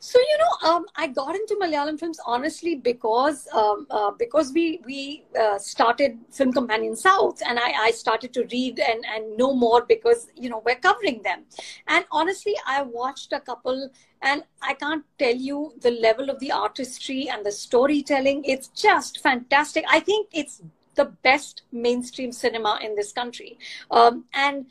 So 0.00 0.18
you 0.20 0.38
know, 0.38 0.70
um, 0.70 0.86
I 0.94 1.08
got 1.08 1.34
into 1.34 1.56
Malayalam 1.60 1.98
films 1.98 2.20
honestly 2.24 2.76
because 2.76 3.48
um, 3.52 3.86
uh, 3.90 4.12
because 4.12 4.52
we 4.52 4.80
we 4.84 5.24
uh, 5.38 5.58
started 5.58 6.18
Film 6.30 6.52
Companion 6.52 6.94
South, 6.94 7.42
and 7.44 7.58
I, 7.58 7.72
I 7.86 7.90
started 7.90 8.32
to 8.34 8.46
read 8.52 8.78
and 8.78 9.04
and 9.12 9.36
know 9.36 9.52
more 9.54 9.84
because 9.84 10.28
you 10.36 10.50
know 10.50 10.62
we're 10.64 10.76
covering 10.76 11.22
them. 11.22 11.44
And 11.88 12.04
honestly, 12.12 12.54
I 12.64 12.82
watched 12.82 13.32
a 13.32 13.40
couple, 13.40 13.90
and 14.22 14.44
I 14.62 14.74
can't 14.74 15.04
tell 15.18 15.34
you 15.34 15.72
the 15.80 15.90
level 15.90 16.30
of 16.30 16.38
the 16.38 16.52
artistry 16.52 17.28
and 17.28 17.44
the 17.44 17.52
storytelling. 17.52 18.44
It's 18.44 18.68
just 18.68 19.20
fantastic. 19.20 19.84
I 19.88 19.98
think 19.98 20.28
it's 20.32 20.62
the 20.98 21.06
best 21.28 21.62
mainstream 21.86 22.32
cinema 22.32 22.78
in 22.82 22.94
this 23.00 23.12
country, 23.20 23.58
um, 23.90 24.24
and 24.34 24.66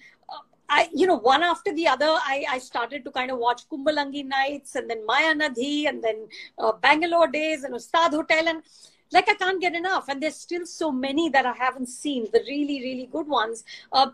I, 0.69 0.89
you 0.93 1.07
know, 1.07 1.15
one 1.15 1.43
after 1.43 1.73
the 1.73 1.87
other, 1.87 2.05
I, 2.05 2.45
I 2.49 2.57
started 2.59 3.05
to 3.05 3.11
kind 3.11 3.31
of 3.31 3.37
watch 3.37 3.67
Kumbalangi 3.69 4.25
Nights 4.25 4.75
and 4.75 4.89
then 4.89 5.05
Mayanadhi 5.07 5.87
and 5.87 6.03
then 6.03 6.27
uh, 6.59 6.73
Bangalore 6.73 7.27
Days 7.27 7.63
and 7.63 7.73
Ustad 7.73 8.11
Hotel. 8.11 8.47
And 8.47 8.63
like, 9.11 9.29
I 9.29 9.35
can't 9.35 9.61
get 9.61 9.75
enough. 9.75 10.09
And 10.09 10.21
there's 10.21 10.35
still 10.35 10.65
so 10.65 10.91
many 10.91 11.29
that 11.29 11.45
I 11.45 11.53
haven't 11.53 11.87
seen, 11.87 12.27
the 12.33 12.41
really, 12.47 12.81
really 12.81 13.07
good 13.09 13.27
ones. 13.27 13.63
Uh, 13.93 14.09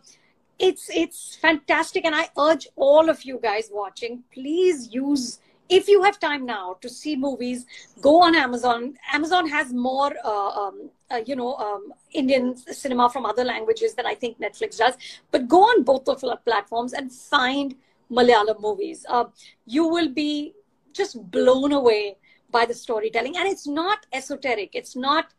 it's, 0.60 0.92
it's 0.92 1.36
fantastic. 1.36 2.06
And 2.06 2.16
I 2.16 2.30
urge 2.38 2.68
all 2.76 3.10
of 3.10 3.24
you 3.24 3.40
guys 3.42 3.70
watching, 3.72 4.24
please 4.32 4.94
use 4.94 5.40
if 5.70 5.88
you 5.88 6.04
have 6.04 6.20
time 6.20 6.46
now 6.46 6.78
to 6.82 6.90
see 6.90 7.16
movies, 7.16 7.66
go 8.02 8.22
on 8.22 8.36
Amazon. 8.36 8.96
Amazon 9.12 9.48
has 9.48 9.74
more, 9.74 10.14
uh, 10.24 10.50
um, 10.50 10.92
uh, 11.14 11.22
you 11.26 11.36
know, 11.36 11.56
um, 11.56 11.94
Indian 12.12 12.56
cinema 12.58 13.10
from 13.10 13.26
other 13.26 13.44
languages 13.44 13.94
than 13.94 14.06
I 14.06 14.16
think 14.16 14.40
Netflix 14.40 14.78
does. 14.78 14.96
But 15.32 15.48
go 15.48 15.62
on 15.62 15.84
both 15.84 16.08
of 16.08 16.22
the 16.22 16.36
platforms 16.46 16.94
and 16.94 17.12
find 17.12 17.76
Malayalam 18.12 18.60
movies. 18.62 19.06
Uh, 19.08 19.26
you 19.66 19.88
will 19.88 20.10
be 20.10 20.54
just 20.94 21.32
blown 21.32 21.72
away 21.72 22.18
by 22.52 22.66
the 22.66 22.74
storytelling, 22.74 23.38
and 23.38 23.48
it's 23.48 23.68
not 23.68 24.06
esoteric. 24.14 24.72
It's 24.74 24.96
not, 24.96 25.34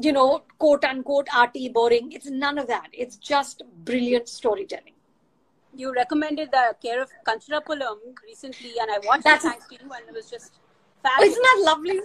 you 0.00 0.12
know, 0.12 0.42
quote 0.58 0.84
unquote 0.84 1.28
arty 1.34 1.68
boring. 1.68 2.12
It's 2.12 2.30
none 2.30 2.58
of 2.58 2.66
that. 2.68 2.88
It's 2.92 3.16
just 3.16 3.62
brilliant 3.84 4.28
storytelling 4.28 4.94
you 5.74 5.92
recommended 5.94 6.50
the 6.52 6.76
care 6.82 7.02
of 7.02 7.10
Kancharapalem 7.26 7.98
recently, 8.24 8.72
and 8.80 8.90
I 8.90 8.98
watched 9.04 9.24
That's, 9.24 9.44
it 9.44 9.48
thanks 9.48 9.66
to 9.68 9.74
you, 9.74 9.90
and 9.90 10.08
it 10.08 10.14
was 10.14 10.30
just 10.30 10.58
fabulous. 11.02 11.30
Isn't 11.30 11.42
that 11.42 11.62
lovely? 11.64 12.00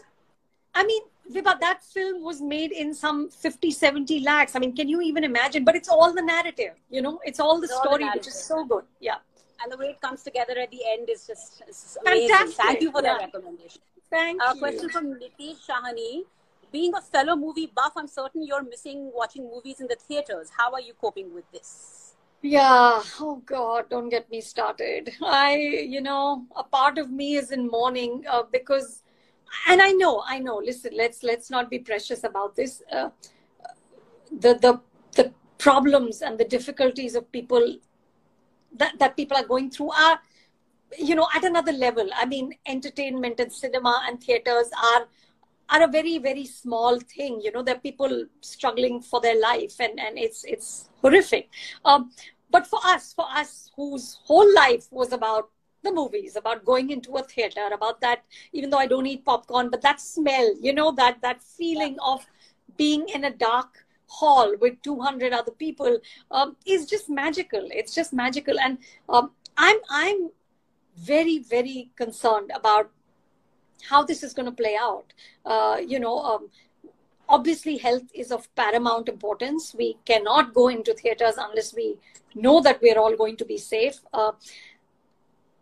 I 0.73 0.86
mean, 0.86 1.01
Vibha, 1.31 1.59
that 1.59 1.83
film 1.83 2.23
was 2.23 2.41
made 2.41 2.71
in 2.71 2.93
some 2.93 3.29
50, 3.29 3.71
70 3.71 4.21
lakhs. 4.21 4.55
I 4.55 4.59
mean, 4.59 4.75
can 4.75 4.87
you 4.87 5.01
even 5.01 5.23
imagine? 5.23 5.65
But 5.65 5.75
it's 5.75 5.89
all 5.89 6.13
the 6.13 6.21
narrative, 6.21 6.73
you 6.89 7.01
know, 7.01 7.19
it's 7.25 7.39
all 7.39 7.59
the 7.59 7.65
it's 7.65 7.75
story, 7.75 8.03
all 8.03 8.11
the 8.11 8.17
which 8.17 8.27
is 8.27 8.35
so 8.35 8.65
good. 8.65 8.85
Yeah. 8.99 9.15
And 9.61 9.71
the 9.71 9.77
way 9.77 9.87
it 9.87 10.01
comes 10.01 10.23
together 10.23 10.57
at 10.57 10.71
the 10.71 10.81
end 10.87 11.09
is 11.09 11.25
just 11.27 11.63
amazing. 12.05 12.29
Fantastic. 12.29 12.65
Thank 12.65 12.81
you 12.81 12.91
for 12.91 13.01
yeah. 13.03 13.17
that 13.17 13.33
recommendation. 13.33 13.81
Thank 14.09 14.41
uh, 14.41 14.53
you. 14.53 14.59
question 14.59 14.89
from 14.89 15.15
Nitish 15.15 15.57
Shahani. 15.67 16.23
Being 16.71 16.93
a 16.93 17.01
fellow 17.01 17.35
movie 17.35 17.71
buff, 17.73 17.93
I'm 17.95 18.07
certain 18.07 18.45
you're 18.45 18.63
missing 18.63 19.11
watching 19.13 19.49
movies 19.49 19.79
in 19.79 19.87
the 19.87 19.95
theaters. 19.95 20.51
How 20.55 20.73
are 20.73 20.81
you 20.81 20.93
coping 20.93 21.33
with 21.33 21.49
this? 21.51 22.15
Yeah. 22.41 23.01
Oh 23.19 23.41
God, 23.45 23.89
don't 23.89 24.09
get 24.09 24.29
me 24.29 24.41
started. 24.41 25.11
I, 25.23 25.55
you 25.55 26.01
know, 26.01 26.45
a 26.55 26.63
part 26.63 26.97
of 26.97 27.09
me 27.09 27.35
is 27.35 27.51
in 27.51 27.67
mourning 27.67 28.25
uh, 28.29 28.43
because, 28.51 29.03
and 29.67 29.81
I 29.81 29.91
know, 29.91 30.23
I 30.25 30.39
know. 30.39 30.57
Listen, 30.57 30.91
let's 30.95 31.23
let's 31.23 31.49
not 31.49 31.69
be 31.69 31.79
precious 31.79 32.23
about 32.23 32.55
this. 32.55 32.81
Uh, 32.91 33.10
the 34.31 34.55
the 34.55 34.81
the 35.15 35.33
problems 35.57 36.21
and 36.21 36.38
the 36.38 36.45
difficulties 36.45 37.15
of 37.15 37.31
people 37.31 37.77
that 38.75 38.97
that 38.99 39.15
people 39.15 39.38
are 39.38 39.45
going 39.45 39.69
through 39.69 39.91
are, 39.91 40.19
you 40.97 41.15
know, 41.15 41.27
at 41.36 41.43
another 41.43 41.71
level. 41.71 42.10
I 42.15 42.25
mean, 42.25 42.53
entertainment 42.65 43.39
and 43.39 43.51
cinema 43.51 44.03
and 44.07 44.21
theaters 44.21 44.69
are 44.93 45.07
are 45.69 45.83
a 45.83 45.88
very 45.88 46.17
very 46.17 46.45
small 46.45 46.99
thing 46.99 47.41
you 47.41 47.51
know 47.51 47.62
there 47.62 47.75
are 47.75 47.79
people 47.79 48.25
struggling 48.41 49.01
for 49.01 49.19
their 49.19 49.39
life 49.39 49.75
and 49.79 49.99
and 49.99 50.17
it's 50.17 50.45
it's 50.45 50.89
horrific 51.01 51.49
um, 51.86 52.10
but 52.49 52.65
for 52.65 52.79
us 52.86 53.13
for 53.13 53.25
us 53.36 53.71
whose 53.75 54.19
whole 54.23 54.53
life 54.55 54.88
was 54.91 55.12
about 55.12 55.49
the 55.83 55.91
movies 55.91 56.35
about 56.35 56.65
going 56.65 56.89
into 56.89 57.15
a 57.15 57.23
theater 57.23 57.67
about 57.73 58.01
that 58.01 58.23
even 58.53 58.69
though 58.69 58.77
i 58.77 58.87
don't 58.87 59.05
eat 59.05 59.23
popcorn 59.25 59.69
but 59.69 59.81
that 59.81 60.01
smell 60.01 60.53
you 60.61 60.73
know 60.73 60.91
that 60.91 61.21
that 61.21 61.41
feeling 61.41 61.93
yeah. 61.93 62.13
of 62.13 62.25
being 62.77 63.07
in 63.09 63.25
a 63.25 63.31
dark 63.31 63.85
hall 64.07 64.55
with 64.61 64.81
200 64.83 65.33
other 65.33 65.51
people 65.51 65.99
um, 66.31 66.55
is 66.65 66.85
just 66.85 67.09
magical 67.09 67.67
it's 67.71 67.93
just 67.93 68.13
magical 68.13 68.59
and 68.59 68.77
um, 69.09 69.31
i'm 69.57 69.77
i'm 69.89 70.29
very 70.97 71.39
very 71.39 71.89
concerned 71.95 72.51
about 72.55 72.91
how 73.89 74.03
this 74.03 74.23
is 74.23 74.33
going 74.33 74.45
to 74.45 74.51
play 74.51 74.75
out. 74.79 75.13
Uh, 75.45 75.77
you 75.85 75.99
know, 75.99 76.19
um, 76.19 76.49
obviously 77.29 77.77
health 77.77 78.09
is 78.13 78.31
of 78.31 78.53
paramount 78.55 79.09
importance. 79.09 79.75
We 79.77 79.97
cannot 80.05 80.53
go 80.53 80.67
into 80.67 80.93
theaters 80.93 81.36
unless 81.38 81.73
we 81.73 81.97
know 82.36 82.61
that 82.61 82.82
we're 82.82 82.97
all 82.97 83.15
going 83.15 83.38
to 83.38 83.45
be 83.45 83.57
safe. 83.57 83.99
Uh, 84.13 84.32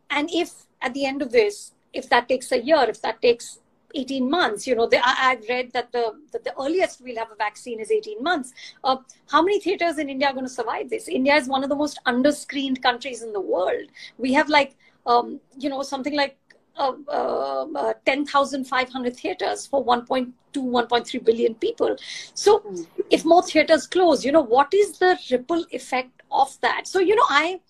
and 0.09 0.29
if 0.31 0.65
at 0.81 0.93
the 0.93 1.05
end 1.05 1.21
of 1.21 1.31
this, 1.31 1.71
if 1.93 2.09
that 2.09 2.27
takes 2.27 2.51
a 2.51 2.61
year, 2.61 2.85
if 2.87 3.01
that 3.01 3.21
takes 3.21 3.59
18 3.95 4.29
months, 4.29 4.67
you 4.67 4.75
know, 4.75 4.87
the, 4.87 4.97
I, 4.97 5.31
have 5.31 5.43
read 5.49 5.71
that 5.73 5.91
the, 5.91 6.13
the, 6.31 6.39
the, 6.39 6.53
earliest 6.61 7.01
we'll 7.01 7.17
have 7.17 7.31
a 7.31 7.35
vaccine 7.35 7.79
is 7.79 7.91
18 7.91 8.21
months. 8.21 8.53
Uh, 8.83 8.97
how 9.29 9.41
many 9.41 9.59
theaters 9.59 9.97
in 9.97 10.09
India 10.09 10.27
are 10.27 10.33
going 10.33 10.45
to 10.45 10.51
survive 10.51 10.89
this? 10.89 11.07
India 11.07 11.35
is 11.35 11.47
one 11.47 11.63
of 11.63 11.69
the 11.69 11.75
most 11.75 11.99
under-screened 12.05 12.83
countries 12.83 13.23
in 13.23 13.31
the 13.31 13.39
world. 13.39 13.87
We 14.17 14.33
have 14.33 14.49
like, 14.49 14.75
um, 15.05 15.39
you 15.57 15.69
know, 15.69 15.81
something 15.81 16.15
like 16.15 16.37
uh, 16.77 16.93
uh, 17.07 17.93
10,500 18.05 19.15
theaters 19.15 19.65
for 19.65 19.85
1.2, 19.85 20.33
1.3 20.53 21.25
billion 21.25 21.55
people. 21.55 21.95
So 22.33 22.59
mm. 22.59 22.85
if 23.09 23.23
more 23.23 23.43
theaters 23.43 23.87
close, 23.87 24.25
you 24.25 24.31
know, 24.31 24.41
what 24.41 24.73
is 24.73 24.99
the 24.99 25.17
ripple 25.31 25.65
effect 25.71 26.21
of 26.31 26.59
that? 26.61 26.87
So, 26.87 26.99
you 26.99 27.15
know, 27.15 27.25
I, 27.29 27.61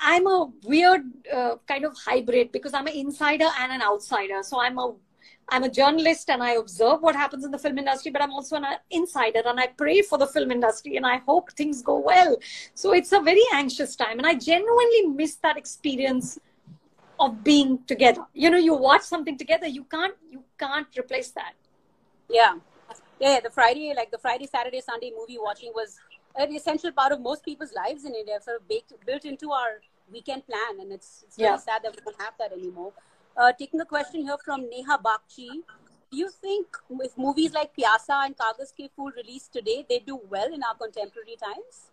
I'm 0.00 0.26
a 0.26 0.50
weird 0.64 1.02
uh, 1.32 1.56
kind 1.66 1.84
of 1.84 1.96
hybrid 1.96 2.52
because 2.52 2.74
I'm 2.74 2.86
an 2.86 2.94
insider 2.94 3.48
and 3.60 3.72
an 3.72 3.82
outsider. 3.82 4.42
So 4.42 4.60
I'm 4.60 4.78
a 4.78 4.94
I'm 5.50 5.64
a 5.64 5.70
journalist 5.70 6.28
and 6.28 6.42
I 6.42 6.52
observe 6.52 7.00
what 7.00 7.16
happens 7.16 7.44
in 7.44 7.50
the 7.50 7.58
film 7.58 7.78
industry, 7.78 8.10
but 8.10 8.20
I'm 8.20 8.32
also 8.32 8.56
an 8.56 8.66
insider 8.90 9.40
and 9.46 9.58
I 9.58 9.68
pray 9.68 10.02
for 10.02 10.18
the 10.18 10.26
film 10.26 10.50
industry 10.50 10.96
and 10.96 11.06
I 11.06 11.18
hope 11.18 11.52
things 11.52 11.80
go 11.80 11.98
well. 11.98 12.36
So 12.74 12.92
it's 12.92 13.12
a 13.12 13.20
very 13.20 13.42
anxious 13.54 13.96
time. 13.96 14.18
And 14.18 14.26
I 14.26 14.34
genuinely 14.34 15.06
miss 15.06 15.36
that 15.36 15.56
experience 15.56 16.38
of 17.18 17.42
being 17.42 17.78
together. 17.86 18.26
You 18.34 18.50
know, 18.50 18.58
you 18.58 18.74
watch 18.74 19.02
something 19.02 19.38
together, 19.38 19.66
you 19.66 19.84
can't 19.84 20.14
you 20.30 20.44
can't 20.58 20.86
replace 20.98 21.30
that. 21.30 21.54
Yeah. 22.28 22.56
Yeah, 23.20 23.40
the 23.40 23.50
Friday, 23.50 23.92
like 23.96 24.10
the 24.12 24.18
Friday, 24.18 24.46
Saturday, 24.46 24.80
Sunday 24.80 25.12
movie 25.18 25.38
watching 25.40 25.72
was 25.74 25.98
an 26.38 26.54
essential 26.54 26.92
part 26.92 27.12
of 27.12 27.20
most 27.20 27.44
people's 27.44 27.72
lives 27.74 28.04
in 28.04 28.14
India, 28.14 28.38
sort 28.40 28.60
of 28.60 28.68
baked, 28.68 28.94
built 29.04 29.24
into 29.24 29.50
our 29.50 29.80
weekend 30.10 30.46
plan. 30.46 30.80
And 30.80 30.92
it's, 30.92 31.24
it's 31.26 31.36
really 31.38 31.50
yeah. 31.50 31.56
sad 31.56 31.82
that 31.82 31.94
we 31.96 32.02
don't 32.04 32.20
have 32.20 32.34
that 32.38 32.52
anymore. 32.52 32.92
Uh, 33.36 33.52
taking 33.58 33.80
a 33.80 33.84
question 33.84 34.22
here 34.22 34.36
from 34.44 34.68
Neha 34.68 34.98
Bakchi. 34.98 35.50
Do 36.10 36.16
you 36.16 36.30
think 36.30 36.66
if 37.00 37.18
movies 37.18 37.52
like 37.52 37.72
Pyasa 37.76 38.24
and 38.26 38.36
Kaagaz 38.36 38.72
Ke 38.72 38.90
Phool 38.96 39.10
released 39.16 39.52
today, 39.52 39.84
they 39.88 39.98
do 39.98 40.20
well 40.30 40.52
in 40.52 40.62
our 40.62 40.74
contemporary 40.74 41.36
times? 41.36 41.90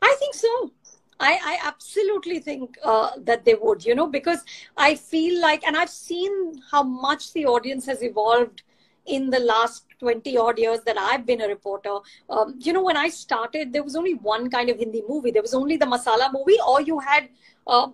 I 0.00 0.14
think 0.18 0.34
so. 0.34 0.70
I, 1.18 1.38
I 1.44 1.58
absolutely 1.64 2.38
think 2.40 2.78
uh, 2.84 3.10
that 3.18 3.44
they 3.44 3.54
would, 3.54 3.84
you 3.84 3.94
know, 3.94 4.06
because 4.06 4.40
I 4.76 4.94
feel 4.94 5.40
like, 5.40 5.64
and 5.64 5.76
I've 5.76 5.90
seen 5.90 6.60
how 6.70 6.82
much 6.82 7.32
the 7.32 7.46
audience 7.46 7.86
has 7.86 8.02
evolved 8.02 8.62
in 9.06 9.30
the 9.30 9.40
last 9.40 9.84
20 9.98 10.36
odd 10.36 10.58
years 10.58 10.80
that 10.86 10.98
I've 10.98 11.26
been 11.26 11.40
a 11.40 11.48
reporter. 11.48 11.98
Um, 12.28 12.56
you 12.58 12.72
know, 12.72 12.82
when 12.82 12.96
I 12.96 13.08
started, 13.08 13.72
there 13.72 13.82
was 13.82 13.96
only 13.96 14.14
one 14.14 14.50
kind 14.50 14.70
of 14.70 14.78
Hindi 14.78 15.02
movie. 15.08 15.30
There 15.30 15.42
was 15.42 15.54
only 15.54 15.76
the 15.76 15.86
masala 15.86 16.32
movie, 16.32 16.58
or 16.66 16.80
you 16.80 16.98
had 16.98 17.28
uh, 17.66 17.88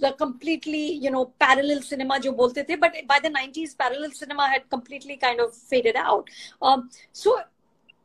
the 0.00 0.12
completely, 0.12 0.92
you 0.92 1.10
know, 1.10 1.32
parallel 1.38 1.82
cinema, 1.82 2.20
jo 2.20 2.32
bolte 2.32 2.66
the. 2.66 2.76
But 2.76 2.94
by 3.06 3.18
the 3.20 3.30
90s, 3.30 3.76
parallel 3.76 4.12
cinema 4.12 4.48
had 4.48 4.68
completely 4.70 5.16
kind 5.16 5.40
of 5.40 5.54
faded 5.54 5.96
out. 5.96 6.28
Um, 6.62 6.90
so 7.12 7.40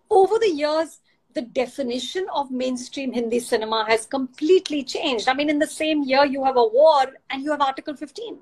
over 0.09 0.39
the 0.39 0.49
years, 0.49 0.99
the 1.39 1.45
definition 1.45 2.25
of 2.33 2.51
mainstream 2.51 3.13
Hindi 3.13 3.39
cinema 3.39 3.85
has 3.87 4.05
completely 4.05 4.83
changed. 4.83 5.29
I 5.29 5.33
mean, 5.33 5.49
in 5.49 5.59
the 5.59 5.67
same 5.67 6.03
year, 6.03 6.25
you 6.25 6.43
have 6.43 6.57
a 6.57 6.67
war 6.79 7.05
and 7.29 7.43
you 7.43 7.51
have 7.51 7.61
Article 7.61 7.95
15. 7.95 8.37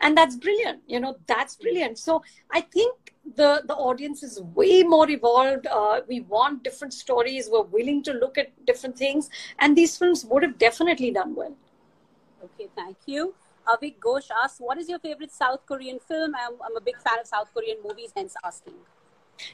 And 0.00 0.16
that's 0.16 0.34
brilliant. 0.34 0.80
You 0.88 0.98
know, 0.98 1.16
that's 1.28 1.54
brilliant. 1.54 1.98
So 1.98 2.22
I 2.50 2.62
think 2.62 3.12
the, 3.36 3.62
the 3.66 3.74
audience 3.74 4.24
is 4.24 4.40
way 4.40 4.82
more 4.82 5.08
evolved. 5.08 5.68
Uh, 5.68 6.00
we 6.08 6.20
want 6.22 6.64
different 6.64 6.92
stories. 6.92 7.48
We're 7.52 7.62
willing 7.78 8.02
to 8.04 8.14
look 8.14 8.36
at 8.36 8.48
different 8.66 8.98
things. 8.98 9.30
And 9.60 9.76
these 9.76 9.96
films 9.96 10.24
would 10.24 10.42
have 10.42 10.58
definitely 10.58 11.12
done 11.12 11.36
well. 11.36 11.56
Okay, 12.44 12.68
thank 12.74 12.96
you. 13.06 13.34
Avik 13.68 13.98
Ghosh 14.00 14.30
asks, 14.42 14.58
what 14.58 14.78
is 14.78 14.88
your 14.88 14.98
favorite 14.98 15.30
South 15.30 15.64
Korean 15.66 16.00
film? 16.00 16.34
I'm, 16.34 16.54
I'm 16.64 16.76
a 16.76 16.80
big 16.80 16.98
fan 16.98 17.20
of 17.20 17.28
South 17.28 17.54
Korean 17.54 17.76
movies, 17.86 18.10
hence 18.16 18.34
asking. 18.44 18.74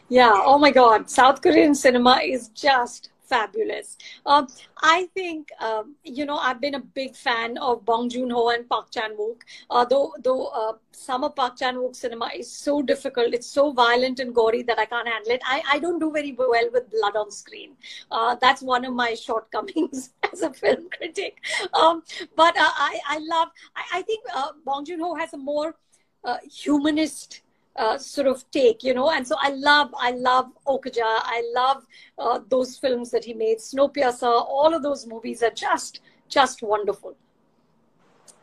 Yeah, 0.08 0.32
oh 0.34 0.58
my 0.58 0.70
God. 0.70 1.10
South 1.10 1.42
Korean 1.42 1.74
cinema 1.74 2.20
is 2.22 2.48
just 2.48 3.10
fabulous. 3.26 3.96
Um, 4.24 4.46
I 4.82 5.08
think 5.14 5.48
um, 5.60 5.96
you 6.04 6.24
know 6.26 6.38
I've 6.38 6.60
been 6.60 6.74
a 6.76 6.80
big 6.80 7.14
fan 7.16 7.58
of 7.58 7.84
Bong 7.84 8.08
Joon 8.08 8.30
Ho 8.30 8.48
and 8.50 8.68
Park 8.68 8.90
Chan 8.90 9.16
Wook. 9.18 9.40
Uh, 9.70 9.84
though 9.84 10.14
though 10.22 10.46
uh, 10.46 10.72
some 10.92 11.24
of 11.24 11.34
Park 11.34 11.58
Chan 11.58 11.74
Wook 11.76 11.96
cinema 11.96 12.30
is 12.34 12.50
so 12.50 12.82
difficult, 12.82 13.34
it's 13.34 13.46
so 13.46 13.72
violent 13.72 14.20
and 14.20 14.34
gory 14.34 14.62
that 14.62 14.78
I 14.78 14.86
can't 14.86 15.08
handle 15.08 15.32
it. 15.32 15.42
I, 15.44 15.62
I 15.72 15.78
don't 15.78 15.98
do 15.98 16.10
very 16.12 16.32
well 16.32 16.70
with 16.72 16.90
blood 16.90 17.16
on 17.16 17.30
screen. 17.30 17.72
Uh, 18.10 18.36
that's 18.40 18.62
one 18.62 18.84
of 18.84 18.94
my 18.94 19.14
shortcomings 19.26 20.10
as 20.32 20.42
a 20.42 20.52
film 20.52 20.88
critic. 20.96 21.38
Um, 21.74 22.02
but 22.36 22.56
uh, 22.56 22.72
I 22.88 22.98
I 23.08 23.18
love. 23.18 23.48
I, 23.74 23.98
I 23.98 24.02
think 24.02 24.24
uh, 24.34 24.52
Bong 24.64 24.84
Joon 24.84 25.00
Ho 25.00 25.14
has 25.14 25.32
a 25.34 25.38
more 25.38 25.74
uh, 26.24 26.38
humanist 26.50 27.42
uh, 27.78 27.98
sort 27.98 28.26
of 28.26 28.48
take, 28.50 28.82
you 28.82 28.94
know. 28.94 29.10
And 29.10 29.26
so 29.26 29.36
I 29.40 29.50
love, 29.50 29.94
I 29.98 30.10
love 30.12 30.50
Okja. 30.66 31.02
I 31.02 31.42
love 31.54 31.86
uh, 32.18 32.40
those 32.48 32.76
films 32.76 33.10
that 33.10 33.24
he 33.24 33.34
made, 33.34 33.58
Snowpiercer. 33.58 34.22
All 34.22 34.74
of 34.74 34.82
those 34.82 35.06
movies 35.06 35.42
are 35.42 35.50
just, 35.50 36.00
just 36.28 36.62
wonderful. 36.62 37.16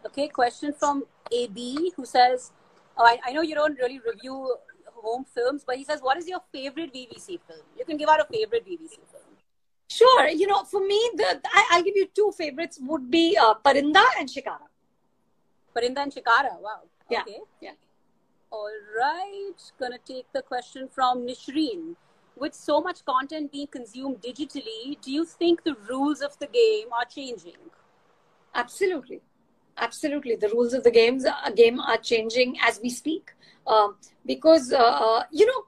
Okay, 0.06 0.28
question 0.28 0.74
from 0.74 1.06
AB 1.32 1.94
who 1.96 2.06
says, 2.06 2.52
oh, 2.98 3.06
I, 3.06 3.18
I 3.26 3.34
know 3.34 3.42
you 3.42 3.56
don't 3.56 3.78
really 3.80 4.00
review 4.06 4.56
home 4.96 5.26
films, 5.34 5.64
but 5.66 5.78
he 5.78 5.84
says, 5.84 6.02
what 6.02 6.18
is 6.18 6.28
your 6.28 6.42
favorite 6.52 6.94
VVC 6.94 7.40
film? 7.48 7.66
You 7.78 7.86
can 7.86 7.98
give 7.98 8.10
out 8.10 8.20
a 8.20 8.26
favorite 8.32 8.66
VVC 8.66 8.98
film. 9.12 9.24
Sure. 9.90 10.28
You 10.28 10.48
know, 10.48 10.64
for 10.64 10.82
me, 10.86 11.00
the 11.16 11.40
I, 11.54 11.78
will 11.78 11.84
give 11.84 11.96
you 11.96 12.08
two 12.16 12.32
favorites 12.38 12.80
would 12.82 13.12
be 13.12 13.38
uh, 13.38 13.54
Parinda 13.66 14.04
and 14.18 14.28
Shikara. 14.28 14.68
Parinda 15.76 16.00
and 16.00 16.14
Shikara. 16.14 16.60
Wow. 16.60 16.82
Yeah. 17.10 17.22
Okay. 17.22 17.40
Yeah. 17.62 17.72
All 18.54 18.70
right, 18.96 19.56
gonna 19.80 19.98
take 20.06 20.32
the 20.32 20.44
question 20.44 20.88
from 20.88 21.26
Nishreen. 21.26 21.96
With 22.38 22.54
so 22.54 22.82
much 22.82 23.04
content 23.04 23.52
being 23.52 23.66
consumed 23.66 24.22
digitally, 24.22 25.02
do 25.02 25.12
you 25.12 25.26
think 25.26 25.64
the 25.64 25.76
rules 25.90 26.22
of 26.22 26.38
the 26.38 26.46
game 26.46 26.94
are 26.94 27.06
changing? 27.06 27.58
Absolutely, 28.54 29.22
absolutely. 29.78 30.36
The 30.36 30.50
rules 30.50 30.76
of 30.76 30.84
the 30.84 30.92
games 30.92 31.26
uh, 31.26 31.50
game 31.50 31.80
are 31.80 31.98
changing 31.98 32.60
as 32.62 32.80
we 32.84 32.92
speak. 32.92 33.32
Um, 33.66 33.96
because 34.24 34.72
uh, 34.72 34.78
uh 34.78 35.24
you 35.32 35.48
know 35.48 35.64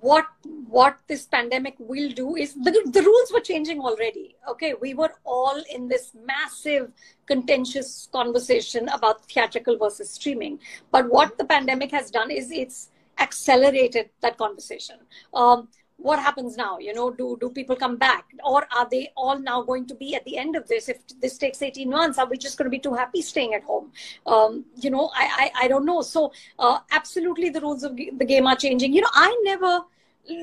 what 0.00 0.26
what 0.68 0.98
this 1.08 1.26
pandemic 1.26 1.74
will 1.78 2.10
do 2.10 2.36
is 2.36 2.54
the, 2.54 2.72
the 2.92 3.02
rules 3.02 3.32
were 3.32 3.40
changing 3.40 3.80
already 3.80 4.34
okay? 4.48 4.74
We 4.80 4.94
were 4.94 5.12
all 5.24 5.62
in 5.72 5.88
this 5.88 6.12
massive 6.26 6.92
contentious 7.26 8.08
conversation 8.12 8.88
about 8.88 9.24
theatrical 9.26 9.78
versus 9.78 10.10
streaming. 10.10 10.58
But 10.90 11.10
what 11.10 11.38
the 11.38 11.44
pandemic 11.44 11.90
has 11.92 12.10
done 12.10 12.30
is 12.30 12.50
it's 12.50 12.90
accelerated 13.18 14.10
that 14.20 14.38
conversation. 14.38 14.96
Um, 15.32 15.68
what 15.96 16.18
happens 16.18 16.56
now? 16.56 16.78
You 16.78 16.92
know 16.94 17.10
do 17.10 17.36
do 17.40 17.50
people 17.50 17.76
come 17.76 17.96
back? 17.96 18.24
Or 18.44 18.66
are 18.76 18.88
they 18.90 19.12
all 19.16 19.38
now 19.38 19.62
going 19.62 19.86
to 19.86 19.94
be 19.94 20.14
at 20.14 20.24
the 20.24 20.36
end 20.36 20.56
of 20.56 20.68
this 20.68 20.88
if 20.88 20.98
this 21.20 21.38
takes 21.38 21.62
18 21.62 21.88
months? 21.88 22.18
Are 22.18 22.26
we 22.26 22.36
just 22.36 22.58
going 22.58 22.66
to 22.66 22.70
be 22.70 22.78
too 22.78 22.94
happy 22.94 23.22
staying 23.22 23.54
at 23.54 23.62
home? 23.62 23.92
Um, 24.26 24.64
you 24.76 24.90
know 24.90 25.10
I, 25.14 25.50
I, 25.54 25.64
I 25.64 25.68
don't 25.68 25.86
know. 25.86 26.02
So 26.02 26.32
uh, 26.58 26.80
absolutely 26.90 27.50
the 27.50 27.60
rules 27.60 27.84
of 27.84 27.96
the 27.96 28.24
game 28.24 28.46
are 28.46 28.56
changing. 28.56 28.92
You 28.92 29.02
know 29.02 29.14
i 29.14 29.40
never 29.44 29.82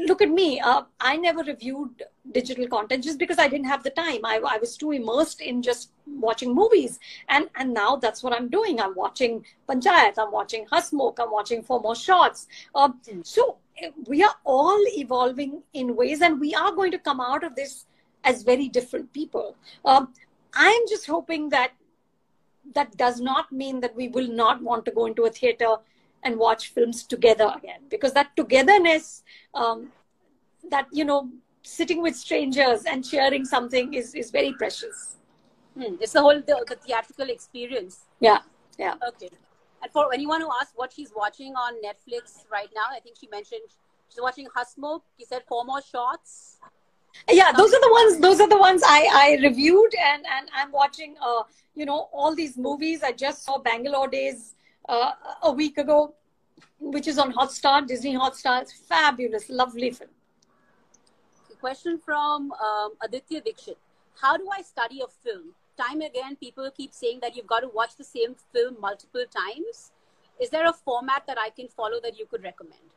look 0.08 0.22
at 0.22 0.30
me 0.30 0.60
uh, 0.60 0.84
i 1.00 1.18
never 1.18 1.44
reviewed 1.44 2.04
digital 2.34 2.68
content 2.68 3.04
just 3.04 3.18
because 3.18 3.40
i 3.40 3.48
didn't 3.48 3.66
have 3.66 3.84
the 3.84 3.90
time. 3.90 4.24
I, 4.24 4.40
I 4.48 4.58
was 4.58 4.78
too 4.78 4.92
immersed 4.92 5.42
in 5.42 5.62
just 5.62 5.92
watching 6.06 6.54
movies. 6.54 7.00
And 7.30 7.50
and 7.56 7.74
now 7.74 7.96
that's 7.96 8.24
what 8.24 8.34
i'm 8.34 8.50
doing. 8.50 8.80
I'm 8.80 8.96
watching 8.96 9.46
panchayat 9.68 10.14
i'm 10.18 10.32
watching 10.32 10.66
hasmukh 10.66 11.20
i'm 11.20 11.32
watching 11.32 11.64
four 11.64 11.80
more 11.80 11.96
shots. 11.96 12.48
Uh, 12.76 12.90
so 13.24 13.58
we 14.08 14.24
are 14.24 14.36
all 14.44 14.82
evolving 14.98 15.64
in 15.74 15.96
ways 15.96 16.22
and 16.22 16.40
we 16.40 16.54
are 16.54 16.72
going 16.72 16.92
to 16.92 17.00
come 17.00 17.20
out 17.20 17.44
of 17.44 17.56
this 17.56 17.86
as 18.24 18.44
very 18.44 18.68
different 18.68 19.12
people. 19.14 19.56
Um, 19.86 20.14
i'm 20.54 20.82
just 20.90 21.08
hoping 21.08 21.50
that 21.50 21.72
that 22.76 22.96
does 22.98 23.20
not 23.20 23.52
mean 23.52 23.80
that 23.80 23.96
we 23.96 24.08
will 24.08 24.28
not 24.28 24.62
want 24.62 24.86
to 24.86 24.92
go 24.92 25.06
into 25.06 25.24
a 25.26 25.30
theater 25.30 25.76
and 26.24 26.38
watch 26.38 26.70
films 26.70 27.04
together 27.04 27.52
again 27.58 27.82
because 27.90 28.14
that 28.14 28.36
togetherness 28.36 29.24
um, 29.54 29.92
that 30.70 30.88
you 30.92 31.06
know 31.06 31.30
sitting 31.64 32.02
with 32.02 32.16
strangers 32.16 32.84
and 32.86 33.06
sharing 33.06 33.46
something 33.46 33.94
is 33.94 34.14
is 34.16 34.32
very 34.32 34.54
precious. 34.54 35.18
Hmm. 35.76 35.96
it's 36.02 36.14
the 36.14 36.22
whole 36.22 36.42
the, 36.42 36.66
the 36.68 36.76
theatrical 36.76 37.30
experience. 37.30 38.06
Yeah 38.20 38.40
yeah. 38.78 38.96
Okay 39.08 39.30
and 39.82 39.92
for 39.92 40.14
anyone 40.14 40.42
who 40.42 40.50
asked 40.62 40.74
what 40.76 40.94
she's 40.94 41.12
watching 41.16 41.54
on 41.56 41.74
Netflix 41.82 42.46
right 42.52 42.70
now, 42.76 42.86
I 42.92 43.00
think 43.00 43.18
she 43.20 43.28
mentioned 43.28 43.62
she's 44.10 44.22
watching 44.22 44.48
Hasmukh. 44.56 45.02
She 45.18 45.26
said 45.26 45.42
four 45.48 45.66
more 45.66 45.82
shots. 45.82 46.58
Yeah, 47.30 47.52
those 47.52 47.74
are 47.74 47.82
the 47.82 47.92
ones. 47.92 48.20
Those 48.20 48.40
are 48.40 48.48
the 48.48 48.58
ones 48.58 48.82
I 48.86 49.10
I 49.14 49.44
reviewed, 49.44 49.94
and 49.96 50.26
and 50.26 50.50
I'm 50.56 50.72
watching. 50.72 51.16
Uh, 51.22 51.44
you 51.76 51.86
know, 51.86 52.10
all 52.12 52.36
these 52.36 52.58
movies. 52.58 53.04
I 53.04 53.12
just 53.12 53.44
saw 53.44 53.58
Bangalore 53.58 54.08
Days 54.08 54.56
uh, 54.90 55.12
a 55.44 55.52
week 55.52 55.78
ago, 55.78 56.16
which 56.80 57.08
is 57.08 57.18
on 57.18 57.34
Hotstar, 57.34 57.88
Disney 57.88 58.16
Hotstar. 58.16 58.62
It's 58.62 58.74
fabulous, 58.74 59.50
lovely 59.50 59.92
film. 59.92 60.10
A 61.52 61.56
question 61.56 62.00
from 62.04 62.52
um, 62.52 62.94
Aditya 63.02 63.42
Dixit. 63.42 63.78
How 64.20 64.38
do 64.38 64.50
I 64.52 64.62
study 64.62 65.02
a 65.02 65.08
film? 65.08 65.54
Time 65.82 66.02
again, 66.02 66.36
people 66.36 66.70
keep 66.76 66.94
saying 66.94 67.20
that 67.22 67.36
you've 67.36 67.48
got 67.48 67.62
to 67.62 67.70
watch 67.70 67.96
the 67.98 68.04
same 68.04 68.36
film 68.54 68.78
multiple 68.80 69.26
times. 69.34 69.92
Is 70.40 70.50
there 70.50 70.68
a 70.68 70.74
format 70.74 71.24
that 71.28 71.38
I 71.40 71.50
can 71.50 71.68
follow 71.68 72.00
that 72.04 72.18
you 72.18 72.26
could 72.26 72.44
recommend? 72.44 72.96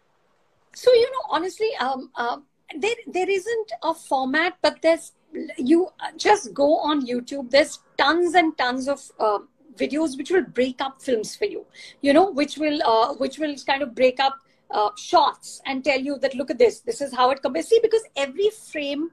So 0.75 0.93
you 0.93 1.11
know, 1.11 1.25
honestly, 1.31 1.71
um, 1.81 2.11
uh, 2.17 2.39
there 2.79 2.95
there 3.07 3.29
isn't 3.29 3.73
a 3.83 3.95
format, 3.95 4.55
but 4.63 4.81
there's 4.83 5.13
you 5.57 5.89
just 6.17 6.55
go 6.55 6.79
on 6.79 7.07
YouTube. 7.07 7.51
There's 7.51 7.81
tons 7.99 8.35
and 8.35 8.57
tons 8.57 8.89
of 8.89 9.03
uh, 9.19 9.39
videos 9.77 10.17
which 10.17 10.31
will 10.31 10.43
break 10.43 10.81
up 10.81 11.03
films 11.03 11.37
for 11.37 11.45
you. 11.45 11.65
You 12.01 12.13
know, 12.13 12.31
which 12.31 12.57
will 12.57 12.83
uh, 12.83 13.15
which 13.15 13.39
will 13.39 13.55
kind 13.67 13.83
of 13.83 13.95
break 13.95 14.21
up 14.21 14.39
uh, 14.71 14.91
shots 14.97 15.61
and 15.67 15.85
tell 15.85 16.01
you 16.01 16.19
that 16.19 16.35
look 16.35 16.51
at 16.51 16.59
this. 16.59 16.81
This 16.81 17.01
is 17.01 17.15
how 17.15 17.31
it 17.31 17.43
compares. 17.43 17.69
See, 17.69 17.81
because 17.83 18.03
every 18.17 18.51
frame 18.51 19.11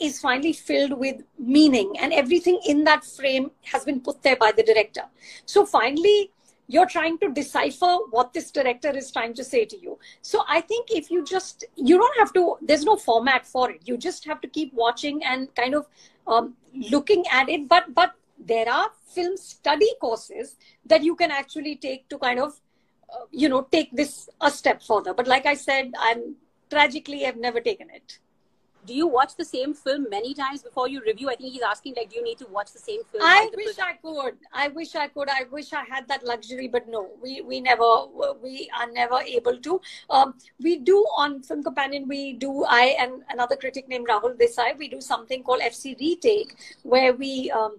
is 0.00 0.20
finally 0.20 0.52
filled 0.52 0.98
with 0.98 1.22
meaning 1.38 1.94
and 1.98 2.12
everything 2.12 2.60
in 2.66 2.84
that 2.84 3.04
frame 3.04 3.50
has 3.62 3.84
been 3.84 4.00
put 4.00 4.22
there 4.22 4.36
by 4.36 4.52
the 4.52 4.62
director. 4.62 5.02
So 5.46 5.64
finally 5.64 6.30
you're 6.68 6.86
trying 6.86 7.16
to 7.18 7.30
decipher 7.32 7.96
what 8.10 8.32
this 8.32 8.50
director 8.50 8.90
is 8.90 9.10
trying 9.12 9.34
to 9.34 9.44
say 9.44 9.64
to 9.64 9.78
you. 9.80 9.98
So 10.22 10.42
i 10.48 10.60
think 10.60 10.90
if 10.90 11.10
you 11.10 11.24
just 11.24 11.64
you 11.76 11.96
don't 11.98 12.18
have 12.18 12.32
to 12.34 12.56
there's 12.60 12.84
no 12.84 12.96
format 12.96 13.46
for 13.46 13.70
it. 13.70 13.82
You 13.84 13.96
just 13.96 14.24
have 14.26 14.40
to 14.42 14.48
keep 14.48 14.74
watching 14.74 15.22
and 15.24 15.54
kind 15.54 15.74
of 15.74 15.86
um, 16.26 16.54
looking 16.90 17.24
at 17.30 17.48
it. 17.48 17.68
But 17.68 17.94
but 17.94 18.14
there 18.38 18.68
are 18.68 18.90
film 19.06 19.36
study 19.36 19.88
courses 20.00 20.56
that 20.84 21.02
you 21.02 21.16
can 21.16 21.30
actually 21.30 21.76
take 21.76 22.08
to 22.08 22.18
kind 22.18 22.38
of 22.40 22.60
uh, 23.12 23.24
you 23.30 23.48
know 23.48 23.62
take 23.62 23.90
this 23.92 24.28
a 24.40 24.50
step 24.50 24.82
further. 24.82 25.14
But 25.14 25.26
like 25.26 25.46
i 25.46 25.54
said 25.54 25.92
i'm 25.98 26.36
tragically 26.68 27.26
i've 27.26 27.36
never 27.36 27.60
taken 27.60 27.88
it 27.90 28.18
do 28.86 28.94
you 28.94 29.06
watch 29.06 29.36
the 29.36 29.44
same 29.44 29.74
film 29.74 30.06
many 30.10 30.32
times 30.34 30.62
before 30.62 30.88
you 30.88 31.00
review? 31.04 31.28
I 31.28 31.36
think 31.36 31.52
he's 31.52 31.62
asking 31.62 31.94
like, 31.96 32.10
do 32.10 32.16
you 32.16 32.24
need 32.24 32.38
to 32.38 32.46
watch 32.46 32.72
the 32.72 32.78
same 32.78 33.02
film? 33.04 33.22
I 33.24 33.50
wish 33.56 33.78
I 33.78 33.94
could. 33.94 34.34
I 34.52 34.68
wish 34.68 34.94
I 34.94 35.08
could. 35.08 35.28
I 35.28 35.44
wish 35.50 35.72
I 35.72 35.84
had 35.84 36.08
that 36.08 36.24
luxury, 36.24 36.68
but 36.68 36.88
no, 36.88 37.10
we 37.22 37.40
we 37.42 37.60
never 37.60 37.90
we 38.42 38.70
are 38.78 38.90
never 38.90 39.20
able 39.20 39.58
to. 39.58 39.80
Um, 40.10 40.34
we 40.60 40.76
do 40.76 40.98
on 41.18 41.42
Film 41.42 41.62
Companion. 41.62 42.08
We 42.08 42.32
do 42.34 42.64
I 42.64 42.96
and 42.98 43.22
another 43.30 43.56
critic 43.56 43.88
named 43.88 44.08
Rahul 44.08 44.38
Desai. 44.38 44.78
We 44.78 44.88
do 44.88 45.00
something 45.00 45.42
called 45.42 45.60
FC 45.60 45.98
Retake, 46.00 46.56
where 46.82 47.12
we. 47.12 47.50
Um, 47.50 47.78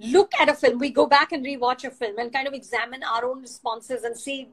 look 0.00 0.32
at 0.38 0.48
a 0.48 0.54
film 0.54 0.78
we 0.78 0.90
go 0.90 1.06
back 1.06 1.32
and 1.32 1.44
rewatch 1.44 1.82
a 1.84 1.90
film 1.90 2.18
and 2.18 2.32
kind 2.32 2.46
of 2.46 2.54
examine 2.54 3.02
our 3.02 3.24
own 3.24 3.40
responses 3.40 4.04
and 4.04 4.16
see 4.16 4.48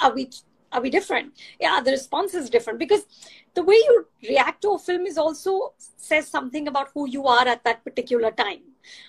are 0.00 0.12
we 0.12 0.28
are 0.72 0.80
we 0.80 0.90
different? 0.90 1.32
Yeah 1.60 1.80
the 1.80 1.92
response 1.92 2.34
is 2.34 2.50
different 2.50 2.78
because 2.78 3.04
the 3.54 3.62
way 3.62 3.74
you 3.74 4.06
react 4.28 4.62
to 4.62 4.70
a 4.70 4.78
film 4.78 5.06
is 5.06 5.18
also 5.18 5.72
says 5.78 6.28
something 6.28 6.68
about 6.68 6.88
who 6.94 7.08
you 7.08 7.26
are 7.26 7.46
at 7.46 7.64
that 7.64 7.84
particular 7.84 8.30
time. 8.30 8.60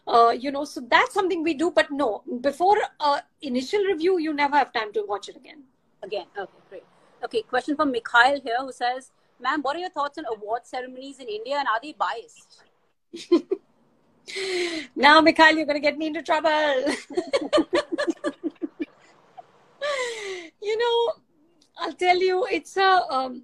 Uh, 0.07 0.33
you 0.37 0.51
know 0.51 0.65
so 0.65 0.81
that's 0.89 1.13
something 1.13 1.43
we 1.43 1.53
do 1.53 1.71
but 1.71 1.91
no 1.91 2.23
before 2.41 2.77
uh, 2.99 3.19
initial 3.41 3.83
review 3.83 4.19
you 4.19 4.33
never 4.33 4.55
have 4.55 4.73
time 4.73 4.91
to 4.93 5.03
watch 5.07 5.29
it 5.29 5.35
again. 5.35 5.63
Again 6.03 6.25
okay 6.37 6.51
great. 6.69 6.83
Okay 7.23 7.41
question 7.43 7.75
from 7.75 7.91
mikhail 7.91 8.39
here 8.41 8.57
who 8.59 8.71
says 8.71 9.11
ma'am 9.41 9.61
what 9.61 9.75
are 9.75 9.79
your 9.79 9.89
thoughts 9.89 10.17
on 10.17 10.25
award 10.33 10.65
ceremonies 10.65 11.19
in 11.19 11.27
india 11.27 11.57
and 11.57 11.67
are 11.67 11.79
they 11.81 11.93
biased? 11.93 12.63
Now 14.95 15.21
mikhail 15.21 15.55
you're 15.55 15.65
going 15.65 15.75
to 15.75 15.81
get 15.81 15.97
me 15.97 16.07
into 16.07 16.21
trouble. 16.21 16.49
You 20.61 20.77
know 20.77 21.13
I'll 21.79 21.93
tell 21.93 22.17
you, 22.17 22.45
it's 22.51 22.77
a. 22.77 23.03
Um, 23.09 23.43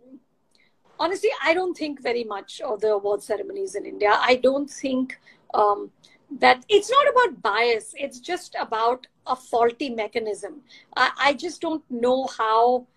honestly, 1.00 1.30
I 1.44 1.54
don't 1.54 1.76
think 1.76 2.02
very 2.02 2.24
much 2.24 2.62
of 2.62 2.82
the 2.82 2.94
award 2.94 3.24
ceremonies 3.24 3.76
in 3.76 3.86
India. 3.86 4.18
I 4.20 4.36
don't 4.36 4.70
think 4.70 5.20
um, 5.54 5.92
that 6.40 6.66
it's 6.70 6.90
not 6.90 7.08
about 7.10 7.42
bias. 7.42 7.94
It's 7.98 8.20
just 8.20 8.56
about 8.60 9.08
a 9.28 9.36
faulty 9.36 9.90
mechanism. 9.90 10.62
I, 10.96 11.12
I 11.18 11.34
just 11.34 11.62
don't 11.62 11.84
know 11.90 12.28
how. 12.38 12.88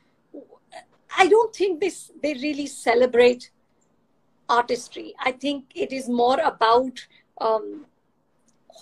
I 1.16 1.26
don't 1.26 1.54
think 1.54 1.80
this 1.80 2.10
they 2.22 2.34
really 2.34 2.66
celebrate 2.66 3.50
artistry. 4.48 5.14
I 5.18 5.32
think 5.32 5.64
it 5.74 5.92
is 5.92 6.08
more 6.08 6.38
about 6.40 7.06
um, 7.40 7.86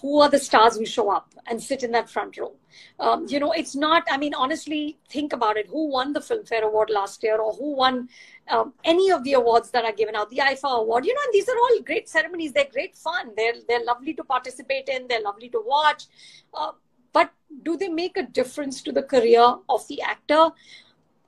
who 0.00 0.20
are 0.20 0.28
the 0.28 0.38
stars 0.38 0.76
who 0.76 0.84
show 0.84 1.10
up 1.10 1.32
and 1.46 1.62
sit 1.62 1.82
in 1.82 1.92
that 1.92 2.10
front 2.10 2.36
row. 2.36 2.52
Um, 2.98 3.26
you 3.28 3.40
know, 3.40 3.52
it's 3.52 3.74
not, 3.74 4.04
I 4.10 4.18
mean, 4.18 4.34
honestly, 4.34 4.98
think 5.08 5.32
about 5.32 5.56
it. 5.56 5.66
Who 5.68 5.88
won 5.88 6.12
the 6.12 6.20
Filmfare 6.20 6.62
Award 6.62 6.90
last 6.90 7.22
year 7.22 7.38
or 7.38 7.52
who 7.54 7.74
won 7.74 8.08
um, 8.48 8.74
any 8.84 9.10
of 9.10 9.24
the 9.24 9.34
awards 9.34 9.70
that 9.70 9.84
are 9.84 9.92
given 9.92 10.14
out, 10.14 10.30
the 10.30 10.38
IIFA 10.38 10.80
Award? 10.80 11.06
You 11.06 11.14
know, 11.14 11.20
and 11.24 11.32
these 11.32 11.48
are 11.48 11.56
all 11.56 11.80
great 11.82 12.08
ceremonies. 12.08 12.52
They're 12.52 12.68
great 12.70 12.96
fun. 12.96 13.30
They're, 13.36 13.54
they're 13.68 13.84
lovely 13.84 14.12
to 14.14 14.24
participate 14.24 14.88
in. 14.88 15.06
They're 15.08 15.22
lovely 15.22 15.48
to 15.50 15.62
watch. 15.64 16.04
Uh, 16.52 16.72
but 17.12 17.32
do 17.62 17.76
they 17.76 17.88
make 17.88 18.16
a 18.16 18.22
difference 18.22 18.82
to 18.82 18.92
the 18.92 19.02
career 19.02 19.54
of 19.68 19.88
the 19.88 20.02
actor? 20.02 20.50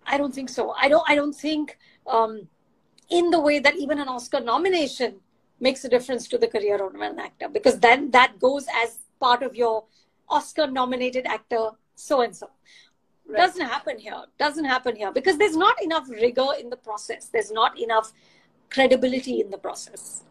I 0.06 0.18
don't 0.18 0.34
think 0.34 0.50
so. 0.50 0.72
I 0.72 0.88
don't, 0.88 1.04
I 1.08 1.14
don't 1.14 1.34
think 1.34 1.78
um, 2.06 2.48
in 3.08 3.30
the 3.30 3.40
way 3.40 3.60
that 3.60 3.76
even 3.76 3.98
an 3.98 4.08
Oscar 4.08 4.40
nomination 4.40 5.20
makes 5.61 5.84
a 5.84 5.88
difference 5.88 6.28
to 6.28 6.38
the 6.38 6.46
career 6.46 6.82
of 6.84 6.94
an 6.94 7.18
actor 7.18 7.48
because 7.48 7.78
then 7.80 8.11
that 8.12 8.38
goes 8.38 8.66
as 8.82 8.98
part 9.20 9.42
of 9.42 9.56
your 9.56 9.84
Oscar 10.28 10.66
nominated 10.66 11.26
actor 11.26 11.70
so 11.94 12.20
and 12.20 12.34
so. 12.34 12.48
Doesn't 13.36 13.66
happen 13.66 13.98
here. 13.98 14.24
Doesn't 14.38 14.64
happen 14.64 14.96
here 14.96 15.12
because 15.12 15.36
there's 15.36 15.56
not 15.56 15.82
enough 15.82 16.09
rigor 16.09 16.46
in 16.59 16.70
the 16.70 16.76
process. 16.76 17.28
There's 17.28 17.50
not 17.50 17.78
enough 17.78 18.12
credibility 18.70 19.40
in 19.40 19.50
the 19.50 19.59
process. 19.59 20.24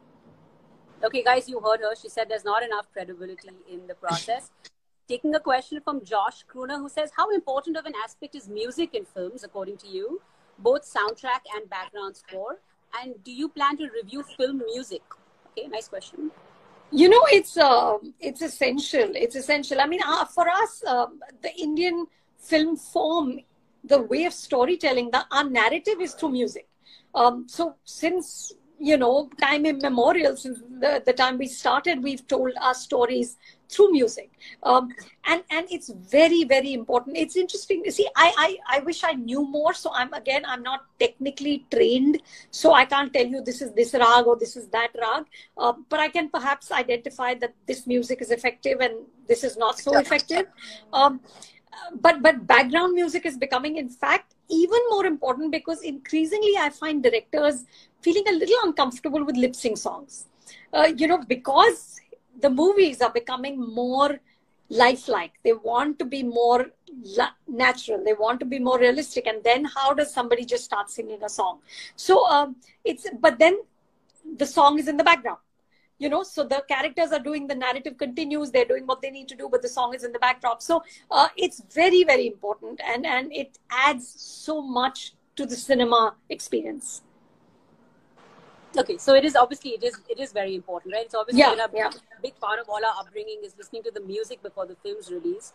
Okay, 1.03 1.21
guys, 1.23 1.47
you 1.47 1.59
heard 1.59 1.81
her. 1.81 1.95
She 1.95 2.09
said 2.09 2.27
there's 2.27 2.45
not 2.45 2.63
enough 2.63 2.91
credibility 2.91 3.49
in 3.69 3.85
the 3.85 3.93
process. 3.93 4.49
Taking 5.07 5.35
a 5.35 5.39
question 5.39 5.79
from 5.79 6.03
Josh 6.03 6.43
Kruner, 6.51 6.77
who 6.77 6.89
says, 6.89 7.11
How 7.15 7.29
important 7.33 7.77
of 7.77 7.85
an 7.85 7.93
aspect 8.03 8.33
is 8.33 8.49
music 8.49 8.95
in 8.95 9.05
films, 9.05 9.43
according 9.43 9.77
to 9.77 9.87
you? 9.87 10.19
Both 10.57 10.91
soundtrack 10.91 11.41
and 11.55 11.69
background 11.69 12.17
score. 12.17 12.59
And 12.99 13.15
do 13.23 13.31
you 13.31 13.49
plan 13.49 13.77
to 13.77 13.89
review 13.89 14.23
film 14.37 14.61
music? 14.65 15.01
Okay, 15.51 15.67
nice 15.67 15.87
question. 15.87 16.31
You 16.91 17.09
know, 17.09 17.21
it's 17.29 17.57
uh, 17.57 17.97
it's 18.19 18.41
essential. 18.41 19.11
It's 19.13 19.35
essential. 19.35 19.81
I 19.81 19.87
mean, 19.87 20.01
uh, 20.05 20.25
for 20.25 20.47
us, 20.47 20.83
uh, 20.87 21.07
the 21.41 21.53
Indian 21.57 22.07
film 22.39 22.77
form, 22.77 23.39
the 23.83 24.01
way 24.01 24.23
of 24.25 24.33
storytelling, 24.33 25.11
the 25.11 25.25
our 25.31 25.43
narrative 25.43 25.99
is 25.99 26.13
through 26.13 26.29
music. 26.31 26.67
Um, 27.13 27.45
so 27.47 27.75
since 27.83 28.53
you 28.79 28.97
know 28.97 29.29
time 29.39 29.65
immemorial 29.65 30.35
since 30.37 30.59
the, 30.79 31.01
the 31.05 31.13
time 31.13 31.37
we 31.37 31.47
started 31.47 32.03
we've 32.03 32.27
told 32.27 32.51
our 32.61 32.73
stories 32.73 33.37
through 33.69 33.91
music. 33.91 34.31
Um, 34.63 34.89
and 35.25 35.43
and 35.51 35.67
it's 35.69 35.89
very 35.89 36.43
very 36.43 36.73
important. 36.73 37.17
It's 37.17 37.35
interesting 37.35 37.83
to 37.83 37.91
see 37.91 38.07
I, 38.15 38.33
I 38.37 38.77
i 38.77 38.79
wish 38.79 39.03
i 39.03 39.13
knew 39.13 39.45
more. 39.45 39.73
So 39.73 39.91
i'm 39.93 40.13
again 40.13 40.43
i'm 40.45 40.63
not 40.63 40.85
technically 40.99 41.65
trained. 41.71 42.21
So 42.51 42.73
i 42.73 42.85
can't 42.85 43.13
tell 43.13 43.25
you 43.25 43.41
this 43.41 43.61
is 43.61 43.73
this 43.73 43.93
rag 43.93 44.25
or 44.25 44.37
this 44.37 44.55
is 44.55 44.67
that 44.69 44.91
rag. 44.99 45.25
Uh, 45.57 45.73
but 45.89 45.99
i 45.99 46.07
can 46.07 46.29
perhaps 46.29 46.71
identify 46.71 47.33
that 47.35 47.53
this 47.65 47.85
music 47.87 48.21
is 48.21 48.31
effective 48.31 48.79
and 48.79 49.05
this 49.27 49.43
is 49.43 49.57
not 49.57 49.79
so 49.79 49.97
effective. 49.97 50.47
Um, 50.93 51.19
but 52.01 52.21
but 52.21 52.47
background 52.47 52.93
music 52.93 53.25
is 53.25 53.37
becoming 53.37 53.77
in 53.77 53.89
fact 53.89 54.33
even 54.49 54.79
more 54.89 55.05
important 55.05 55.51
because 55.51 55.81
increasingly 55.83 56.55
i 56.57 56.69
find 56.69 57.03
directors 57.03 57.65
feeling 58.01 58.23
a 58.27 58.31
little 58.31 58.57
uncomfortable 58.63 59.23
with 59.23 59.35
lip 59.35 59.55
sync 59.55 59.77
songs. 59.77 60.25
Uh, 60.73 60.89
you 60.95 61.07
know 61.07 61.17
because 61.27 61.99
the 62.41 62.49
movies 62.49 63.01
are 63.01 63.11
becoming 63.11 63.59
more 63.59 64.19
lifelike 64.69 65.33
they 65.43 65.53
want 65.53 65.97
to 65.97 66.05
be 66.05 66.23
more 66.23 66.67
natural 67.47 68.03
they 68.03 68.13
want 68.13 68.39
to 68.39 68.45
be 68.45 68.59
more 68.59 68.77
realistic 68.79 69.25
and 69.27 69.43
then 69.43 69.63
how 69.63 69.93
does 69.93 70.13
somebody 70.13 70.43
just 70.45 70.63
start 70.65 70.89
singing 70.89 71.23
a 71.23 71.29
song? 71.29 71.59
So 71.95 72.25
um, 72.27 72.55
it's 72.83 73.07
but 73.19 73.39
then 73.39 73.59
the 74.37 74.45
song 74.45 74.79
is 74.79 74.87
in 74.87 74.97
the 74.97 75.03
background 75.03 75.39
you 75.99 76.09
know 76.09 76.23
so 76.23 76.43
the 76.43 76.63
characters 76.67 77.11
are 77.11 77.19
doing 77.19 77.47
the 77.47 77.55
narrative 77.55 77.97
continues 77.97 78.51
they're 78.51 78.65
doing 78.65 78.85
what 78.85 79.01
they 79.01 79.09
need 79.09 79.27
to 79.27 79.35
do 79.35 79.49
but 79.49 79.61
the 79.61 79.69
song 79.69 79.93
is 79.93 80.03
in 80.03 80.11
the 80.11 80.19
backdrop. 80.19 80.61
So 80.61 80.83
uh, 81.09 81.29
it's 81.35 81.61
very 81.73 82.03
very 82.03 82.27
important 82.27 82.81
and 82.85 83.05
and 83.05 83.33
it 83.33 83.57
adds 83.69 84.07
so 84.17 84.61
much 84.61 85.13
to 85.35 85.45
the 85.45 85.55
cinema 85.55 86.15
experience 86.29 87.01
okay 88.75 88.97
so 88.97 89.13
it 89.13 89.23
is 89.23 89.35
obviously 89.35 89.71
it 89.71 89.83
is 89.83 89.99
it 90.09 90.19
is 90.19 90.31
very 90.31 90.55
important 90.55 90.93
right? 90.93 91.05
It's 91.05 91.15
obviously 91.15 91.41
yeah, 91.41 91.65
a 91.65 91.69
yeah. 91.73 91.89
big 92.21 92.39
part 92.39 92.59
of 92.59 92.69
all 92.69 92.83
our 92.83 92.95
upbringing 92.99 93.39
is 93.43 93.55
listening 93.57 93.83
to 93.83 93.91
the 93.91 94.01
music 94.01 94.41
before 94.41 94.65
the 94.65 94.75
film's 94.75 95.11
release. 95.11 95.53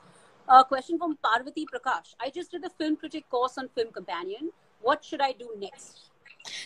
A 0.49 0.55
uh, 0.55 0.65
question 0.65 0.99
from 0.99 1.17
parvati 1.23 1.67
prakash. 1.67 2.15
I 2.21 2.31
just 2.31 2.51
did 2.51 2.65
a 2.65 2.71
film 2.71 2.97
critic 2.97 3.29
course 3.31 3.59
on 3.59 3.69
film 3.69 3.93
companion. 3.93 4.51
What 4.81 5.05
should 5.05 5.21
i 5.21 5.33
do 5.33 5.51
next? 5.59 6.11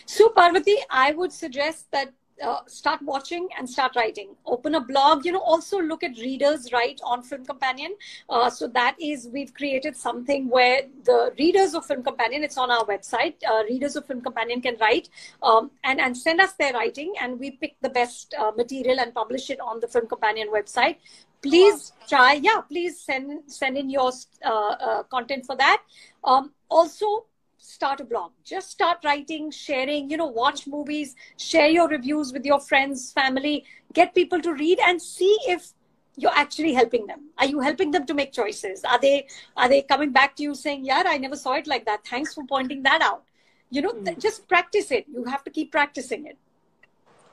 So 0.05 0.29
parvati 0.29 0.77
i 0.89 1.11
would 1.11 1.31
suggest 1.31 1.91
that 1.91 2.13
uh, 2.43 2.59
start 2.67 3.01
watching 3.01 3.47
and 3.57 3.69
start 3.69 3.95
writing. 3.95 4.35
Open 4.45 4.75
a 4.75 4.81
blog 4.81 5.25
you 5.25 5.31
know 5.31 5.39
also 5.39 5.79
look 5.79 6.03
at 6.03 6.17
readers 6.17 6.71
write 6.71 6.99
on 7.03 7.23
film 7.23 7.45
companion. 7.45 7.95
Uh, 8.29 8.49
so 8.49 8.67
that 8.67 8.95
is 9.01 9.29
we've 9.33 9.53
created 9.53 9.95
something 9.95 10.49
where 10.49 10.81
the 11.03 11.33
readers 11.39 11.73
of 11.73 11.85
film 11.85 12.03
companion 12.03 12.43
it's 12.43 12.57
on 12.57 12.71
our 12.71 12.85
website 12.85 13.35
uh, 13.49 13.63
readers 13.69 13.95
of 13.95 14.05
film 14.05 14.21
companion 14.21 14.61
can 14.61 14.75
write 14.79 15.09
um, 15.43 15.71
and 15.83 15.99
and 15.99 16.17
send 16.17 16.41
us 16.41 16.53
their 16.53 16.73
writing 16.73 17.13
and 17.21 17.39
we 17.39 17.51
pick 17.51 17.75
the 17.81 17.89
best 17.89 18.33
uh, 18.37 18.51
material 18.55 18.99
and 18.99 19.13
publish 19.13 19.49
it 19.49 19.59
on 19.59 19.79
the 19.79 19.87
film 19.87 20.07
companion 20.07 20.49
website. 20.51 20.97
Please 21.41 21.93
try 22.09 22.33
yeah 22.33 22.61
please 22.61 22.99
send 22.99 23.41
send 23.47 23.77
in 23.77 23.89
your 23.89 24.11
uh, 24.45 24.49
uh, 24.49 25.03
content 25.03 25.45
for 25.45 25.55
that. 25.55 25.81
Um, 26.23 26.51
also 26.69 27.25
start 27.67 27.99
a 27.99 28.05
blog. 28.05 28.31
Just 28.43 28.71
start 28.71 28.99
writing 29.03 29.51
sharing 29.51 30.09
you 30.09 30.17
know 30.17 30.27
watch 30.27 30.67
movies 30.67 31.15
share 31.37 31.69
your 31.69 31.87
reviews 31.87 32.31
with 32.33 32.45
your 32.45 32.59
friends 32.59 33.11
family. 33.11 33.65
Get 33.93 34.15
people 34.15 34.41
to 34.41 34.53
read 34.53 34.79
and 34.79 35.01
see 35.01 35.37
if 35.47 35.73
you're 36.15 36.35
actually 36.43 36.73
helping 36.73 37.05
them. 37.07 37.29
Are 37.37 37.45
you 37.45 37.59
helping 37.59 37.91
them 37.91 38.05
to 38.07 38.13
make 38.13 38.31
choices? 38.31 38.83
Are 38.83 38.99
they 38.99 39.27
are 39.55 39.69
they 39.69 39.81
coming 39.81 40.11
back 40.11 40.35
to 40.37 40.43
you 40.43 40.55
saying 40.55 40.85
yeah 40.85 41.03
i 41.05 41.17
never 41.17 41.35
saw 41.35 41.53
it 41.53 41.67
like 41.67 41.85
that. 41.85 42.05
Thanks 42.05 42.33
for 42.33 42.45
pointing 42.45 42.83
that 42.83 43.01
out. 43.01 43.23
You 43.69 43.81
know 43.81 43.91
th- 43.91 44.17
just 44.17 44.47
practice 44.47 44.91
it. 44.91 45.05
You 45.13 45.25
have 45.25 45.43
to 45.43 45.51
keep 45.51 45.71
practicing 45.71 46.25
it. 46.25 46.37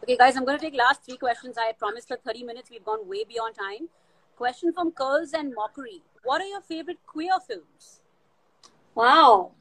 Okay 0.03 0.17
guys 0.17 0.37
i'm 0.37 0.45
going 0.45 0.59
to 0.59 0.65
take 0.65 0.81
last 0.85 1.05
three 1.05 1.17
questions. 1.17 1.57
I 1.67 1.73
promised 1.73 2.09
for 2.09 2.17
30 2.17 2.45
minutes 2.45 2.71
we've 2.71 2.85
gone 2.85 3.09
way 3.09 3.25
beyond 3.25 3.55
time. 3.67 3.89
Question 4.37 4.73
from 4.73 4.91
Curls 4.91 5.33
and 5.33 5.55
Mockery. 5.55 6.03
What 6.25 6.41
are 6.41 6.47
your 6.47 6.61
favorite 6.61 6.99
queer 7.07 7.39
films? 7.47 8.01
Wow, 8.95 9.53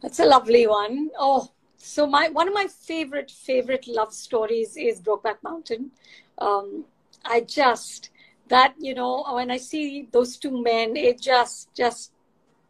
that's 0.00 0.18
a 0.18 0.24
lovely 0.26 0.66
one. 0.66 1.10
Oh, 1.18 1.50
so 1.76 2.06
my 2.06 2.28
one 2.28 2.48
of 2.48 2.54
my 2.54 2.66
favorite 2.66 3.30
favorite 3.30 3.86
love 3.86 4.12
stories 4.12 4.76
is 4.76 5.00
Brokeback 5.00 5.36
Mountain. 5.42 5.90
Um, 6.38 6.84
I 7.24 7.40
just 7.40 8.10
that 8.48 8.74
you 8.78 8.94
know 8.94 9.24
when 9.32 9.50
I 9.50 9.56
see 9.56 10.08
those 10.12 10.36
two 10.36 10.62
men, 10.62 10.96
it 10.96 11.20
just 11.20 11.74
just 11.74 12.12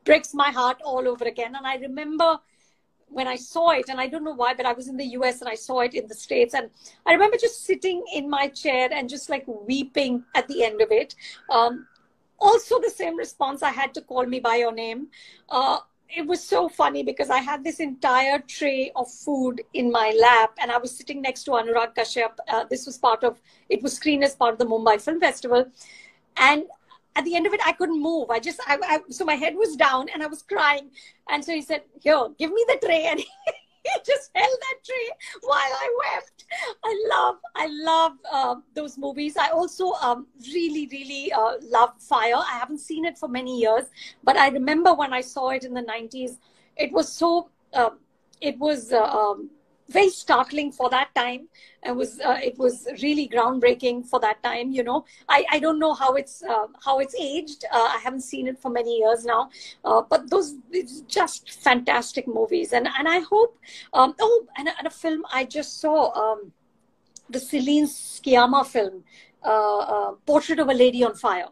breaks 0.04 0.34
my 0.34 0.50
heart 0.50 0.78
all 0.84 1.08
over 1.08 1.24
again. 1.24 1.54
And 1.56 1.66
I 1.66 1.76
remember 1.76 2.38
when 3.08 3.28
I 3.28 3.36
saw 3.36 3.70
it, 3.70 3.88
and 3.88 4.00
I 4.00 4.08
don't 4.08 4.24
know 4.24 4.34
why, 4.34 4.54
but 4.54 4.66
I 4.66 4.72
was 4.72 4.88
in 4.88 4.96
the 4.96 5.06
US 5.18 5.40
and 5.40 5.48
I 5.48 5.54
saw 5.54 5.80
it 5.80 5.94
in 5.94 6.08
the 6.08 6.14
States. 6.14 6.54
And 6.54 6.70
I 7.06 7.12
remember 7.12 7.36
just 7.36 7.64
sitting 7.64 8.04
in 8.14 8.28
my 8.28 8.48
chair 8.48 8.88
and 8.92 9.08
just 9.08 9.30
like 9.30 9.44
weeping 9.46 10.24
at 10.34 10.48
the 10.48 10.64
end 10.64 10.80
of 10.80 10.90
it. 10.90 11.14
Um, 11.50 11.86
also, 12.38 12.80
the 12.80 12.90
same 12.90 13.16
response 13.16 13.62
I 13.62 13.70
had 13.70 13.94
to 13.94 14.02
call 14.02 14.26
me 14.26 14.40
by 14.40 14.56
your 14.56 14.72
name. 14.72 15.08
Uh, 15.48 15.78
it 16.09 16.26
was 16.26 16.42
so 16.42 16.68
funny 16.68 17.02
because 17.02 17.30
I 17.30 17.38
had 17.38 17.64
this 17.64 17.80
entire 17.80 18.38
tray 18.40 18.92
of 18.96 19.11
food 19.11 19.62
in 19.74 19.90
my 19.90 20.16
lap, 20.20 20.52
and 20.59 20.70
I 20.70 20.78
was 20.78 20.96
sitting 20.96 21.22
next 21.22 21.44
to 21.44 21.52
Anurag 21.52 21.94
Kashyap. 21.94 22.36
Uh, 22.48 22.64
this 22.70 22.86
was 22.86 22.98
part 22.98 23.24
of 23.24 23.40
it 23.68 23.82
was 23.82 23.94
screened 23.94 24.24
as 24.24 24.34
part 24.34 24.52
of 24.52 24.59
the 24.59 24.66
Mumbai 24.66 25.00
Film 25.00 25.20
Festival, 25.20 25.66
and 26.36 26.64
at 27.16 27.24
the 27.24 27.34
end 27.34 27.46
of 27.46 27.54
it, 27.54 27.61
I 27.64 27.72
couldn't 27.72 28.00
move. 28.00 28.30
I 28.30 28.38
just, 28.38 28.61
I, 28.66 28.78
I, 28.82 28.98
so 29.09 29.24
my 29.24 29.34
head 29.34 29.54
was 29.57 29.74
down 29.74 30.07
and 30.12 30.22
I 30.22 30.26
was 30.26 30.42
crying. 30.42 30.90
And 31.30 31.42
so 31.42 31.52
he 31.52 31.62
said, 31.62 31.82
Here, 32.00 32.28
give 32.38 32.52
me 32.52 32.64
the 32.68 32.78
tray. 32.84 33.07
And 33.11 33.22
just 34.07 34.30
held 34.34 34.59
that 34.61 34.84
tree 34.84 35.12
while 35.43 35.59
I 35.59 35.89
wept. 36.05 36.45
I 36.84 37.05
love, 37.09 37.37
I 37.55 37.66
love 37.70 38.12
uh, 38.32 38.55
those 38.74 38.99
movies. 38.99 39.37
I 39.37 39.51
also 39.51 39.93
um, 39.95 40.26
really, 40.53 40.89
really 40.91 41.32
uh, 41.32 41.55
love 41.62 41.91
Fire. 41.99 42.37
I 42.37 42.59
haven't 42.59 42.78
seen 42.78 43.05
it 43.05 43.18
for 43.18 43.28
many 43.28 43.59
years, 43.59 43.84
but 44.22 44.37
I 44.37 44.49
remember 44.49 44.95
when 44.95 45.12
I 45.12 45.20
saw 45.20 45.51
it 45.51 45.64
in 45.64 45.74
the 45.74 45.82
90s, 45.82 46.39
it 46.76 46.93
was 46.93 47.11
so, 47.12 47.51
uh, 47.72 47.91
it 48.41 48.59
was, 48.59 48.93
uh, 48.93 49.03
um, 49.03 49.51
very 49.89 50.11
startling 50.11 50.72
for 50.72 50.91
that 50.91 51.14
time. 51.14 51.49
It 51.84 51.95
was 51.95 52.20
uh, 52.20 52.39
it 52.43 52.59
was 52.59 52.89
really 53.03 53.28
groundbreaking 53.28 54.07
for 54.07 54.18
that 54.20 54.43
time. 54.43 54.72
You 54.72 54.82
know, 54.82 55.05
I, 55.28 55.45
I 55.53 55.59
don't 55.59 55.78
know 55.78 55.95
how 55.95 56.14
it's 56.14 56.43
uh, 56.43 56.66
how 56.84 56.99
it's 56.99 57.14
aged. 57.14 57.64
Uh, 57.72 57.89
I 57.97 57.99
haven't 58.03 58.22
seen 58.22 58.49
it 58.49 58.59
for 58.59 58.70
many 58.70 58.99
years 58.99 59.24
now, 59.24 59.51
uh, 59.84 60.03
but 60.03 60.30
those 60.30 60.57
it's 60.72 61.01
just 61.03 61.53
fantastic 61.53 62.26
movies. 62.26 62.72
And 62.72 62.89
and 62.99 63.09
I 63.09 63.20
hope. 63.20 63.59
Um, 63.93 64.14
oh, 64.20 64.47
and, 64.57 64.68
and, 64.68 64.87
a 64.87 64.91
film 64.91 65.24
I 65.32 65.45
just 65.45 65.80
saw, 65.80 66.12
um, 66.14 66.53
the 67.30 67.41
Celine 67.41 67.87
Sciamma 67.87 68.66
film. 68.66 69.05
Uh, 69.45 69.78
uh, 69.78 70.12
Portrait 70.26 70.59
of 70.59 70.68
a 70.68 70.74
Lady 70.74 71.05
on 71.05 71.14
Fire. 71.14 71.49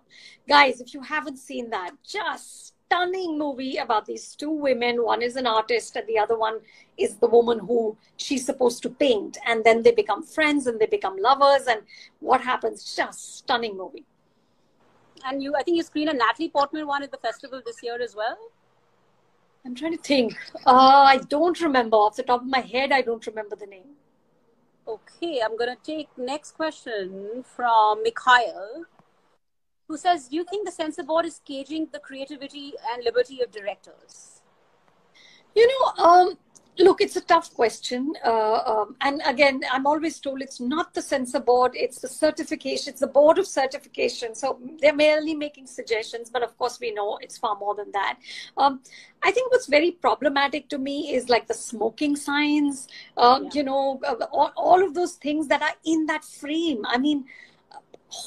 Guys, 0.48 0.80
if 0.80 0.94
you 0.94 1.00
haven't 1.00 1.38
seen 1.38 1.70
that, 1.70 1.92
just 2.04 2.73
stunning 2.86 3.38
movie 3.38 3.76
about 3.76 4.06
these 4.06 4.34
two 4.34 4.50
women. 4.50 5.02
One 5.02 5.22
is 5.22 5.36
an 5.36 5.46
artist, 5.46 5.96
and 5.96 6.06
the 6.06 6.18
other 6.18 6.38
one 6.38 6.60
is 6.96 7.16
the 7.16 7.26
woman 7.26 7.58
who 7.58 7.96
she's 8.16 8.44
supposed 8.44 8.82
to 8.82 8.90
paint. 8.90 9.38
And 9.46 9.64
then 9.64 9.82
they 9.82 9.92
become 9.92 10.22
friends 10.22 10.66
and 10.66 10.78
they 10.80 10.86
become 10.86 11.16
lovers. 11.18 11.66
And 11.66 11.82
what 12.20 12.40
happens? 12.40 12.94
Just 12.94 13.38
stunning 13.38 13.76
movie. 13.76 14.04
And 15.24 15.42
you, 15.42 15.54
I 15.56 15.62
think 15.62 15.76
you 15.76 15.82
screened 15.82 16.10
a 16.10 16.14
Natalie 16.14 16.50
Portman 16.50 16.86
one 16.86 17.02
at 17.02 17.10
the 17.10 17.18
festival 17.18 17.62
this 17.64 17.82
year 17.82 18.00
as 18.00 18.14
well. 18.14 18.36
I'm 19.64 19.74
trying 19.74 19.96
to 19.96 20.02
think. 20.02 20.36
Uh, 20.66 21.06
I 21.08 21.18
don't 21.28 21.58
remember 21.60 21.96
off 21.96 22.16
the 22.16 22.22
top 22.22 22.42
of 22.42 22.46
my 22.46 22.60
head. 22.60 22.92
I 22.92 23.00
don't 23.00 23.26
remember 23.26 23.56
the 23.56 23.66
name. 23.66 23.96
Okay, 24.86 25.40
I'm 25.42 25.56
gonna 25.56 25.76
take 25.82 26.08
next 26.18 26.52
question 26.52 27.42
from 27.42 28.02
Mikhail 28.02 28.84
who 29.88 29.96
says, 29.96 30.28
Do 30.28 30.36
you 30.36 30.44
think 30.44 30.66
the 30.66 30.72
censor 30.72 31.02
board 31.02 31.26
is 31.26 31.40
caging 31.44 31.88
the 31.92 31.98
creativity 31.98 32.72
and 32.92 33.04
liberty 33.04 33.40
of 33.42 33.50
directors? 33.50 34.42
You 35.54 35.68
know, 35.68 36.04
um, 36.04 36.38
look, 36.78 37.00
it's 37.00 37.16
a 37.16 37.20
tough 37.20 37.54
question. 37.54 38.12
Uh, 38.24 38.60
um, 38.66 38.96
and 39.00 39.22
again, 39.24 39.62
I'm 39.70 39.86
always 39.86 40.18
told 40.18 40.42
it's 40.42 40.60
not 40.60 40.94
the 40.94 41.02
censor 41.02 41.40
board, 41.40 41.72
it's 41.74 42.00
the 42.00 42.08
certification, 42.08 42.90
it's 42.90 43.00
the 43.00 43.06
board 43.06 43.38
of 43.38 43.46
certification. 43.46 44.34
So 44.34 44.58
they're 44.80 44.94
merely 44.94 45.34
making 45.34 45.66
suggestions, 45.66 46.30
but 46.30 46.42
of 46.42 46.56
course, 46.58 46.80
we 46.80 46.92
know 46.92 47.18
it's 47.20 47.38
far 47.38 47.56
more 47.56 47.74
than 47.74 47.92
that. 47.92 48.18
Um, 48.56 48.80
I 49.22 49.30
think 49.30 49.52
what's 49.52 49.66
very 49.66 49.92
problematic 49.92 50.68
to 50.70 50.78
me 50.78 51.14
is 51.14 51.28
like 51.28 51.46
the 51.46 51.54
smoking 51.54 52.16
signs, 52.16 52.88
uh, 53.16 53.40
yeah. 53.42 53.50
you 53.52 53.62
know, 53.62 54.00
uh, 54.04 54.24
all, 54.32 54.52
all 54.56 54.84
of 54.84 54.94
those 54.94 55.14
things 55.14 55.46
that 55.48 55.62
are 55.62 55.74
in 55.84 56.06
that 56.06 56.24
frame. 56.24 56.84
I 56.86 56.98
mean, 56.98 57.26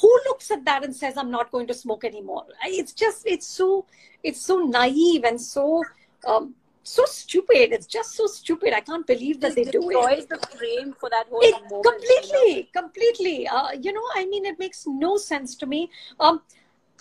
who 0.01 0.11
looks 0.25 0.51
at 0.51 0.63
that 0.65 0.83
and 0.83 0.95
says 0.95 1.17
i'm 1.17 1.31
not 1.31 1.51
going 1.51 1.67
to 1.67 1.73
smoke 1.73 2.03
anymore? 2.03 2.45
It's 2.63 2.93
just 2.93 3.25
it's 3.25 3.47
so 3.47 3.85
it's 4.23 4.41
so 4.41 4.59
naive 4.59 5.23
and 5.23 5.39
so 5.39 5.83
um, 6.25 6.55
so 6.83 7.03
stupid. 7.05 7.73
It's 7.73 7.85
just 7.85 8.13
so 8.15 8.27
stupid. 8.27 8.73
I 8.73 8.79
can't 8.79 9.05
believe 9.05 9.41
that 9.41 9.51
it 9.51 9.55
they 9.55 9.71
do 9.71 9.89
it. 9.91 10.29
the 10.29 10.37
frame 10.57 10.93
for 10.99 11.09
that 11.09 11.25
whole 11.29 11.41
it 11.41 11.53
moment, 11.69 11.85
completely 11.85 12.69
completely. 12.73 13.47
Uh, 13.47 13.71
you 13.81 13.93
know 13.93 14.07
i 14.15 14.25
mean 14.25 14.45
it 14.45 14.57
makes 14.59 14.85
no 14.87 15.17
sense 15.17 15.55
to 15.55 15.65
me. 15.65 15.89
Um, 16.19 16.41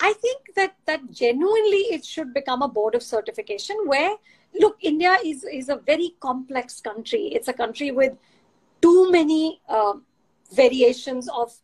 i 0.01 0.12
think 0.12 0.55
that 0.57 0.74
that 0.84 1.11
genuinely 1.11 1.84
it 1.97 2.05
should 2.05 2.34
become 2.34 2.61
a 2.62 2.68
board 2.68 2.95
of 2.95 3.03
certification 3.03 3.76
where 3.87 4.14
look 4.62 4.76
india 4.82 5.16
is 5.24 5.45
is 5.45 5.70
a 5.70 5.76
very 5.76 6.14
complex 6.20 6.80
country. 6.80 7.28
It's 7.39 7.49
a 7.49 7.53
country 7.53 7.91
with 7.91 8.12
too 8.82 9.11
many 9.11 9.61
uh, 9.68 9.95
variations 10.53 11.28
of 11.28 11.55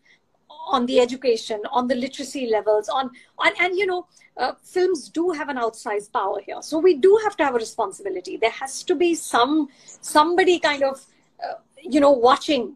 on 0.67 0.87
the 0.87 1.01
education, 1.01 1.61
on 1.71 1.87
the 1.87 1.95
literacy 1.95 2.47
levels, 2.47 2.89
on, 2.89 3.11
on 3.39 3.53
and 3.61 3.77
you 3.77 3.87
know, 3.87 4.07
uh, 4.37 4.53
films 4.63 5.09
do 5.09 5.31
have 5.31 5.49
an 5.49 5.57
outsized 5.57 6.13
power 6.13 6.41
here. 6.45 6.63
So 6.63 6.79
we 6.79 6.95
do 6.95 7.19
have 7.25 7.37
to 7.37 7.45
have 7.45 7.55
a 7.55 7.59
responsibility. 7.59 8.37
There 8.37 8.51
has 8.51 8.83
to 8.85 8.95
be 8.95 9.15
some 9.15 9.69
somebody 10.01 10.59
kind 10.59 10.83
of, 10.83 11.05
uh, 11.43 11.55
you 11.83 12.01
know, 12.01 12.13
watching, 12.13 12.75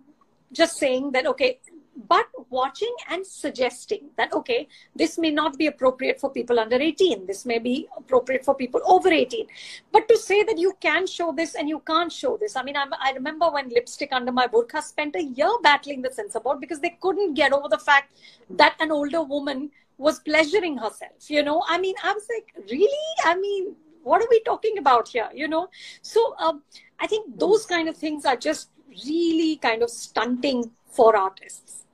just 0.52 0.76
saying 0.76 1.12
that 1.12 1.26
okay, 1.26 1.58
but 1.96 2.26
watching 2.50 2.94
and 3.10 3.26
suggesting 3.26 4.10
that 4.16 4.32
okay 4.32 4.68
this 4.94 5.16
may 5.18 5.30
not 5.30 5.56
be 5.56 5.66
appropriate 5.66 6.20
for 6.20 6.30
people 6.30 6.60
under 6.60 6.76
18 6.76 7.26
this 7.26 7.46
may 7.46 7.58
be 7.58 7.88
appropriate 7.96 8.44
for 8.44 8.54
people 8.54 8.80
over 8.84 9.08
18 9.08 9.46
but 9.92 10.06
to 10.08 10.16
say 10.16 10.42
that 10.42 10.58
you 10.58 10.74
can 10.80 11.06
show 11.06 11.32
this 11.32 11.54
and 11.54 11.68
you 11.68 11.80
can't 11.86 12.12
show 12.12 12.36
this 12.36 12.54
i 12.54 12.62
mean 12.62 12.76
I'm, 12.76 12.92
i 13.00 13.12
remember 13.12 13.50
when 13.50 13.70
lipstick 13.70 14.10
under 14.12 14.30
my 14.30 14.46
burqa 14.46 14.82
spent 14.82 15.16
a 15.16 15.22
year 15.22 15.50
battling 15.62 16.02
the 16.02 16.12
censor 16.12 16.40
board 16.40 16.60
because 16.60 16.80
they 16.80 16.98
couldn't 17.00 17.34
get 17.34 17.52
over 17.52 17.68
the 17.68 17.78
fact 17.78 18.18
that 18.50 18.76
an 18.78 18.92
older 18.92 19.22
woman 19.22 19.70
was 19.98 20.18
pleasuring 20.20 20.76
herself 20.76 21.30
you 21.30 21.42
know? 21.42 21.64
I 21.66 21.78
mean 21.78 21.94
i 22.04 22.12
was 22.12 22.26
like 22.28 22.66
really? 22.70 23.06
I 23.24 23.36
mean 23.36 23.74
what 24.02 24.22
are 24.22 24.28
we 24.30 24.40
talking 24.44 24.78
about 24.78 25.08
here 25.08 25.30
you 25.34 25.48
know? 25.48 25.68
So 26.02 26.36
um, 26.38 26.62
i 27.00 27.06
think 27.06 27.38
those 27.38 27.64
kind 27.64 27.88
of 27.88 27.96
things 27.96 28.26
are 28.26 28.36
just 28.36 28.68
really 29.06 29.56
kind 29.56 29.82
of 29.82 29.90
stunting 29.90 30.70
for 30.90 31.16
artists 31.16 31.85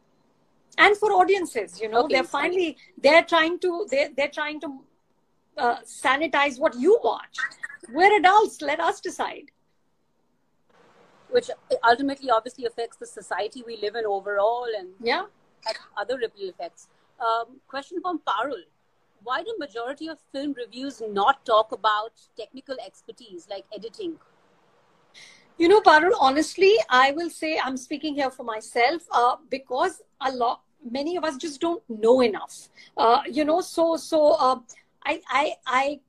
and 0.79 0.97
for 0.97 1.12
audiences 1.12 1.81
you 1.81 1.89
know 1.89 2.05
okay, 2.05 2.14
they're 2.14 2.25
finally 2.25 2.77
they're 2.99 3.25
trying 3.25 3.59
to 3.59 3.87
they're, 3.91 4.09
they're 4.16 4.29
trying 4.29 4.61
to 4.61 4.81
uh, 5.59 5.77
sanitize 5.85 6.59
what 6.59 6.75
you 6.75 6.99
watch. 7.03 7.37
We're 7.91 8.16
adults 8.18 8.62
let 8.62 8.81
us 8.81 9.01
decide. 9.01 9.51
Which 11.31 11.51
ultimately 11.85 12.31
obviously 12.31 12.66
affects 12.66 12.99
the 12.99 13.07
society 13.07 13.62
we 13.66 13.79
live 13.81 13.97
in 13.97 14.05
overall 14.05 14.66
and 14.79 14.89
yeah. 15.01 15.25
other 15.97 16.18
ripple 16.18 16.49
effects. 16.49 16.89
Um, 17.20 17.61
question 17.68 18.01
from 18.03 18.20
parul. 18.27 18.62
Why 19.25 19.43
do 19.43 19.55
majority 19.59 20.09
of 20.09 20.18
film 20.33 20.55
reviews 20.59 21.01
not 21.09 21.45
talk 21.47 21.73
about 21.73 22.12
technical 22.37 22.77
expertise 22.85 23.47
like 23.49 23.64
editing 23.75 24.16
you 25.59 25.68
know, 25.68 25.80
Parul, 25.80 26.12
honestly, 26.20 26.74
I 26.88 27.12
will 27.12 27.30
say 27.30 27.59
I'm 27.62 27.76
speaking 27.76 28.14
here 28.14 28.30
for 28.30 28.44
myself 28.44 29.03
uh, 29.12 29.36
because 29.50 30.03
a 30.20 30.32
lot, 30.32 30.62
many 30.90 31.16
of 31.16 31.24
us 31.24 31.36
just 31.36 31.61
don't 31.61 31.82
know 31.88 32.20
enough. 32.20 32.68
Uh, 32.96 33.20
you 33.30 33.44
know, 33.44 33.61
so 33.61 33.96
so 33.96 34.32
uh, 34.32 34.59
I 35.05 35.20
I 35.28 35.55
I 35.66 36.00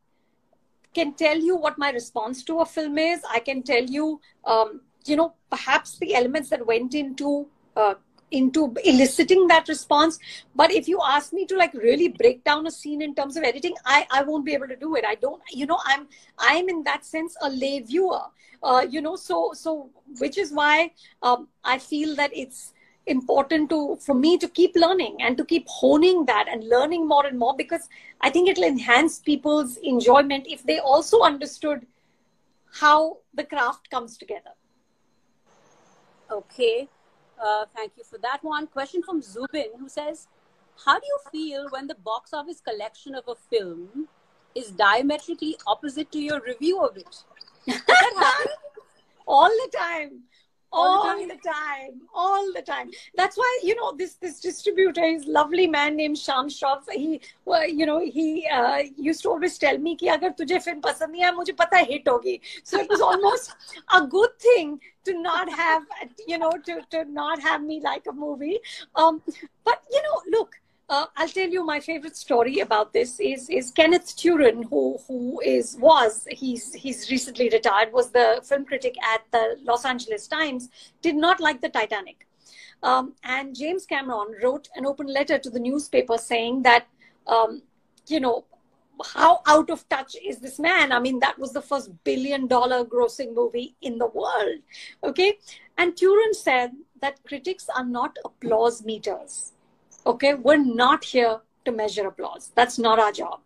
can 0.94 1.14
tell 1.14 1.38
you 1.38 1.56
what 1.56 1.78
my 1.78 1.92
response 1.92 2.44
to 2.46 2.60
a 2.60 2.66
film 2.66 2.98
is. 2.98 3.22
I 3.30 3.40
can 3.40 3.64
tell 3.64 3.84
you, 3.84 4.22
um, 4.46 4.82
you 5.06 5.16
know, 5.16 5.34
perhaps 5.50 5.98
the 5.98 6.16
elements 6.16 6.50
that 6.50 6.66
went 6.66 6.94
into 6.94 7.48
uh, 7.76 7.96
into 8.34 8.74
eliciting 8.84 9.48
that 9.48 9.68
response. 9.70 10.20
But 10.56 10.72
if 10.72 10.88
you 10.88 11.00
ask 11.06 11.32
me 11.32 11.46
to 11.46 11.58
like 11.58 11.74
really 11.74 12.10
break 12.10 12.44
down 12.44 12.68
a 12.68 12.72
scene 12.72 13.02
in 13.02 13.16
terms 13.16 13.38
of 13.38 13.44
editing 13.44 13.76
i 13.86 14.06
i 14.12 14.22
won't 14.24 14.46
be 14.46 14.54
able 14.54 14.68
to 14.68 14.76
do 14.76 14.96
it. 14.96 15.06
I 15.08 15.16
don't 15.16 15.42
you 15.62 15.66
know 15.66 15.80
i'm 15.86 16.08
i'm 16.38 16.70
in 16.70 16.84
that 16.84 17.06
sense 17.06 17.36
a 17.42 17.50
lay 17.50 17.80
viewer. 17.80 18.24
Uh, 18.64 18.86
you 18.90 19.02
know 19.02 19.16
so 19.18 19.52
so 19.54 19.90
which 20.20 20.38
is 20.38 20.54
why 20.54 20.92
um, 21.22 21.48
i 21.64 21.78
feel 21.78 22.16
that 22.16 22.32
it's 22.34 22.74
important 23.08 23.70
to 23.70 23.98
for 24.06 24.16
me 24.16 24.38
to 24.44 24.48
keep 24.60 24.78
learning 24.84 25.18
and 25.20 25.38
to 25.38 25.44
keep 25.44 25.68
honing 25.68 26.26
that 26.30 26.48
and 26.54 26.70
learning 26.70 27.06
more 27.06 27.26
and 27.26 27.38
more 27.38 27.54
because 27.58 27.90
i 28.22 28.30
think 28.30 28.48
it'll 28.48 28.70
enhance 28.70 29.20
people's 29.20 29.76
enjoyment 29.94 30.48
if 30.48 30.64
they 30.72 30.80
also 30.80 31.22
understood 31.22 31.86
how 32.80 33.18
the 33.34 33.44
craft 33.44 33.90
comes 33.90 34.18
together. 34.18 34.54
Okay 36.32 36.88
uh, 37.42 37.66
thank 37.76 37.94
you 37.98 38.04
for 38.04 38.18
that 38.20 38.44
one. 38.44 38.68
Question 38.68 39.04
from 39.04 39.22
zubin 39.22 39.72
who 39.80 39.88
says 39.90 40.28
how 40.86 41.00
do 41.00 41.06
you 41.06 41.20
feel 41.32 41.68
when 41.70 41.88
the 41.88 41.96
box 41.96 42.34
office 42.34 42.60
collection 42.60 43.16
of 43.16 43.24
a 43.28 43.36
film 43.36 44.08
is 44.56 44.72
diametrically 44.72 45.56
opposite 45.68 46.12
to 46.12 46.20
your 46.20 46.42
review 46.42 46.82
of 46.82 46.98
it? 46.98 47.24
all 49.28 49.50
the 49.50 49.70
time 49.78 50.24
all, 50.74 51.28
the, 51.28 51.38
time. 51.46 52.02
all 52.14 52.52
the 52.54 52.62
time. 52.62 52.90
That's 53.16 53.38
why 53.38 53.60
you 53.64 53.76
know 53.76 53.94
this 53.96 54.16
this 54.16 54.40
distributor 54.40 55.04
is 55.04 55.26
lovely 55.26 55.68
man 55.68 55.96
named 55.96 56.18
shyam 56.18 56.48
shroff 56.56 56.90
he 56.92 57.22
well, 57.46 57.68
you 57.68 57.86
know 57.86 58.00
he 58.00 58.48
uh, 58.48 58.84
used 58.98 59.22
to 59.24 59.30
always 59.30 59.58
tell 59.58 59.78
me 59.78 59.96
ki 59.96 60.10
agar 60.16 60.32
tujhe 60.42 60.62
film 60.70 60.82
pasand 60.88 61.16
nahi 61.18 61.28
aaya 61.28 61.36
mujhe 61.42 61.56
pata 61.62 61.84
hit 61.92 62.12
hogi 62.14 62.40
so 62.64 62.82
it 62.86 62.90
was 62.96 63.06
almost 63.12 63.78
a 64.00 64.02
good 64.18 64.36
thing 64.48 64.80
to 65.06 65.16
not 65.22 65.54
have 65.62 65.84
you 66.34 66.42
know 66.44 66.52
to 66.70 66.82
to 66.96 67.06
not 67.22 67.48
have 67.50 67.64
me 67.70 67.80
like 67.92 68.12
a 68.16 68.18
movie. 68.26 68.60
Um 68.96 69.22
but 69.72 69.84
you 69.98 70.04
know 70.10 70.20
look 70.38 70.60
uh, 70.94 71.06
I'll 71.18 71.30
tell 71.30 71.50
you 71.50 71.66
my 71.66 71.80
favorite 71.80 72.16
story 72.16 72.60
about 72.60 72.94
this 72.94 73.20
is 73.20 73.50
is 73.50 73.72
Kenneth 73.72 74.16
Turan, 74.16 74.64
who 74.64 75.00
who 75.08 75.42
is 75.42 75.76
was 75.80 76.28
he's 76.30 76.74
he's 76.74 77.10
recently 77.10 77.50
retired, 77.50 77.92
was 77.94 78.12
the 78.12 78.28
film 78.50 78.66
critic 78.66 78.96
at 79.14 79.24
the 79.32 79.44
Los 79.64 79.86
Angeles 79.86 80.28
Times, 80.28 80.70
did 81.02 81.16
not 81.16 81.40
like 81.40 81.62
the 81.62 81.70
Titanic, 81.70 82.28
um, 82.84 83.14
and 83.24 83.56
James 83.56 83.86
Cameron 83.86 84.36
wrote 84.44 84.70
an 84.76 84.86
open 84.86 85.08
letter 85.08 85.40
to 85.40 85.50
the 85.50 85.60
newspaper 85.60 86.18
saying 86.18 86.62
that 86.64 86.86
um, 87.26 87.64
you 88.08 88.20
know 88.20 88.46
how 89.16 89.42
out 89.48 89.72
of 89.72 89.88
touch 89.90 90.16
is 90.24 90.38
this 90.40 90.60
man? 90.60 90.92
I 90.92 91.00
mean, 91.00 91.20
that 91.22 91.40
was 91.40 91.54
the 91.54 91.62
first 91.72 91.90
billion 92.04 92.46
dollar 92.46 92.86
grossing 92.86 93.34
movie 93.34 93.76
in 93.82 93.98
the 93.98 94.12
world. 94.22 94.60
Okay. 95.04 95.40
And 95.78 95.98
Turan 95.98 96.36
said 96.36 96.72
that 97.02 97.24
critics 97.28 97.68
are 97.76 97.84
not 97.84 98.18
applause 98.24 98.86
meters. 98.86 99.54
Okay, 100.06 100.34
we're 100.34 100.58
not 100.58 101.04
here 101.06 101.40
to 101.66 101.72
measure 101.72 102.08
applause. 102.08 102.52
That's 102.56 102.78
not 102.78 103.00
our 103.00 103.12
job. 103.12 103.40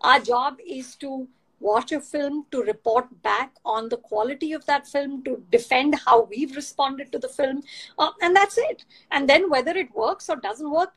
Our 0.00 0.18
job 0.18 0.58
is 0.66 0.96
to 0.96 1.28
watch 1.60 1.92
a 1.92 2.00
film, 2.00 2.46
to 2.50 2.62
report 2.62 3.22
back 3.22 3.54
on 3.64 3.88
the 3.88 3.98
quality 3.98 4.52
of 4.52 4.64
that 4.66 4.86
film, 4.86 5.22
to 5.24 5.42
defend 5.52 5.94
how 6.06 6.22
we've 6.22 6.56
responded 6.56 7.12
to 7.12 7.18
the 7.18 7.28
film, 7.28 7.62
uh, 7.98 8.10
and 8.22 8.34
that's 8.34 8.58
it. 8.58 8.84
And 9.10 9.28
then 9.28 9.50
whether 9.50 9.76
it 9.76 9.94
works 9.94 10.28
or 10.28 10.36
doesn't 10.36 10.70
work 10.70 10.94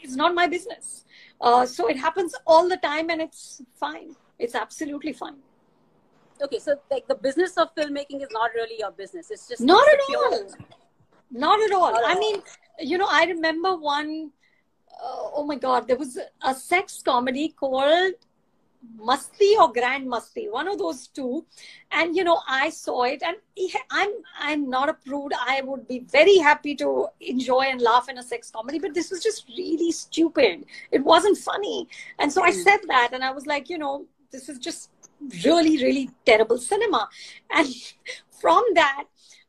is 0.00 0.16
not 0.16 0.34
my 0.34 0.46
business. 0.46 1.04
Uh, 1.40 1.66
so 1.66 1.88
it 1.88 1.96
happens 1.96 2.34
all 2.46 2.68
the 2.68 2.76
time, 2.76 3.10
and 3.10 3.20
it's 3.20 3.60
fine. 3.74 4.14
It's 4.38 4.54
absolutely 4.54 5.12
fine. 5.12 5.36
Okay, 6.40 6.58
so 6.58 6.76
like 6.90 7.06
the 7.06 7.14
business 7.14 7.56
of 7.56 7.74
filmmaking 7.74 8.22
is 8.22 8.28
not 8.32 8.50
really 8.54 8.76
your 8.78 8.92
business. 8.92 9.30
It's 9.30 9.48
just 9.48 9.60
not 9.60 9.86
at 9.92 10.00
all. 10.16 10.50
Not 11.30 11.60
at 11.60 11.72
all. 11.72 11.92
Not 11.92 12.02
I 12.04 12.18
mean, 12.18 12.42
you 12.82 12.98
know, 12.98 13.08
I 13.10 13.24
remember 13.24 13.76
one. 13.76 14.30
Uh, 14.92 15.30
oh 15.34 15.44
my 15.44 15.56
God, 15.56 15.88
there 15.88 15.96
was 15.96 16.18
a 16.42 16.54
sex 16.54 17.02
comedy 17.02 17.48
called 17.48 18.14
Masti 18.98 19.56
or 19.58 19.72
Grand 19.72 20.06
Masti, 20.06 20.50
one 20.50 20.68
of 20.68 20.78
those 20.78 21.06
two. 21.08 21.44
And 21.90 22.16
you 22.16 22.24
know, 22.24 22.40
I 22.48 22.70
saw 22.70 23.04
it, 23.04 23.22
and 23.22 23.36
I'm 23.90 24.10
I'm 24.38 24.68
not 24.68 24.88
a 24.88 24.94
prude. 24.94 25.32
I 25.38 25.62
would 25.62 25.88
be 25.88 26.00
very 26.00 26.36
happy 26.36 26.74
to 26.76 27.08
enjoy 27.20 27.62
and 27.62 27.80
laugh 27.80 28.08
in 28.08 28.18
a 28.18 28.22
sex 28.22 28.50
comedy, 28.50 28.78
but 28.78 28.94
this 28.94 29.10
was 29.10 29.22
just 29.22 29.48
really 29.48 29.92
stupid. 29.92 30.66
It 30.90 31.04
wasn't 31.04 31.38
funny, 31.38 31.88
and 32.18 32.32
so 32.32 32.42
I 32.42 32.52
hmm. 32.52 32.60
said 32.60 32.80
that, 32.88 33.10
and 33.12 33.24
I 33.24 33.30
was 33.30 33.46
like, 33.46 33.70
you 33.70 33.78
know, 33.78 34.06
this 34.30 34.48
is 34.48 34.58
just 34.58 34.90
really, 35.44 35.82
really 35.82 36.10
terrible 36.26 36.58
cinema. 36.58 37.08
And 37.50 37.68
from 38.40 38.64
that, 38.74 39.04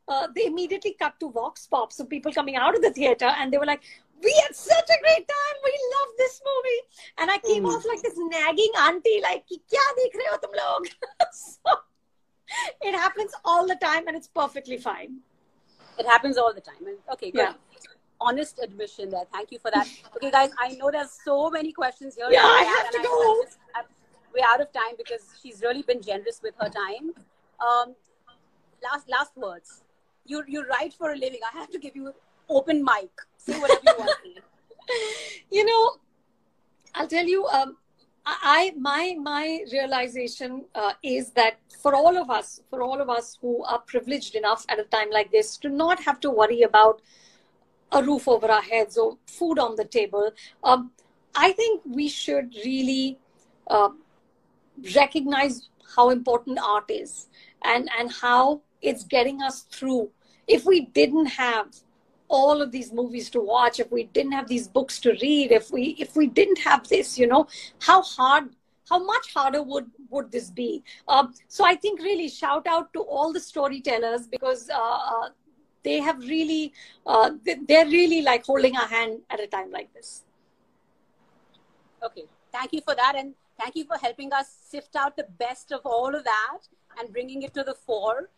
uh, 0.08 0.28
they 0.34 0.46
immediately 0.46 0.96
cut 0.98 1.18
to 1.20 1.30
Vox 1.30 1.66
Pop. 1.66 1.92
So 1.92 2.04
people 2.04 2.32
coming 2.32 2.56
out 2.56 2.74
of 2.74 2.82
the 2.82 2.90
theater 2.90 3.30
and 3.38 3.52
they 3.52 3.58
were 3.58 3.66
like, 3.66 3.82
we 4.22 4.32
had 4.42 4.54
such 4.54 4.88
a 4.88 5.00
great 5.00 5.26
time. 5.28 5.56
We 5.64 5.78
love 5.96 6.08
this 6.18 6.40
movie. 6.44 6.80
And 7.18 7.30
I 7.30 7.38
came 7.38 7.64
mm. 7.64 7.74
off 7.74 7.84
like 7.86 8.02
this 8.02 8.14
nagging 8.16 8.72
auntie, 8.80 9.20
like, 9.22 9.44
kya 9.48 9.86
dekh 9.98 10.16
rahe 10.20 10.30
ho 10.30 10.38
tum 10.42 10.50
log? 10.56 10.86
so 11.32 11.78
it 12.82 12.94
happens 12.94 13.32
all 13.44 13.66
the 13.66 13.76
time 13.76 14.06
and 14.06 14.16
it's 14.16 14.28
perfectly 14.28 14.78
fine. 14.78 15.18
It 15.98 16.06
happens 16.06 16.38
all 16.38 16.52
the 16.54 16.60
time. 16.60 16.86
And 16.86 16.98
okay, 17.12 17.30
good. 17.30 17.38
Yeah. 17.38 17.54
Honest 18.20 18.60
admission 18.62 19.10
there. 19.10 19.24
Thank 19.32 19.52
you 19.52 19.58
for 19.58 19.70
that. 19.72 19.88
Okay, 20.16 20.30
guys, 20.30 20.50
I 20.58 20.68
know 20.76 20.90
there's 20.90 21.18
so 21.24 21.50
many 21.50 21.72
questions 21.72 22.14
here. 22.14 22.28
Yeah, 22.30 22.40
I 22.42 22.62
have 22.62 22.90
to 22.92 23.02
go. 23.02 23.42
Just, 23.42 23.58
we're 24.34 24.44
out 24.52 24.60
of 24.60 24.72
time 24.72 24.94
because 24.96 25.22
she's 25.40 25.60
really 25.62 25.82
been 25.82 26.00
generous 26.02 26.40
with 26.42 26.54
her 26.60 26.68
time. 26.68 27.10
Um, 27.60 27.94
last 28.82 29.08
last 29.08 29.36
words 29.36 29.84
you 30.26 30.42
you 30.46 30.66
write 30.66 30.92
for 30.92 31.12
a 31.12 31.16
living. 31.16 31.40
I 31.52 31.58
have 31.58 31.70
to 31.70 31.78
give 31.78 31.96
you 31.96 32.08
an 32.08 32.14
open 32.48 32.84
mic. 32.84 33.10
Say 33.36 33.58
whatever 33.58 33.80
you 33.86 33.94
want. 33.98 34.18
you 35.50 35.64
know, 35.64 35.96
I'll 36.94 37.08
tell 37.08 37.26
you. 37.26 37.46
Um, 37.46 37.76
I 38.26 38.72
my 38.78 39.16
my 39.20 39.60
realization 39.70 40.64
uh, 40.74 40.92
is 41.02 41.30
that 41.32 41.58
for 41.82 41.94
all 41.94 42.16
of 42.16 42.30
us, 42.30 42.62
for 42.70 42.82
all 42.82 43.00
of 43.00 43.10
us 43.10 43.36
who 43.40 43.62
are 43.64 43.80
privileged 43.80 44.34
enough 44.34 44.64
at 44.68 44.78
a 44.78 44.84
time 44.84 45.10
like 45.10 45.30
this 45.30 45.58
to 45.58 45.68
not 45.68 46.02
have 46.02 46.20
to 46.20 46.30
worry 46.30 46.62
about 46.62 47.02
a 47.92 48.02
roof 48.02 48.26
over 48.26 48.50
our 48.50 48.62
heads 48.62 48.96
or 48.96 49.18
food 49.26 49.58
on 49.58 49.76
the 49.76 49.84
table, 49.84 50.30
um, 50.62 50.90
I 51.34 51.52
think 51.52 51.82
we 51.84 52.08
should 52.08 52.54
really 52.64 53.18
uh, 53.66 53.90
recognize 54.96 55.68
how 55.94 56.08
important 56.10 56.58
art 56.62 56.90
is 56.90 57.28
and 57.62 57.90
and 57.98 58.10
how 58.10 58.62
it's 58.84 59.04
getting 59.04 59.42
us 59.42 59.62
through. 59.62 60.10
If 60.46 60.64
we 60.64 60.86
didn't 61.00 61.26
have 61.26 61.74
all 62.28 62.60
of 62.62 62.70
these 62.72 62.92
movies 62.92 63.30
to 63.30 63.40
watch, 63.40 63.80
if 63.80 63.90
we 63.90 64.04
didn't 64.04 64.32
have 64.32 64.48
these 64.48 64.68
books 64.68 64.98
to 65.00 65.16
read, 65.22 65.52
if 65.52 65.70
we 65.70 65.96
if 65.98 66.16
we 66.16 66.26
didn't 66.26 66.58
have 66.58 66.88
this, 66.88 67.18
you 67.18 67.26
know, 67.26 67.46
how 67.80 68.02
hard, 68.02 68.50
how 68.88 68.98
much 69.04 69.32
harder 69.34 69.62
would 69.62 69.90
would 70.10 70.30
this 70.32 70.50
be? 70.50 70.82
Uh, 71.08 71.28
so 71.48 71.64
I 71.64 71.74
think 71.74 72.00
really 72.00 72.28
shout 72.28 72.66
out 72.66 72.92
to 72.94 73.00
all 73.00 73.32
the 73.32 73.40
storytellers 73.40 74.26
because 74.26 74.68
uh, 74.70 74.98
uh, 75.14 75.28
they 75.82 76.00
have 76.00 76.18
really 76.18 76.72
uh, 77.06 77.30
they're 77.68 77.86
really 77.86 78.22
like 78.22 78.44
holding 78.44 78.76
our 78.76 78.88
hand 78.88 79.20
at 79.30 79.40
a 79.40 79.46
time 79.46 79.70
like 79.70 79.92
this. 79.94 80.22
Okay, 82.02 82.24
thank 82.52 82.72
you 82.72 82.80
for 82.82 82.94
that, 82.94 83.14
and 83.16 83.34
thank 83.58 83.76
you 83.76 83.84
for 83.84 83.96
helping 83.96 84.32
us 84.32 84.48
sift 84.70 84.96
out 84.96 85.16
the 85.16 85.26
best 85.38 85.72
of 85.72 85.80
all 85.84 86.14
of 86.14 86.24
that 86.24 86.68
and 86.98 87.12
bringing 87.12 87.42
it 87.42 87.54
to 87.54 87.62
the 87.62 87.74
fore. 87.74 88.28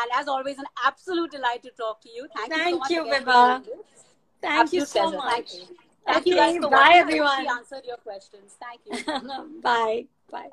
And 0.00 0.10
as 0.20 0.28
always, 0.28 0.58
an 0.58 0.64
absolute 0.84 1.30
delight 1.30 1.62
to 1.62 1.70
talk 1.70 2.00
to 2.02 2.08
you. 2.10 2.26
Thank, 2.34 2.52
Thank 2.52 2.90
you 2.90 3.04
so 3.04 3.24
much. 3.24 3.64
Thank 3.64 3.66
you, 3.66 3.84
Thank 4.40 4.60
absolute 4.60 4.80
you 4.80 4.86
so 4.86 5.10
pleasure. 5.10 5.16
much. 5.16 5.32
Thank 5.32 5.52
you. 5.52 5.76
Thank 6.06 6.18
okay, 6.18 6.30
you 6.30 6.36
guys 6.36 6.56
so 6.60 6.70
bye, 6.70 6.92
everyone. 6.94 7.42
She 7.42 7.48
answered 7.48 7.84
your 7.86 7.96
questions. 7.96 8.56
Thank 8.60 8.82
you. 8.86 9.60
bye. 9.62 10.06
Bye. 10.30 10.50